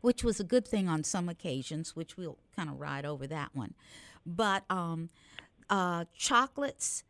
Which 0.03 0.23
was 0.23 0.39
a 0.39 0.45
good 0.45 0.69
thing 0.69 0.89
on 0.89 1.05
some 1.05 1.29
occasions, 1.29 1.97
which 1.97 2.17
we'll 2.17 2.39
kind 2.55 2.69
of 2.69 2.79
ride 2.79 3.07
over 3.07 3.27
that 3.29 3.51
one. 3.55 3.75
But 4.27 4.65
um, 4.69 5.09
uh, 5.71 6.05
chocolates, 6.15 7.05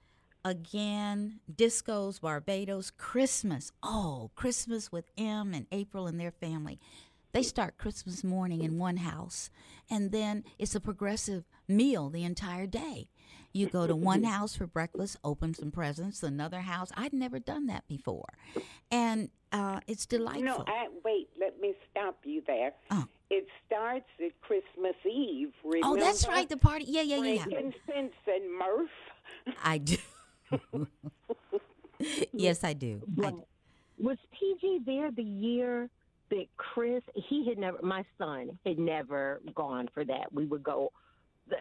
again, 0.45 1.41
discos, 1.53 2.21
Barbados, 2.21 2.91
Christmas. 2.91 3.73
Oh, 3.83 4.31
Christmas 4.37 4.93
with 4.93 5.11
Em 5.19 5.53
and 5.53 5.67
April 5.73 6.07
and 6.07 6.21
their 6.21 6.31
family. 6.31 6.79
They 7.33 7.43
start 7.43 7.79
Christmas 7.79 8.23
morning 8.23 8.63
in 8.63 8.79
one 8.79 8.99
house, 8.99 9.49
and 9.91 10.13
then 10.13 10.45
it's 10.59 10.75
a 10.75 10.81
progressive 10.81 11.45
meal 11.67 12.11
the 12.11 12.25
entire 12.25 12.67
day. 12.67 13.09
You 13.53 13.69
go 13.69 13.87
to 13.87 13.95
one 13.95 14.23
house 14.37 14.57
for 14.57 14.67
breakfast, 14.67 15.17
open 15.25 15.55
some 15.55 15.71
presents, 15.71 16.23
another 16.23 16.61
house. 16.61 16.91
I'd 16.97 17.13
never 17.13 17.39
done 17.39 17.67
that 17.67 17.87
before. 17.89 18.29
And 18.91 19.31
uh, 19.53 19.81
it's 19.87 20.07
delightful. 20.07 20.43
No, 20.43 20.65
I, 20.67 20.89
wait, 21.05 21.29
let 21.39 21.61
me 21.61 21.75
stop 21.91 22.19
you 22.25 22.43
there. 22.47 22.73
Oh. 22.91 23.05
It 23.31 23.47
starts 23.67 24.09
at 24.25 24.39
Christmas 24.41 24.95
Eve. 25.11 25.53
Remember? 25.65 25.87
Oh, 25.87 25.97
that's 25.97 26.27
right. 26.29 26.49
The 26.49 26.57
party. 26.57 26.87
Yeah, 26.89 27.03
yeah, 27.03 27.17
yeah, 27.17 27.33
yeah. 27.33 27.45
Frankincense 27.45 28.15
and 28.27 28.59
Murph. 28.59 28.91
I 29.65 29.79
do. 29.79 29.97
yes, 32.33 32.65
I 32.65 32.73
do. 32.75 33.03
I 33.07 33.11
But 33.23 33.35
was 33.99 34.19
TG 34.37 34.85
there 34.85 35.11
the 35.11 35.23
year 35.23 35.89
that 36.31 36.47
Chris? 36.57 37.03
He 37.15 37.49
had 37.49 37.59
never. 37.59 37.79
My 37.83 38.05
son 38.19 38.59
had 38.67 38.79
never 38.79 39.41
gone 39.55 39.89
for 39.95 40.05
that. 40.05 40.33
We 40.33 40.45
would 40.47 40.63
go. 40.63 40.93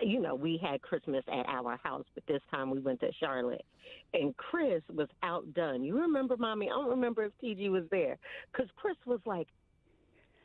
You 0.02 0.20
know, 0.22 0.36
we 0.36 0.58
had 0.62 0.82
Christmas 0.82 1.24
at 1.28 1.46
our 1.48 1.78
house, 1.84 2.06
but 2.14 2.24
this 2.28 2.42
time 2.50 2.70
we 2.70 2.80
went 2.80 3.00
to 3.02 3.12
Charlotte, 3.20 3.66
and 4.14 4.36
Chris 4.38 4.82
was 4.94 5.08
outdone. 5.24 5.84
You 5.84 6.00
remember, 6.00 6.38
mommy? 6.38 6.68
I 6.68 6.74
don't 6.74 6.90
remember 6.90 7.24
if 7.24 7.32
TG 7.44 7.70
was 7.70 7.84
there 7.92 8.18
because 8.52 8.70
Chris 8.76 8.96
was 9.06 9.20
like, 9.26 9.48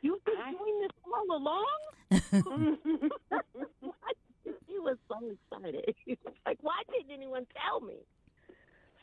"You've 0.01 0.23
been 0.25 0.35
I- 0.43 0.51
doing 0.51 0.81
this 0.81 0.91
all 1.05 1.37
along." 1.37 1.77
he 4.67 4.79
was 4.79 4.97
so 5.07 5.19
excited. 5.51 5.95
He 6.05 6.17
was 6.25 6.33
like, 6.45 6.57
"Why 6.61 6.81
didn't 6.91 7.11
anyone 7.13 7.45
tell 7.63 7.81
me?" 7.81 7.95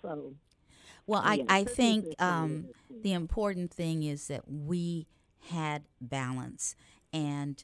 So 0.02 0.34
Well, 1.06 1.22
I, 1.24 1.34
Yeah, 1.36 1.44
I 1.48 1.64
Christmas 1.64 1.76
think 1.76 2.22
um, 2.22 2.66
the 2.90 3.12
important 3.12 3.72
thing 3.72 4.02
is 4.02 4.28
that 4.28 4.50
we 4.50 5.06
had 5.50 5.84
balance. 6.00 6.74
And 7.12 7.62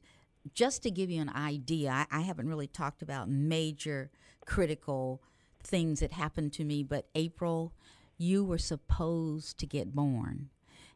just 0.54 0.82
to 0.82 0.90
give 0.90 1.10
you 1.10 1.20
an 1.20 1.28
idea, 1.30 1.90
I, 1.90 2.06
I 2.10 2.20
haven't 2.20 2.48
really 2.48 2.66
talked 2.66 3.02
about 3.02 3.28
major 3.28 4.10
critical 4.46 5.22
things 5.62 6.00
that 6.00 6.12
happened 6.12 6.52
to 6.54 6.64
me, 6.64 6.82
but 6.82 7.06
April, 7.14 7.72
you 8.16 8.44
were 8.44 8.58
supposed 8.58 9.58
to 9.58 9.66
get 9.66 9.94
born. 9.94 10.50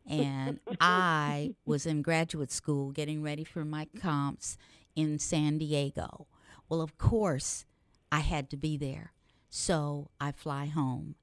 And 0.08 0.60
I 0.80 1.54
was 1.64 1.86
in 1.86 2.02
graduate 2.02 2.52
school 2.52 2.90
getting 2.90 3.22
ready 3.22 3.44
for 3.44 3.64
my 3.64 3.88
comps 4.00 4.56
in 4.94 5.18
San 5.18 5.58
Diego. 5.58 6.26
Well, 6.68 6.80
of 6.80 6.98
course, 6.98 7.64
I 8.10 8.20
had 8.20 8.50
to 8.50 8.56
be 8.56 8.76
there. 8.76 9.12
So 9.48 10.10
I 10.20 10.32
fly 10.32 10.66
home. 10.66 11.14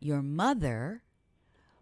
Your 0.00 0.22
mother, 0.22 1.02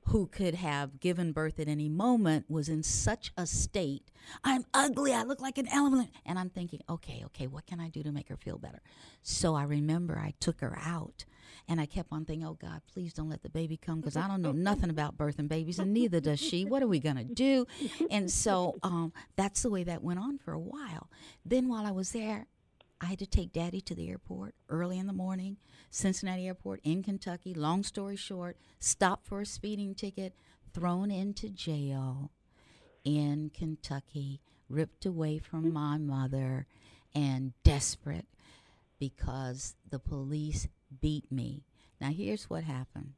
who 0.06 0.26
could 0.26 0.54
have 0.54 1.00
given 1.00 1.32
birth 1.32 1.58
at 1.58 1.68
any 1.68 1.88
moment, 1.88 2.46
was 2.48 2.68
in 2.68 2.82
such 2.82 3.32
a 3.36 3.46
state. 3.46 4.10
I'm 4.44 4.64
ugly. 4.72 5.12
I 5.12 5.24
look 5.24 5.40
like 5.40 5.58
an 5.58 5.68
elephant. 5.68 6.10
And 6.24 6.38
I'm 6.38 6.50
thinking, 6.50 6.80
okay, 6.88 7.22
okay, 7.26 7.46
what 7.46 7.66
can 7.66 7.80
I 7.80 7.88
do 7.88 8.02
to 8.02 8.12
make 8.12 8.28
her 8.28 8.36
feel 8.36 8.58
better? 8.58 8.82
So 9.22 9.54
I 9.54 9.64
remember 9.64 10.18
I 10.18 10.34
took 10.38 10.60
her 10.60 10.78
out 10.80 11.24
and 11.68 11.80
I 11.80 11.86
kept 11.86 12.12
on 12.12 12.24
thinking, 12.24 12.46
oh 12.46 12.54
God, 12.54 12.82
please 12.92 13.12
don't 13.12 13.28
let 13.28 13.42
the 13.42 13.48
baby 13.48 13.76
come 13.76 14.00
because 14.00 14.16
I 14.16 14.28
don't 14.28 14.42
know 14.42 14.52
nothing 14.52 14.90
about 14.90 15.18
birthing 15.18 15.48
babies 15.48 15.78
and 15.78 15.92
neither 15.92 16.20
does 16.20 16.38
she. 16.38 16.64
What 16.64 16.82
are 16.82 16.88
we 16.88 17.00
going 17.00 17.16
to 17.16 17.24
do? 17.24 17.66
And 18.10 18.30
so 18.30 18.78
um, 18.82 19.12
that's 19.34 19.62
the 19.62 19.70
way 19.70 19.82
that 19.84 20.02
went 20.02 20.20
on 20.20 20.38
for 20.38 20.52
a 20.52 20.58
while. 20.58 21.10
Then 21.44 21.68
while 21.68 21.84
I 21.84 21.90
was 21.90 22.12
there, 22.12 22.46
I 23.00 23.06
had 23.06 23.18
to 23.18 23.26
take 23.26 23.52
daddy 23.52 23.80
to 23.82 23.94
the 23.94 24.08
airport 24.08 24.54
early 24.68 24.98
in 24.98 25.06
the 25.06 25.12
morning, 25.12 25.58
Cincinnati 25.90 26.46
Airport 26.46 26.80
in 26.82 27.02
Kentucky. 27.02 27.52
Long 27.52 27.82
story 27.82 28.16
short, 28.16 28.56
stopped 28.78 29.26
for 29.26 29.42
a 29.42 29.46
speeding 29.46 29.94
ticket, 29.94 30.34
thrown 30.72 31.10
into 31.10 31.50
jail 31.50 32.30
in 33.04 33.50
Kentucky, 33.52 34.40
ripped 34.68 35.04
away 35.04 35.38
from 35.38 35.72
my 35.72 35.98
mother, 35.98 36.66
and 37.14 37.52
desperate 37.62 38.26
because 38.98 39.74
the 39.88 39.98
police 39.98 40.68
beat 41.00 41.30
me. 41.30 41.64
Now, 42.00 42.10
here's 42.10 42.48
what 42.48 42.64
happened. 42.64 43.12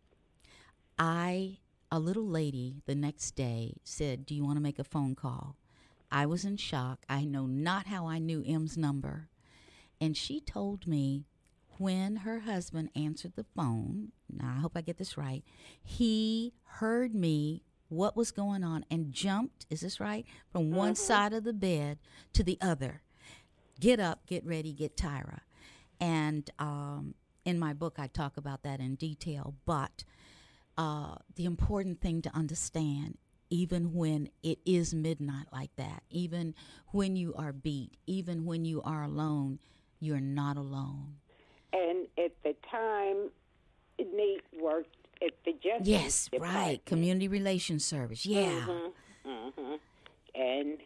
I, 0.99 1.59
a 1.91 2.01
little 2.01 2.27
lady, 2.27 2.83
the 2.87 2.95
next 2.95 3.33
day 3.37 3.77
said, 3.85 4.27
Do 4.27 4.35
you 4.35 4.45
want 4.45 4.57
to 4.57 4.63
make 4.63 4.79
a 4.79 4.85
phone 4.85 5.15
call? 5.15 5.57
I 6.11 6.27
was 6.27 6.45
in 6.45 6.57
shock. 6.57 7.05
I 7.09 7.25
know 7.25 7.47
not 7.47 7.87
how 7.87 8.07
I 8.07 8.19
knew 8.19 8.43
Em's 8.47 8.77
number. 8.77 9.29
And 10.01 10.17
she 10.17 10.41
told 10.41 10.87
me 10.87 11.25
when 11.79 12.17
her 12.17 12.41
husband 12.41 12.91
answered 12.95 13.33
the 13.37 13.47
phone, 13.57 14.13
now 14.31 14.55
I 14.57 14.61
hope 14.61 14.73
I 14.75 14.81
get 14.81 14.99
this 14.99 15.17
right, 15.17 15.45
he 15.83 16.53
heard 16.65 17.15
me 17.15 17.63
what 17.89 18.17
was 18.17 18.31
going 18.31 18.63
on 18.63 18.85
and 18.91 19.13
jumped, 19.13 19.67
is 19.71 19.81
this 19.81 20.01
right, 20.01 20.27
from 20.51 20.71
one 20.71 20.95
side 20.95 21.33
of 21.33 21.45
the 21.45 21.53
bed 21.53 21.99
to 22.35 22.43
the 22.43 22.59
other. 22.61 23.03
Get 23.81 24.01
up, 24.01 24.27
get 24.27 24.45
ready, 24.45 24.73
get 24.73 24.97
Tyra. 24.97 25.41
And 26.01 26.51
um, 26.59 27.15
in 27.45 27.59
my 27.59 27.73
book, 27.73 27.97
I 27.99 28.09
talk 28.09 28.37
about 28.37 28.63
that 28.65 28.81
in 28.81 28.97
detail. 28.97 29.55
But 29.65 30.05
uh, 30.77 31.15
the 31.37 31.45
important 31.45 32.01
thing 32.01 32.23
to 32.23 32.35
understand, 32.37 33.19
even 33.51 33.95
when 33.95 34.29
it 34.43 34.59
is 34.67 34.93
midnight 34.93 35.47
like 35.53 35.75
that, 35.77 36.03
even 36.11 36.55
when 36.89 37.17
you 37.17 37.35
are 37.35 37.53
beat, 37.53 37.97
even 38.07 38.45
when 38.45 38.65
you 38.65 38.83
are 38.83 39.05
alone, 39.05 39.59
you're 40.01 40.21
not 40.21 40.57
alone. 40.57 41.17
And 41.73 42.07
at 42.17 42.33
the 42.43 42.55
time, 42.71 43.31
Nate 43.99 44.43
worked 44.61 44.95
at 45.23 45.33
the 45.45 45.53
Justice 45.53 45.89
Yes, 45.89 46.31
right. 46.39 46.85
Community 46.87 47.29
Relations 47.29 47.85
Service. 47.85 48.25
Yeah. 48.25 48.67
hmm 49.25 49.75
And 50.35 50.79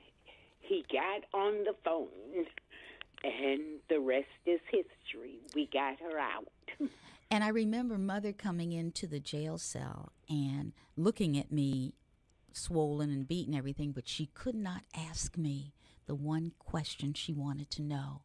he 0.61 0.85
got 0.91 1.23
on 1.39 1.65
the 1.65 1.75
phone, 1.85 2.09
and 3.25 3.61
the 3.89 4.01
rest 4.01 4.27
is 4.47 4.61
history. 4.71 5.39
We 5.55 5.69
got 5.73 5.99
her 6.01 6.19
out. 6.19 6.49
And 7.31 7.43
I 7.43 7.49
remember 7.49 7.97
mother 7.97 8.33
coming 8.33 8.73
into 8.73 9.07
the 9.07 9.19
jail 9.21 9.57
cell 9.57 10.13
and 10.29 10.73
looking 10.99 11.39
at 11.39 11.51
me, 11.51 11.95
swollen 12.53 13.11
and 13.11 13.27
beaten, 13.27 13.55
everything, 13.55 13.93
but 13.93 14.07
she 14.07 14.27
could 14.35 14.55
not 14.55 14.83
ask 14.95 15.39
me 15.39 15.73
the 16.07 16.15
one 16.15 16.53
question 16.59 17.15
she 17.15 17.33
wanted 17.33 17.71
to 17.71 17.83
know. 17.83 18.21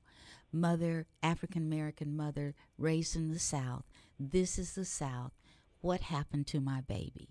Mother, 0.51 1.07
African 1.21 1.63
American 1.63 2.15
mother, 2.15 2.55
raised 2.77 3.15
in 3.15 3.31
the 3.31 3.39
South. 3.39 3.83
This 4.19 4.57
is 4.57 4.73
the 4.75 4.85
South. 4.85 5.31
What 5.81 6.01
happened 6.01 6.47
to 6.47 6.59
my 6.59 6.81
baby? 6.81 7.29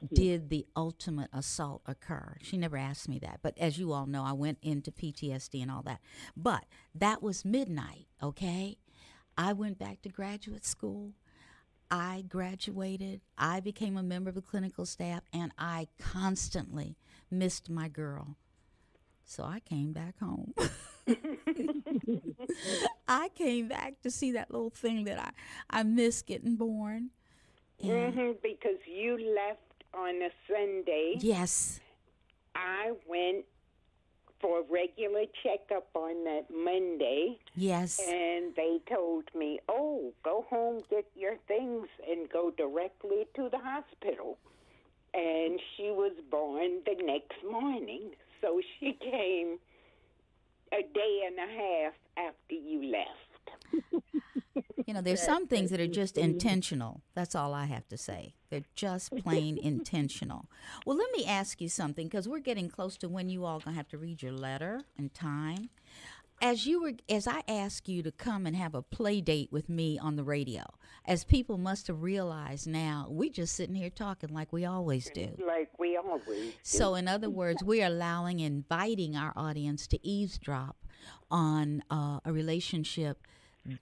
Hmm. 0.00 0.14
Did 0.14 0.48
the 0.48 0.66
ultimate 0.76 1.30
assault 1.32 1.82
occur? 1.86 2.36
She 2.42 2.56
never 2.56 2.76
asked 2.76 3.08
me 3.08 3.18
that. 3.20 3.40
But 3.42 3.58
as 3.58 3.78
you 3.78 3.92
all 3.92 4.06
know, 4.06 4.24
I 4.24 4.32
went 4.32 4.58
into 4.62 4.92
PTSD 4.92 5.62
and 5.62 5.70
all 5.70 5.82
that. 5.82 6.00
But 6.36 6.64
that 6.94 7.22
was 7.22 7.44
midnight, 7.44 8.06
okay? 8.22 8.78
I 9.36 9.52
went 9.52 9.78
back 9.78 10.02
to 10.02 10.08
graduate 10.08 10.64
school. 10.64 11.12
I 11.90 12.24
graduated. 12.28 13.22
I 13.36 13.60
became 13.60 13.96
a 13.96 14.02
member 14.02 14.28
of 14.28 14.34
the 14.34 14.42
clinical 14.42 14.84
staff, 14.84 15.22
and 15.32 15.52
I 15.58 15.88
constantly 15.98 16.96
missed 17.30 17.70
my 17.70 17.88
girl. 17.88 18.36
So 19.24 19.44
I 19.44 19.60
came 19.60 19.92
back 19.92 20.18
home. 20.18 20.54
I 23.08 23.28
came 23.34 23.68
back 23.68 24.00
to 24.02 24.10
see 24.10 24.32
that 24.32 24.50
little 24.50 24.70
thing 24.70 25.04
that 25.04 25.18
I, 25.18 25.30
I 25.70 25.82
missed 25.82 26.26
getting 26.26 26.56
born. 26.56 27.10
And 27.82 28.14
hmm 28.14 28.32
because 28.42 28.78
you 28.86 29.18
left 29.34 29.60
on 29.94 30.22
a 30.22 30.30
Sunday. 30.48 31.18
yes, 31.20 31.80
I 32.54 32.92
went 33.06 33.44
for 34.40 34.60
a 34.60 34.62
regular 34.62 35.24
checkup 35.42 35.88
on 35.94 36.24
that 36.24 36.46
Monday, 36.54 37.38
yes. 37.56 37.98
and 37.98 38.54
they 38.54 38.78
told 38.88 39.24
me, 39.34 39.58
"Oh, 39.68 40.12
go 40.22 40.44
home, 40.48 40.82
get 40.90 41.06
your 41.16 41.36
things, 41.48 41.88
and 42.08 42.28
go 42.28 42.50
directly 42.50 43.26
to 43.34 43.48
the 43.48 43.58
hospital." 43.58 44.38
And 45.14 45.60
she 45.76 45.90
was 45.90 46.12
born 46.30 46.82
the 46.84 47.02
next 47.02 47.42
morning, 47.48 48.10
so 48.40 48.60
she 48.78 48.92
came 48.92 49.58
a 50.78 50.82
day 50.82 51.22
and 51.26 51.36
a 51.38 51.52
half 51.52 51.94
after 52.16 52.54
you 52.54 52.92
left. 52.92 54.04
You 54.86 54.94
know, 54.94 55.02
there's 55.02 55.22
some 55.22 55.46
things 55.46 55.68
that 55.68 55.80
are 55.80 55.86
just 55.86 56.16
intentional. 56.16 57.02
That's 57.14 57.34
all 57.34 57.52
I 57.52 57.66
have 57.66 57.86
to 57.88 57.98
say. 57.98 58.32
They're 58.48 58.64
just 58.74 59.14
plain 59.18 59.58
intentional. 59.62 60.46
Well, 60.86 60.96
let 60.96 61.12
me 61.12 61.26
ask 61.26 61.60
you 61.60 61.68
something 61.68 62.06
because 62.06 62.26
we're 62.26 62.38
getting 62.38 62.70
close 62.70 62.96
to 62.98 63.08
when 63.10 63.28
you 63.28 63.44
all 63.44 63.60
gonna 63.60 63.76
have 63.76 63.88
to 63.88 63.98
read 63.98 64.22
your 64.22 64.32
letter 64.32 64.80
and 64.96 65.12
time. 65.12 65.68
As 66.40 66.66
you 66.66 66.82
were, 66.82 66.92
as 67.08 67.26
I 67.26 67.42
asked 67.48 67.88
you 67.88 68.02
to 68.02 68.12
come 68.12 68.46
and 68.46 68.54
have 68.54 68.74
a 68.74 68.82
play 68.82 69.20
date 69.20 69.50
with 69.50 69.68
me 69.68 69.98
on 69.98 70.16
the 70.16 70.22
radio, 70.22 70.62
as 71.04 71.24
people 71.24 71.58
must 71.58 71.88
have 71.88 72.02
realized 72.02 72.66
now, 72.66 73.06
we 73.10 73.28
just 73.28 73.56
sitting 73.56 73.74
here 73.74 73.90
talking 73.90 74.32
like 74.32 74.52
we 74.52 74.64
always 74.64 75.10
do. 75.10 75.30
Like 75.44 75.70
we 75.78 75.96
always 75.96 76.24
do. 76.26 76.52
So, 76.62 76.94
in 76.94 77.08
other 77.08 77.28
words, 77.28 77.64
we're 77.64 77.86
allowing, 77.86 78.38
inviting 78.40 79.16
our 79.16 79.32
audience 79.34 79.86
to 79.88 80.06
eavesdrop 80.06 80.76
on 81.30 81.82
uh, 81.90 82.20
a 82.24 82.32
relationship 82.32 83.26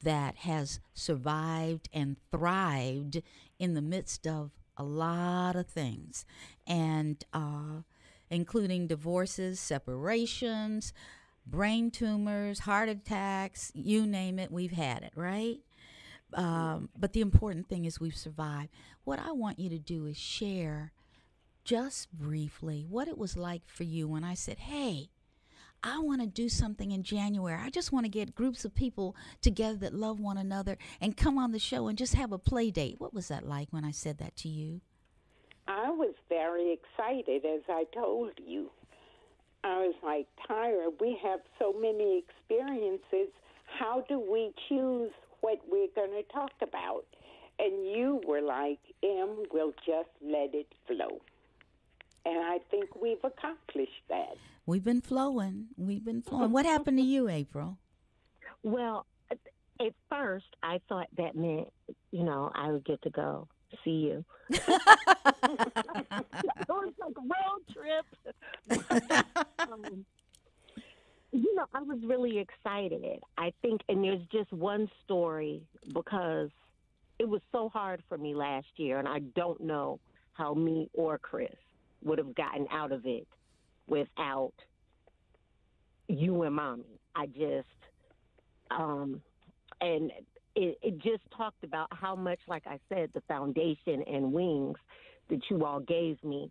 that 0.03 0.37
has 0.37 0.81
survived 0.95 1.89
and 1.93 2.17
thrived 2.31 3.23
in 3.59 3.75
the 3.75 3.83
midst 3.83 4.27
of 4.27 4.51
a 4.77 4.83
lot 4.83 5.57
of 5.57 5.67
things, 5.67 6.25
and 6.67 7.23
uh, 7.33 7.83
including 8.31 8.87
divorces, 8.87 9.61
separations, 9.61 10.93
brain 11.47 11.91
tumors, 11.91 12.61
heart 12.61 12.89
attacks, 12.89 13.71
you 13.75 14.07
name 14.07 14.39
it, 14.39 14.51
we've 14.51 14.73
had 14.73 15.03
it, 15.03 15.13
right? 15.15 15.59
Um, 16.35 16.89
but 16.99 17.13
the 17.13 17.21
important 17.21 17.69
thing 17.69 17.85
is 17.85 18.01
we've 18.01 18.17
survived. 18.17 18.71
What 19.05 19.19
I 19.19 19.33
want 19.33 19.59
you 19.59 19.71
to 19.71 19.79
do 19.79 20.07
is 20.07 20.17
share 20.17 20.93
just 21.65 22.13
briefly 22.13 22.87
what 22.89 23.09
it 23.09 23.19
was 23.19 23.37
like 23.37 23.63
for 23.67 23.85
you 23.85 24.09
when 24.09 24.25
I 24.25 24.35
said, 24.35 24.59
Hey, 24.59 25.11
I 25.83 25.99
want 26.01 26.21
to 26.21 26.27
do 26.27 26.49
something 26.49 26.91
in 26.91 27.03
January. 27.03 27.61
I 27.61 27.71
just 27.71 27.93
want 27.93 28.07
to 28.07 28.11
get 28.11 28.35
groups 28.35 28.65
of 28.65 28.75
people 28.75 29.15
together 29.41 29.77
that 29.79 29.95
love 29.95 30.19
one 30.19 30.39
another 30.39 30.79
and 31.01 31.17
come 31.17 31.39
on 31.39 31.53
the 31.53 31.59
show 31.59 31.87
and 31.87 31.97
just 31.97 32.15
have 32.15 32.33
a 32.33 32.39
play 32.39 32.71
date. 32.71 32.97
What 32.99 33.15
was 33.15 33.29
that 33.29 33.47
like 33.47 33.69
when 33.71 33.85
I 33.85 33.93
said 33.93 34.19
that 34.19 34.37
to 34.37 34.49
you? 34.49 34.81
I 35.69 35.91
was 35.91 36.15
very 36.29 36.73
excited, 36.73 37.45
as 37.45 37.63
I 37.69 37.85
told 37.93 38.31
you. 38.45 38.71
I 39.67 39.79
was 39.87 39.95
like, 40.03 40.27
Tyra, 40.49 40.91
we 41.01 41.19
have 41.23 41.41
so 41.59 41.73
many 41.73 42.23
experiences. 42.29 43.33
How 43.79 44.05
do 44.09 44.19
we 44.21 44.53
choose 44.69 45.11
what 45.41 45.61
we're 45.71 45.89
going 45.95 46.13
to 46.13 46.23
talk 46.33 46.53
about? 46.63 47.05
And 47.59 47.87
you 47.87 48.21
were 48.27 48.41
like, 48.43 48.79
Em, 49.03 49.45
we'll 49.53 49.73
just 49.85 50.09
let 50.23 50.55
it 50.55 50.69
flow. 50.87 51.21
And 52.25 52.39
I 52.39 52.59
think 52.71 52.95
we've 53.01 53.23
accomplished 53.25 54.03
that. 54.09 54.35
We've 54.67 54.85
been 54.85 55.01
flowing. 55.01 55.67
We've 55.77 56.05
been 56.05 56.23
flowing. 56.23 56.51
What 56.57 56.67
happened 56.67 56.99
to 56.99 57.05
you, 57.05 57.29
April? 57.29 57.79
Well, 58.63 59.07
at- 59.31 59.39
at 59.81 59.93
first, 60.11 60.47
I 60.63 60.81
thought 60.89 61.09
that 61.19 61.37
meant, 61.37 61.69
you 62.11 62.25
know, 62.25 62.51
I 62.55 62.73
would 62.73 62.85
get 62.85 63.01
to 63.03 63.11
go 63.11 63.47
see 63.85 63.91
you. 63.91 64.25
so 64.55 64.63
it's 66.83 66.99
like 66.99 67.17
a 67.17 67.23
road 67.23 67.63
trip. 67.73 68.07
um, 69.59 70.05
you 71.33 71.55
know, 71.55 71.67
I 71.75 71.83
was 71.83 71.99
really 72.05 72.39
excited. 72.39 73.21
I 73.37 73.53
think, 73.63 73.83
and 73.89 74.03
there's 74.03 74.23
just 74.33 74.53
one 74.53 74.89
story 75.05 75.63
because 75.93 76.51
it 77.19 77.29
was 77.29 77.41
so 77.53 77.69
hard 77.69 78.03
for 78.09 78.19
me 78.19 78.35
last 78.35 78.67
year, 78.77 78.99
and 78.99 79.09
I 79.09 79.21
don't 79.35 79.61
know 79.61 80.01
how 80.33 80.55
me 80.55 80.89
or 80.93 81.19
Chris 81.19 81.55
would 82.05 82.19
have 82.19 82.35
gotten 82.35 82.67
out 82.71 82.93
of 82.93 83.07
it 83.07 83.27
without 83.87 84.53
you 86.09 86.43
and 86.43 86.55
mommy. 86.55 87.01
I 87.15 87.27
just, 87.27 87.67
um, 88.71 89.23
and 89.81 90.13
it, 90.57 90.79
it 90.83 90.99
just 90.99 91.23
talked 91.37 91.63
about 91.63 91.87
how 91.93 92.17
much, 92.17 92.41
like 92.49 92.67
I 92.67 92.79
said, 92.89 93.11
the 93.15 93.21
foundation 93.29 94.03
and 94.07 94.33
wings 94.33 94.77
that 95.31 95.41
you 95.51 95.65
all 95.65 95.81
gave 95.81 96.23
me. 96.25 96.51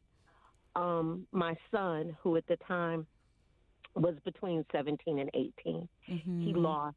Um, 0.76 1.26
my 1.32 1.56
son, 1.72 2.16
who 2.22 2.36
at 2.38 2.46
the 2.48 2.58
time 2.68 3.06
was 3.96 4.16
between 4.24 4.66
17 4.72 5.20
and 5.20 5.30
18, 5.34 5.88
Mm-hmm. 6.10 6.42
he 6.46 6.54
lost 6.54 6.96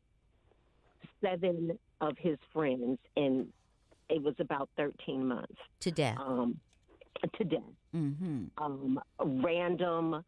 seven 1.22 1.78
of 2.00 2.16
his 2.18 2.36
friends, 2.52 2.98
and 3.16 3.46
it 4.11 4.22
was 4.22 4.34
about 4.38 4.68
13 4.76 5.26
months 5.26 5.54
to 5.80 5.90
death. 5.90 6.16
um, 6.20 6.59
to 7.36 7.44
death. 7.44 7.61
Mm-hmm. 7.94 8.44
Um, 8.62 9.00
random, 9.20 10.24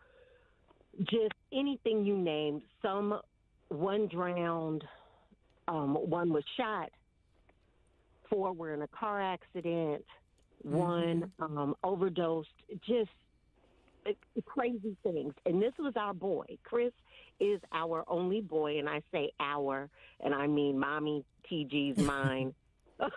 just 1.01 1.35
anything 1.53 2.05
you 2.05 2.17
name. 2.17 2.63
Some, 2.83 3.21
one 3.69 4.09
drowned, 4.09 4.83
um, 5.69 5.95
one 5.95 6.33
was 6.33 6.45
shot, 6.57 6.91
four 8.29 8.53
were 8.53 8.75
in 8.75 8.83
a 8.83 8.89
car 8.89 9.21
accident, 9.21 10.05
one 10.63 11.31
um, 11.41 11.75
overdosed. 11.83 12.49
Just 12.87 13.11
uh, 14.07 14.13
crazy 14.47 14.97
things. 15.03 15.35
And 15.47 15.63
this 15.63 15.73
was 15.79 15.95
our 15.97 16.15
boy. 16.15 16.47
Chris 16.65 16.93
is 17.39 17.61
our 17.73 18.05
only 18.09 18.41
boy, 18.41 18.79
and 18.79 18.89
I 18.89 19.03
say 19.13 19.31
our, 19.41 19.89
and 20.21 20.35
I 20.35 20.47
mean 20.47 20.79
mommy 20.79 21.25
TG's 21.51 21.99
mine. 22.03 22.55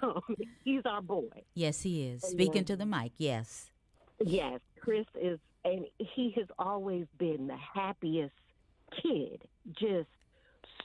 Um, 0.01 0.21
he's 0.63 0.81
our 0.85 1.01
boy. 1.01 1.43
Yes, 1.53 1.81
he 1.81 2.07
is. 2.07 2.21
Speaking 2.21 2.63
to 2.65 2.75
the 2.75 2.85
mic. 2.85 3.11
Yes. 3.17 3.69
Yes, 4.23 4.61
Chris 4.79 5.05
is, 5.19 5.39
and 5.65 5.85
he 5.97 6.33
has 6.37 6.47
always 6.57 7.05
been 7.17 7.47
the 7.47 7.57
happiest 7.57 8.33
kid. 9.01 9.41
Just 9.73 10.07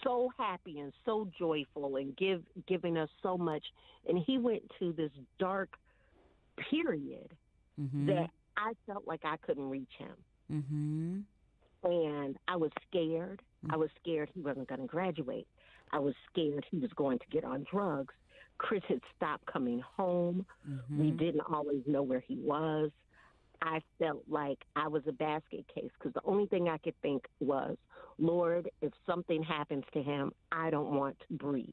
so 0.05 0.31
happy 0.39 0.81
and 0.81 0.93
so 1.05 1.29
joyful, 1.39 1.97
and 1.97 2.17
give 2.17 2.43
giving 2.67 2.97
us 2.97 3.09
so 3.23 3.37
much. 3.39 3.65
And 4.09 4.19
he 4.19 4.39
went 4.39 4.63
to 4.79 4.93
this 4.93 5.11
dark 5.39 5.71
period 6.71 7.31
Mm-hmm. 7.81 8.07
that 8.07 8.31
I 8.57 8.73
felt 8.89 9.07
like 9.07 9.21
I 9.25 9.37
couldn't 9.37 9.71
reach 9.71 9.93
him, 9.99 10.17
Mm-hmm. 10.53 11.19
and 11.85 12.37
I 12.49 12.57
was 12.57 12.73
scared. 12.91 13.41
I 13.71 13.77
was 13.77 13.89
scared 14.03 14.31
he 14.35 14.41
wasn't 14.41 14.67
going 14.69 14.81
to 14.81 14.87
graduate. 14.89 15.47
I 15.93 16.01
was 16.01 16.15
scared 16.33 16.67
he 16.69 16.79
was 16.79 16.91
going 16.97 17.21
to 17.21 17.25
get 17.31 17.45
on 17.45 17.65
drugs. 17.71 18.13
Chris 18.59 18.83
had 18.89 19.01
stopped 19.17 19.47
coming 19.47 19.81
home. 19.97 20.45
Mm-hmm. 20.69 21.01
We 21.01 21.11
didn't 21.13 21.43
always 21.53 21.83
know 21.87 22.03
where 22.03 22.19
he 22.27 22.35
was. 22.43 22.91
I 23.63 23.81
felt 23.99 24.23
like 24.29 24.59
I 24.77 24.89
was 24.89 25.03
a 25.09 25.13
basket 25.13 25.65
case 25.75 25.91
because 25.99 26.13
the 26.15 26.23
only 26.25 26.47
thing 26.47 26.69
I 26.69 26.79
could 26.79 26.95
think 27.03 27.27
was, 27.41 27.77
Lord, 28.19 28.71
if 28.83 28.93
something 29.07 29.43
happens 29.43 29.85
to 29.95 30.03
him, 30.03 30.33
I 30.53 30.71
don't 30.71 30.93
want 30.93 31.17
to 31.29 31.35
breathe. 31.35 31.69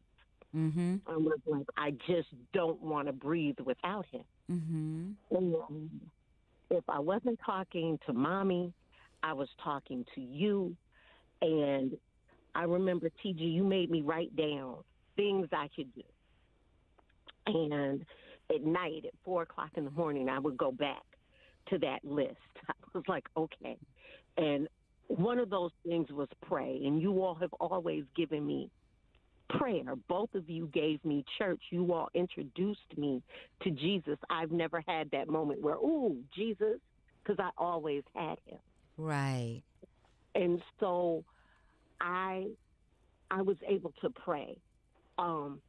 Mm-hmm. 0.56 0.96
I 1.08 1.18
was 1.18 1.40
like, 1.46 1.68
I 1.78 1.92
just 2.08 2.30
don't 2.54 2.82
want 2.82 3.08
to 3.08 3.14
breathe 3.14 3.60
without 3.64 4.06
him. 4.12 4.24
Mm-hmm. 4.52 5.36
And 5.36 5.90
if 6.70 6.84
I 6.88 7.00
wasn't 7.00 7.40
talking 7.46 8.00
to 8.06 8.14
mommy, 8.14 8.74
I 9.22 9.34
was 9.34 9.50
talking 9.64 10.06
to 10.16 10.22
you. 10.22 10.76
And 11.42 11.98
I 12.54 12.64
remember, 12.64 13.10
TG, 13.24 13.40
you 13.40 13.64
made 13.64 13.92
me 13.92 14.02
write 14.02 14.36
down 14.36 14.78
things 15.16 15.48
I 15.52 15.70
could 15.76 15.94
do. 15.94 16.04
And 17.48 18.06
at 18.54 18.64
night, 18.64 19.06
at 19.06 19.14
four 19.24 19.44
o'clock 19.44 19.72
in 19.76 19.86
the 19.86 19.92
morning, 19.92 20.30
I 20.30 20.40
would 20.40 20.58
go 20.58 20.72
back 20.72 21.04
to 21.70 21.78
that 21.80 21.99
list. 22.03 22.38
I 22.70 22.74
was 22.93 23.03
like, 23.07 23.26
okay. 23.38 23.78
And 24.38 24.68
one 25.07 25.39
of 25.39 25.49
those 25.49 25.72
things 25.86 26.11
was 26.11 26.28
pray. 26.47 26.82
And 26.84 27.01
you 27.01 27.24
all 27.24 27.36
have 27.36 27.53
always 27.59 28.03
given 28.16 28.45
me 28.45 28.70
prayer. 29.49 29.95
Both 30.07 30.34
of 30.36 30.49
you 30.49 30.68
gave 30.74 31.03
me 31.05 31.24
church. 31.38 31.61
You 31.70 31.93
all 31.93 32.09
introduced 32.13 32.97
me 32.97 33.22
to 33.63 33.72
Jesus. 33.72 34.18
I've 34.30 34.51
never 34.51 34.82
had 34.88 35.11
that 35.11 35.28
moment 35.28 35.61
where, 35.61 35.76
ooh, 35.76 36.18
Jesus, 36.36 36.80
because 37.24 37.39
I 37.39 37.49
always 37.57 38.03
had 38.16 38.38
him. 38.45 38.59
Right. 38.97 39.61
And 40.34 40.61
so 40.80 41.24
I 42.01 42.47
I 43.32 43.41
was 43.41 43.57
able 43.68 43.93
to 44.01 44.09
pray. 44.09 44.57
Um 45.18 45.59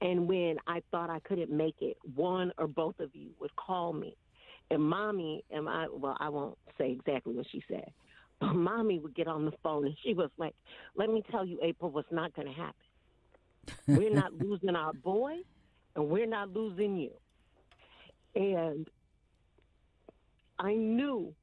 and 0.00 0.28
when 0.28 0.56
I 0.66 0.82
thought 0.90 1.10
I 1.10 1.18
couldn't 1.20 1.50
make 1.50 1.76
it, 1.80 1.96
one 2.14 2.52
or 2.56 2.68
both 2.68 3.00
of 3.00 3.10
you 3.14 3.30
would 3.40 3.54
call 3.56 3.92
me. 3.92 4.16
And 4.70 4.82
mommy 4.82 5.44
and 5.50 5.68
I 5.68 5.86
well, 5.90 6.16
I 6.20 6.28
won't 6.28 6.58
say 6.76 6.90
exactly 6.92 7.34
what 7.34 7.46
she 7.50 7.62
said. 7.68 7.90
But 8.40 8.54
mommy 8.54 9.00
would 9.00 9.16
get 9.16 9.26
on 9.26 9.46
the 9.46 9.52
phone 9.64 9.84
and 9.84 9.96
she 10.04 10.14
was 10.14 10.30
like, 10.38 10.54
Let 10.94 11.10
me 11.10 11.24
tell 11.28 11.44
you, 11.44 11.58
April, 11.60 11.90
what's 11.90 12.12
not 12.12 12.34
gonna 12.36 12.52
happen. 12.52 12.74
We're 13.88 14.14
not 14.14 14.32
losing 14.40 14.76
our 14.76 14.92
boy 14.92 15.38
and 15.96 16.08
we're 16.08 16.26
not 16.26 16.50
losing 16.50 16.96
you. 16.96 17.10
And 18.36 18.86
I 20.60 20.74
knew 20.74 21.34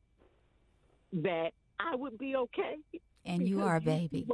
that 1.11 1.51
I 1.79 1.95
would 1.95 2.17
be 2.17 2.37
okay. 2.37 2.77
And 3.25 3.45
you 3.45 3.61
are, 3.61 3.81
baby. 3.81 4.25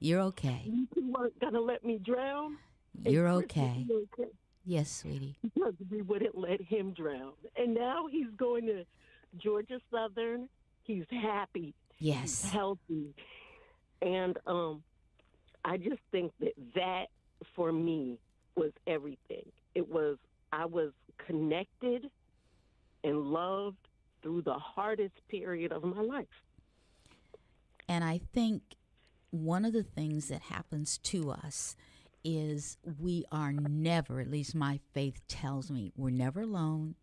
You're 0.00 0.22
okay. 0.22 0.62
You 0.64 0.88
weren't 0.96 1.38
gonna 1.38 1.60
let 1.60 1.84
me 1.84 2.00
drown. 2.04 2.56
You're 3.04 3.28
okay. 3.28 3.86
okay 3.90 4.30
Yes, 4.64 4.90
sweetie. 4.90 5.36
because 5.42 5.74
we 5.90 6.02
wouldn't 6.02 6.36
let 6.36 6.60
him 6.60 6.92
drown. 6.92 7.32
And 7.56 7.74
now 7.74 8.06
he's 8.10 8.30
going 8.36 8.66
to 8.66 8.84
Georgia 9.36 9.80
Southern. 9.90 10.48
He's 10.84 11.04
happy. 11.10 11.74
He's 11.96 12.08
Yes. 12.08 12.42
healthy. 12.50 13.14
And 14.00 14.38
um, 14.46 14.82
I 15.64 15.76
just 15.76 16.00
think 16.10 16.32
that 16.40 16.52
that 16.74 17.06
for 17.54 17.72
me 17.72 18.18
was 18.56 18.72
everything. 18.86 19.50
It 19.74 19.88
was 19.88 20.18
I 20.52 20.66
was 20.66 20.90
connected 21.26 22.06
and 23.04 23.20
loved 23.32 23.78
through 24.22 24.42
the 24.42 24.54
hardest 24.54 25.14
period 25.28 25.72
of 25.72 25.82
my 25.84 26.00
life. 26.02 26.26
And 27.88 28.04
I 28.04 28.20
think 28.32 28.62
one 29.30 29.64
of 29.64 29.72
the 29.72 29.82
things 29.82 30.28
that 30.28 30.42
happens 30.42 30.98
to 30.98 31.30
us 31.30 31.74
is 32.24 32.78
we 33.00 33.24
are 33.32 33.52
never, 33.52 34.20
at 34.20 34.30
least 34.30 34.54
my 34.54 34.80
faith 34.92 35.20
tells 35.28 35.70
me, 35.70 35.92
we're 35.96 36.10
never 36.10 36.42
alone. 36.42 36.94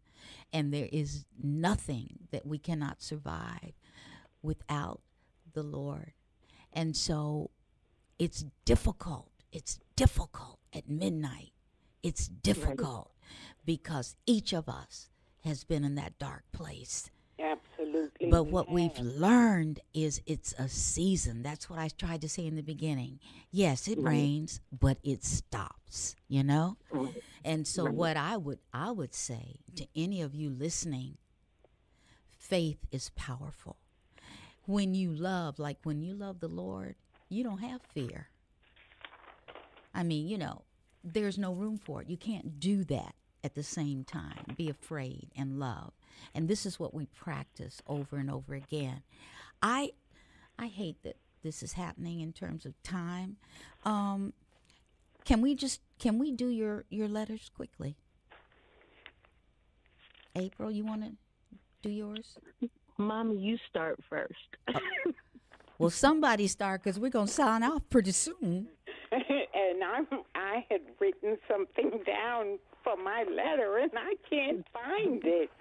And 0.52 0.74
there 0.74 0.90
is 0.92 1.26
nothing 1.42 2.28
that 2.32 2.46
we 2.46 2.58
cannot 2.58 3.02
survive 3.02 3.74
without 4.42 5.02
the 5.54 5.64
Lord. 5.64 6.14
And 6.74 6.96
so 6.96 7.52
it's 8.18 8.46
difficult. 8.66 9.30
It's 9.52 9.80
difficult 9.96 10.60
at 10.74 10.90
midnight. 10.90 11.52
It's 12.04 12.28
difficult 12.28 13.12
because 13.66 14.16
each 14.26 14.54
of 14.54 14.70
us 14.70 15.10
has 15.44 15.64
been 15.64 15.84
in 15.84 15.96
that 15.96 16.20
dark 16.20 16.44
place. 16.52 17.10
Absolutely. 17.40 17.69
But 18.30 18.46
we 18.46 18.52
what 18.52 18.72
we've 18.72 18.96
have. 18.96 19.06
learned 19.06 19.80
is 19.94 20.22
it's 20.26 20.54
a 20.54 20.68
season. 20.68 21.44
That's 21.44 21.70
what 21.70 21.80
I 21.80 21.90
tried 21.90 22.22
to 22.22 22.30
say 22.30 22.46
in 22.46 22.56
the 22.56 22.64
beginning. 22.64 23.20
Yes, 23.52 23.88
it 23.88 23.98
mm-hmm. 23.98 24.08
rains, 24.08 24.62
but 24.78 24.98
it 25.04 25.24
stops, 25.24 26.16
you 26.28 26.44
know? 26.44 26.78
Mm-hmm. 26.94 27.18
And 27.44 27.68
so 27.68 27.86
mm-hmm. 27.86 27.96
what 27.96 28.18
I 28.18 28.38
would 28.38 28.60
I 28.74 28.92
would 28.92 29.14
say 29.14 29.62
to 29.76 29.88
any 29.96 30.22
of 30.22 30.36
you 30.36 30.50
listening, 30.50 31.18
faith 32.38 32.80
is 32.92 33.12
powerful. 33.16 33.78
When 34.66 34.94
you 34.94 35.14
love, 35.14 35.58
like 35.58 35.78
when 35.84 36.02
you 36.02 36.14
love 36.14 36.40
the 36.40 36.48
Lord, 36.48 36.96
you 37.30 37.44
don't 37.44 37.60
have 37.60 37.82
fear. 37.94 38.30
I 39.94 40.04
mean, 40.04 40.28
you 40.28 40.38
know, 40.38 40.64
there's 41.04 41.38
no 41.38 41.54
room 41.54 41.78
for 41.78 42.02
it. 42.02 42.10
You 42.10 42.18
can't 42.18 42.60
do 42.60 42.84
that 42.86 43.16
at 43.44 43.56
the 43.56 43.64
same 43.64 44.04
time. 44.04 44.56
Be 44.58 44.70
afraid 44.70 45.30
and 45.36 45.60
love. 45.60 45.94
And 46.34 46.48
this 46.48 46.66
is 46.66 46.80
what 46.80 46.94
we 46.94 47.06
practice 47.08 47.82
over 47.88 48.18
and 48.18 48.30
over 48.30 48.54
again. 48.54 49.02
I 49.62 49.92
I 50.58 50.68
hate 50.68 51.02
that 51.04 51.18
this 51.44 51.64
is 51.64 51.74
happening 51.74 52.20
in 52.20 52.34
terms 52.34 52.66
of 52.66 52.82
time. 52.84 53.38
Um, 53.86 54.34
can 55.26 55.42
we 55.42 55.56
just 55.56 55.82
can 56.00 56.20
we 56.20 56.32
do 56.32 56.48
your 56.50 56.86
your 56.90 57.08
letters 57.08 57.50
quickly? 57.56 57.96
April, 60.36 60.72
you 60.72 60.86
want 60.86 61.04
to 61.04 61.12
do 61.82 61.90
yours? 61.90 62.38
Mommy, 62.98 63.38
you 63.38 63.58
start 63.70 64.00
first. 64.10 64.58
Well, 65.80 65.90
somebody 65.90 66.48
start 66.48 66.84
because 66.84 67.00
we're 67.00 67.10
gonna 67.10 67.28
sign 67.28 67.64
off 67.64 67.90
pretty 67.90 68.12
soon. 68.12 68.68
and 69.12 69.82
I 69.82 70.02
I 70.36 70.66
had 70.70 70.82
written 71.00 71.38
something 71.48 72.02
down 72.06 72.60
for 72.84 72.96
my 72.98 73.24
letter 73.24 73.78
and 73.78 73.92
I 73.96 74.16
can't 74.30 74.66
find 74.74 75.22
it. 75.24 75.50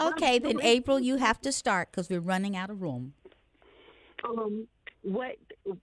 Okay, 0.00 0.38
then 0.38 0.60
April, 0.62 1.00
you 1.00 1.16
have 1.16 1.40
to 1.40 1.50
start 1.50 1.90
because 1.90 2.10
we're 2.10 2.20
running 2.20 2.54
out 2.54 2.68
of 2.68 2.82
room. 2.82 3.14
Um, 4.22 4.68
what 5.02 5.36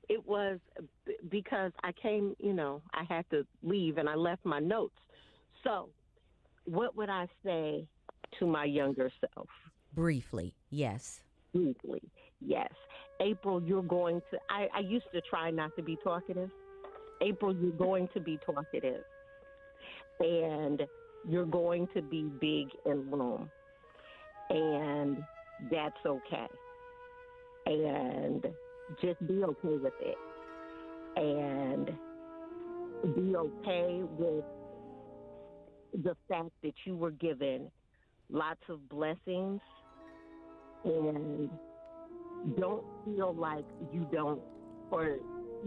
it 0.09 0.26
was 0.28 0.59
because 1.30 1.72
I 1.84 1.91
came, 1.91 2.36
you 2.39 2.53
know, 2.53 2.82
I 2.93 3.03
had 3.03 3.28
to 3.32 3.45
leave 3.63 3.97
and 3.97 4.07
I 4.07 4.16
left 4.16 4.45
my 4.45 4.59
notes. 4.59 4.97
So, 5.63 5.89
what 6.66 6.95
would 6.95 7.09
I 7.09 7.28
say 7.43 7.88
to 8.39 8.45
my 8.45 8.66
younger 8.66 9.11
self? 9.20 9.47
Briefly, 9.93 10.55
yes. 10.70 11.22
Briefly, 11.53 12.01
yes. 12.39 12.72
April, 13.22 13.61
you're 13.63 13.82
going 13.82 14.22
to. 14.32 14.38
I, 14.49 14.68
I 14.74 14.80
used 14.80 15.07
to 15.13 15.22
try 15.22 15.49
not 15.51 15.76
to 15.78 15.82
be 15.84 15.97
talkative. 16.03 16.49
April, 17.22 17.55
you're 17.55 17.72
going 17.72 18.09
to 18.13 18.20
be 18.20 18.38
talkative, 18.45 19.03
and 20.20 20.82
you're 21.28 21.45
going 21.45 21.88
to 21.93 22.01
be 22.01 22.30
big 22.39 22.68
in 22.86 23.09
room, 23.09 23.49
and 24.49 25.18
that's 25.72 26.05
okay. 26.05 26.47
And 27.66 28.45
just 29.01 29.26
be 29.28 29.43
okay 29.43 29.78
with 29.78 29.93
it, 30.01 30.18
and 31.18 31.88
be 33.16 33.36
okay 33.36 34.01
with 34.18 34.43
the 36.03 36.16
fact 36.28 36.51
that 36.63 36.74
you 36.86 36.95
were 36.95 37.11
given 37.11 37.72
lots 38.30 38.61
of 38.70 38.88
blessings 38.89 39.61
and 40.84 41.49
don't 42.59 42.84
feel 43.05 43.34
like 43.34 43.66
you 43.93 44.07
don't 44.11 44.39
or 44.91 45.18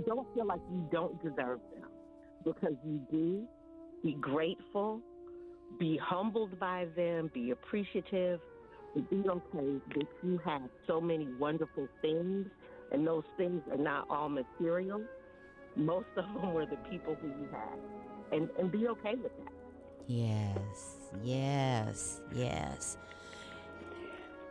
don't 0.07 0.27
feel 0.35 0.47
like 0.47 0.61
you 0.71 0.87
don't 0.93 1.21
deserve 1.23 1.61
them 1.75 1.89
because 2.45 2.75
you 2.85 3.01
do 3.11 3.47
be 4.03 4.13
grateful 4.15 5.01
be 5.79 5.99
humbled 6.03 6.59
by 6.59 6.87
them 6.97 7.31
be 7.35 7.51
appreciative 7.51 8.41
but 8.95 9.09
be 9.11 9.23
okay 9.29 9.81
that 9.95 10.07
you 10.23 10.41
have 10.45 10.63
so 10.87 11.01
many 11.01 11.29
wonderful 11.39 11.89
things 12.01 12.47
and 12.93 13.07
those 13.07 13.25
things 13.37 13.61
are 13.71 13.77
not 13.77 14.07
all 14.09 14.29
material 14.29 15.03
most 15.77 16.07
of 16.17 16.25
them 16.35 16.55
were 16.55 16.67
the 16.67 16.79
people 16.91 17.15
who 17.21 17.29
you 17.29 17.49
had 17.53 17.79
and 18.33 18.49
and 18.59 18.73
be 18.73 18.89
okay 18.89 19.15
with 19.15 19.33
that 19.45 19.53
Yes, 20.09 20.97
yes, 21.23 22.23
yes. 22.35 22.97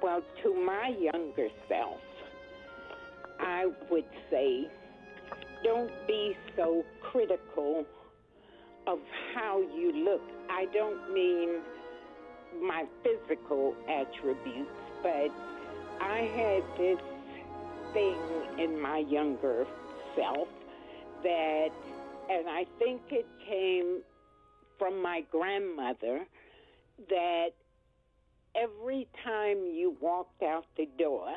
Well, 0.04 0.22
to 0.43 0.54
my 0.54 0.89
younger 0.89 1.48
self, 1.68 2.00
I 3.39 3.66
would 3.89 4.06
say 4.30 4.68
don't 5.64 5.91
be 6.06 6.38
so 6.56 6.86
critical 7.02 7.86
of 8.88 9.00
how 9.36 9.62
you 9.76 9.92
look. 9.92 10.22
I 10.50 10.66
don't 10.74 11.14
mean 11.14 11.60
my 12.62 12.86
physical 13.04 13.76
attributes, 13.90 14.72
but 15.04 15.30
I 16.02 16.20
had 16.36 16.64
this 16.78 17.00
thing 17.94 18.16
in 18.58 18.82
my 18.82 19.00
younger 19.00 19.66
self 20.16 20.48
that, 21.24 21.70
and 22.30 22.50
I 22.50 22.66
think 22.80 23.02
it 23.12 23.28
came 23.48 24.02
from 24.80 25.02
my 25.02 25.24
grandmother, 25.32 26.26
that 27.10 27.50
every 28.56 29.08
time 29.24 29.58
you 29.58 29.96
walked 30.00 30.42
out 30.44 30.66
the 30.78 30.88
door, 30.98 31.30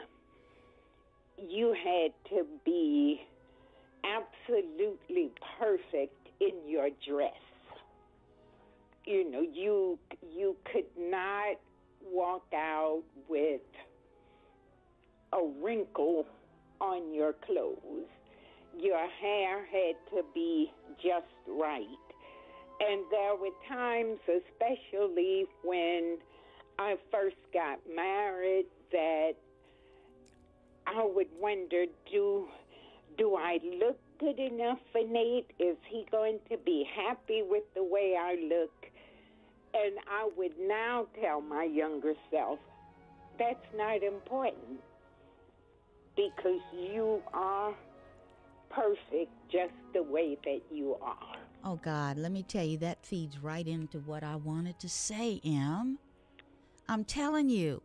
you 1.38 1.74
had 1.84 2.12
to 2.30 2.44
be 2.64 3.20
absolutely 4.04 5.32
perfect 5.58 6.19
in 6.40 6.68
your 6.68 6.88
dress. 7.06 7.32
You 9.04 9.30
know, 9.30 9.40
you 9.40 9.98
you 10.22 10.56
could 10.72 10.86
not 10.98 11.56
walk 12.04 12.44
out 12.54 13.02
with 13.28 13.60
a 15.32 15.38
wrinkle 15.62 16.26
on 16.80 17.12
your 17.14 17.34
clothes. 17.46 18.08
Your 18.78 19.06
hair 19.20 19.66
had 19.66 19.96
to 20.10 20.22
be 20.34 20.70
just 20.96 21.26
right. 21.48 21.86
And 22.80 23.02
there 23.10 23.36
were 23.36 23.50
times, 23.68 24.18
especially 24.26 25.44
when 25.62 26.18
I 26.78 26.96
first 27.12 27.36
got 27.52 27.78
married, 27.94 28.66
that 28.90 29.32
I 30.86 31.04
would 31.04 31.28
wonder, 31.38 31.84
do 32.10 32.48
do 33.18 33.36
I 33.36 33.58
look 33.78 33.98
good 34.20 34.38
enough 34.38 34.78
for 34.92 35.02
Nate? 35.02 35.50
Is 35.58 35.76
he 35.88 36.06
going 36.10 36.38
to 36.50 36.58
be 36.58 36.86
happy 36.94 37.42
with 37.42 37.64
the 37.74 37.82
way 37.82 38.16
I 38.20 38.34
look? 38.34 38.70
And 39.72 39.94
I 40.06 40.28
would 40.36 40.52
now 40.60 41.06
tell 41.20 41.40
my 41.40 41.64
younger 41.64 42.12
self, 42.30 42.58
that's 43.38 43.66
not 43.74 44.02
important 44.02 44.80
because 46.16 46.60
you 46.72 47.22
are 47.32 47.74
perfect 48.68 49.32
just 49.50 49.72
the 49.94 50.02
way 50.02 50.36
that 50.44 50.60
you 50.70 50.96
are. 51.00 51.36
Oh, 51.64 51.76
God, 51.76 52.18
let 52.18 52.32
me 52.32 52.42
tell 52.42 52.64
you, 52.64 52.78
that 52.78 53.04
feeds 53.04 53.38
right 53.38 53.66
into 53.66 53.98
what 54.00 54.22
I 54.22 54.36
wanted 54.36 54.78
to 54.80 54.88
say, 54.88 55.40
Em. 55.44 55.98
I'm 56.88 57.04
telling 57.04 57.48
you, 57.48 57.82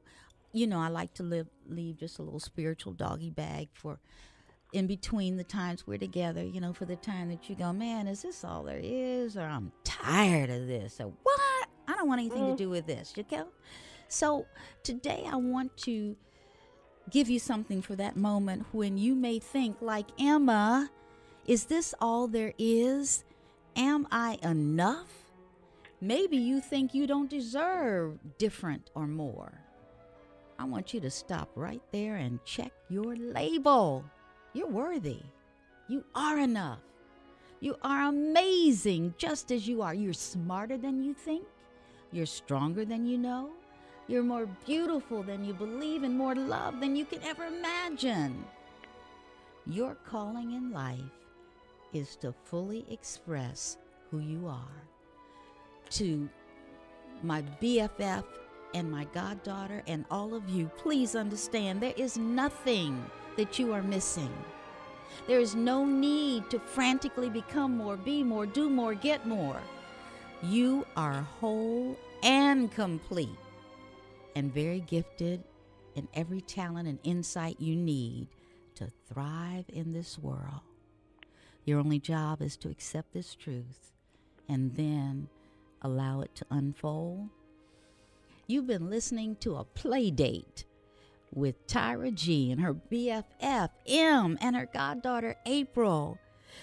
you 0.51 0.67
know, 0.67 0.79
I 0.79 0.87
like 0.87 1.13
to 1.15 1.23
live, 1.23 1.47
leave 1.67 1.97
just 1.97 2.19
a 2.19 2.23
little 2.23 2.39
spiritual 2.39 2.93
doggy 2.93 3.29
bag 3.29 3.69
for 3.73 3.99
in 4.73 4.87
between 4.87 5.37
the 5.37 5.43
times 5.43 5.87
we're 5.87 5.97
together, 5.97 6.43
you 6.43 6.59
know, 6.59 6.73
for 6.73 6.85
the 6.85 6.95
time 6.95 7.29
that 7.29 7.49
you 7.49 7.55
go, 7.55 7.71
man, 7.71 8.07
is 8.07 8.21
this 8.21 8.43
all 8.43 8.63
there 8.63 8.79
is? 8.81 9.37
Or 9.37 9.43
I'm 9.43 9.71
tired 9.83 10.49
of 10.49 10.67
this. 10.67 10.99
Or 10.99 11.13
what? 11.23 11.67
I 11.87 11.93
don't 11.93 12.07
want 12.07 12.19
anything 12.19 12.39
to 12.39 12.45
mm-hmm. 12.47 12.55
do 12.55 12.69
with 12.69 12.87
this, 12.87 13.13
you? 13.15 13.47
So 14.07 14.45
today 14.83 15.25
I 15.31 15.35
want 15.35 15.75
to 15.77 16.15
give 17.09 17.29
you 17.29 17.39
something 17.39 17.81
for 17.81 17.95
that 17.95 18.15
moment 18.17 18.65
when 18.71 18.97
you 18.97 19.15
may 19.15 19.39
think, 19.39 19.77
like 19.81 20.07
Emma, 20.19 20.89
is 21.45 21.65
this 21.65 21.93
all 22.01 22.27
there 22.27 22.53
is? 22.57 23.23
Am 23.75 24.07
I 24.11 24.39
enough? 24.41 25.09
Maybe 26.01 26.37
you 26.37 26.59
think 26.59 26.93
you 26.93 27.07
don't 27.07 27.29
deserve 27.29 28.17
different 28.37 28.89
or 28.95 29.07
more. 29.07 29.61
I 30.57 30.65
want 30.65 30.93
you 30.93 30.99
to 31.01 31.09
stop 31.09 31.49
right 31.55 31.81
there 31.91 32.15
and 32.15 32.43
check 32.45 32.71
your 32.89 33.15
label. 33.15 34.05
You're 34.55 34.69
worthy. 34.69 35.19
You 35.89 36.05
are 36.15 36.39
enough. 36.39 36.79
You 37.59 37.75
are 37.83 38.07
amazing 38.07 39.13
just 39.17 39.51
as 39.51 39.67
you 39.67 39.81
are. 39.81 39.93
You're 39.93 40.13
smarter 40.13 40.77
than 40.77 41.03
you 41.03 41.13
think. 41.13 41.45
You're 42.13 42.25
stronger 42.25 42.85
than 42.85 43.05
you 43.05 43.17
know. 43.17 43.49
You're 44.07 44.23
more 44.23 44.45
beautiful 44.65 45.23
than 45.23 45.43
you 45.43 45.53
believe 45.53 46.03
and 46.03 46.17
more 46.17 46.35
loved 46.35 46.81
than 46.81 46.95
you 46.95 47.03
could 47.03 47.21
ever 47.23 47.45
imagine. 47.45 48.45
Your 49.67 49.95
calling 50.05 50.53
in 50.53 50.71
life 50.71 51.01
is 51.91 52.15
to 52.17 52.33
fully 52.45 52.85
express 52.89 53.77
who 54.09 54.19
you 54.19 54.47
are. 54.47 54.83
To 55.91 56.29
my 57.23 57.43
BFF 57.61 58.23
and 58.73 58.89
my 58.89 59.03
goddaughter 59.13 59.83
and 59.85 60.05
all 60.09 60.33
of 60.33 60.47
you, 60.47 60.71
please 60.77 61.13
understand 61.13 61.81
there 61.81 61.93
is 61.97 62.17
nothing 62.17 63.03
that 63.37 63.59
you 63.59 63.73
are 63.73 63.81
missing. 63.81 64.33
There 65.27 65.39
is 65.39 65.55
no 65.55 65.85
need 65.85 66.49
to 66.49 66.59
frantically 66.59 67.29
become 67.29 67.77
more, 67.77 67.97
be 67.97 68.23
more, 68.23 68.45
do 68.45 68.69
more, 68.69 68.93
get 68.93 69.25
more. 69.25 69.59
You 70.43 70.85
are 70.95 71.21
whole 71.39 71.97
and 72.23 72.71
complete 72.71 73.29
and 74.35 74.53
very 74.53 74.81
gifted 74.81 75.43
in 75.95 76.07
every 76.13 76.41
talent 76.41 76.87
and 76.87 76.99
insight 77.03 77.59
you 77.59 77.75
need 77.75 78.27
to 78.75 78.91
thrive 79.07 79.65
in 79.69 79.93
this 79.93 80.19
world. 80.19 80.61
Your 81.63 81.79
only 81.79 81.99
job 81.99 82.41
is 82.41 82.57
to 82.57 82.69
accept 82.69 83.13
this 83.13 83.33
truth 83.33 83.91
and 84.47 84.75
then 84.75 85.29
allow 85.81 86.21
it 86.21 86.35
to 86.35 86.45
unfold. 86.51 87.29
You've 88.47 88.67
been 88.67 88.89
listening 88.89 89.37
to 89.37 89.55
a 89.55 89.63
play 89.63 90.11
date 90.11 90.65
with 91.35 91.67
Tyra 91.67 92.13
G 92.13 92.51
and 92.51 92.61
her 92.61 92.73
BFF 92.73 93.69
Em 93.85 94.37
and 94.41 94.55
her 94.55 94.69
goddaughter 94.73 95.35
April. 95.45 96.17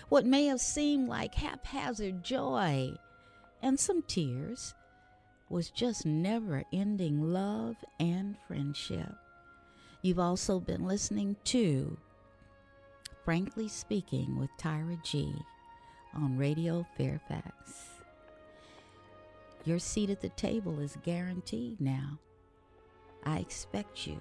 What 0.08 0.26
may 0.26 0.46
have 0.46 0.60
seemed 0.60 1.08
like 1.08 1.34
haphazard 1.34 2.24
joy 2.24 2.94
and 3.60 3.78
some 3.78 4.02
tears 4.02 4.74
was 5.48 5.70
just 5.70 6.06
never 6.06 6.64
ending 6.72 7.32
love 7.32 7.76
and 8.00 8.36
friendship. 8.48 9.14
You've 10.00 10.18
also 10.18 10.58
been 10.58 10.86
listening 10.86 11.36
to 11.44 11.96
Frankly 13.24 13.68
Speaking 13.68 14.38
with 14.38 14.50
Tyra 14.58 15.00
G 15.04 15.32
on 16.14 16.38
Radio 16.38 16.84
Fairfax. 16.96 18.00
Your 19.64 19.78
seat 19.78 20.10
at 20.10 20.20
the 20.20 20.30
table 20.30 20.80
is 20.80 20.96
guaranteed 21.04 21.80
now. 21.80 22.18
I 23.24 23.38
expect 23.38 24.06
you 24.06 24.18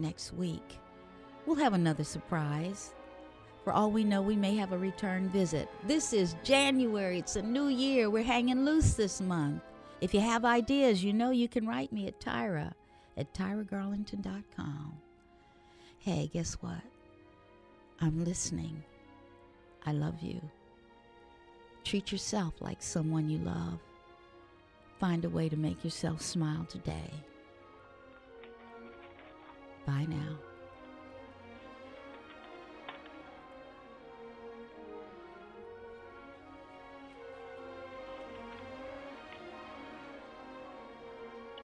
next 0.00 0.32
week. 0.32 0.78
We'll 1.46 1.56
have 1.56 1.74
another 1.74 2.04
surprise. 2.04 2.94
For 3.64 3.72
all 3.72 3.90
we 3.90 4.04
know, 4.04 4.22
we 4.22 4.36
may 4.36 4.56
have 4.56 4.72
a 4.72 4.78
return 4.78 5.28
visit. 5.28 5.68
This 5.86 6.12
is 6.12 6.36
January, 6.42 7.18
it's 7.18 7.36
a 7.36 7.42
new 7.42 7.68
year. 7.68 8.08
We're 8.08 8.22
hanging 8.22 8.64
loose 8.64 8.94
this 8.94 9.20
month. 9.20 9.62
If 10.00 10.14
you 10.14 10.20
have 10.20 10.44
ideas, 10.44 11.04
you 11.04 11.12
know 11.12 11.30
you 11.30 11.48
can 11.48 11.66
write 11.66 11.92
me 11.92 12.06
at 12.06 12.20
Tyra 12.20 12.72
at 13.16 13.32
tyragarlington.com. 13.34 14.94
Hey, 15.98 16.30
guess 16.32 16.54
what? 16.54 16.80
I'm 18.00 18.24
listening. 18.24 18.82
I 19.84 19.92
love 19.92 20.22
you. 20.22 20.40
Treat 21.84 22.12
yourself 22.12 22.54
like 22.60 22.82
someone 22.82 23.28
you 23.28 23.38
love. 23.38 23.78
Find 24.98 25.24
a 25.24 25.30
way 25.30 25.48
to 25.48 25.56
make 25.56 25.84
yourself 25.84 26.22
smile 26.22 26.66
today. 26.68 27.10
Bye 29.90 30.06
now. 30.08 30.49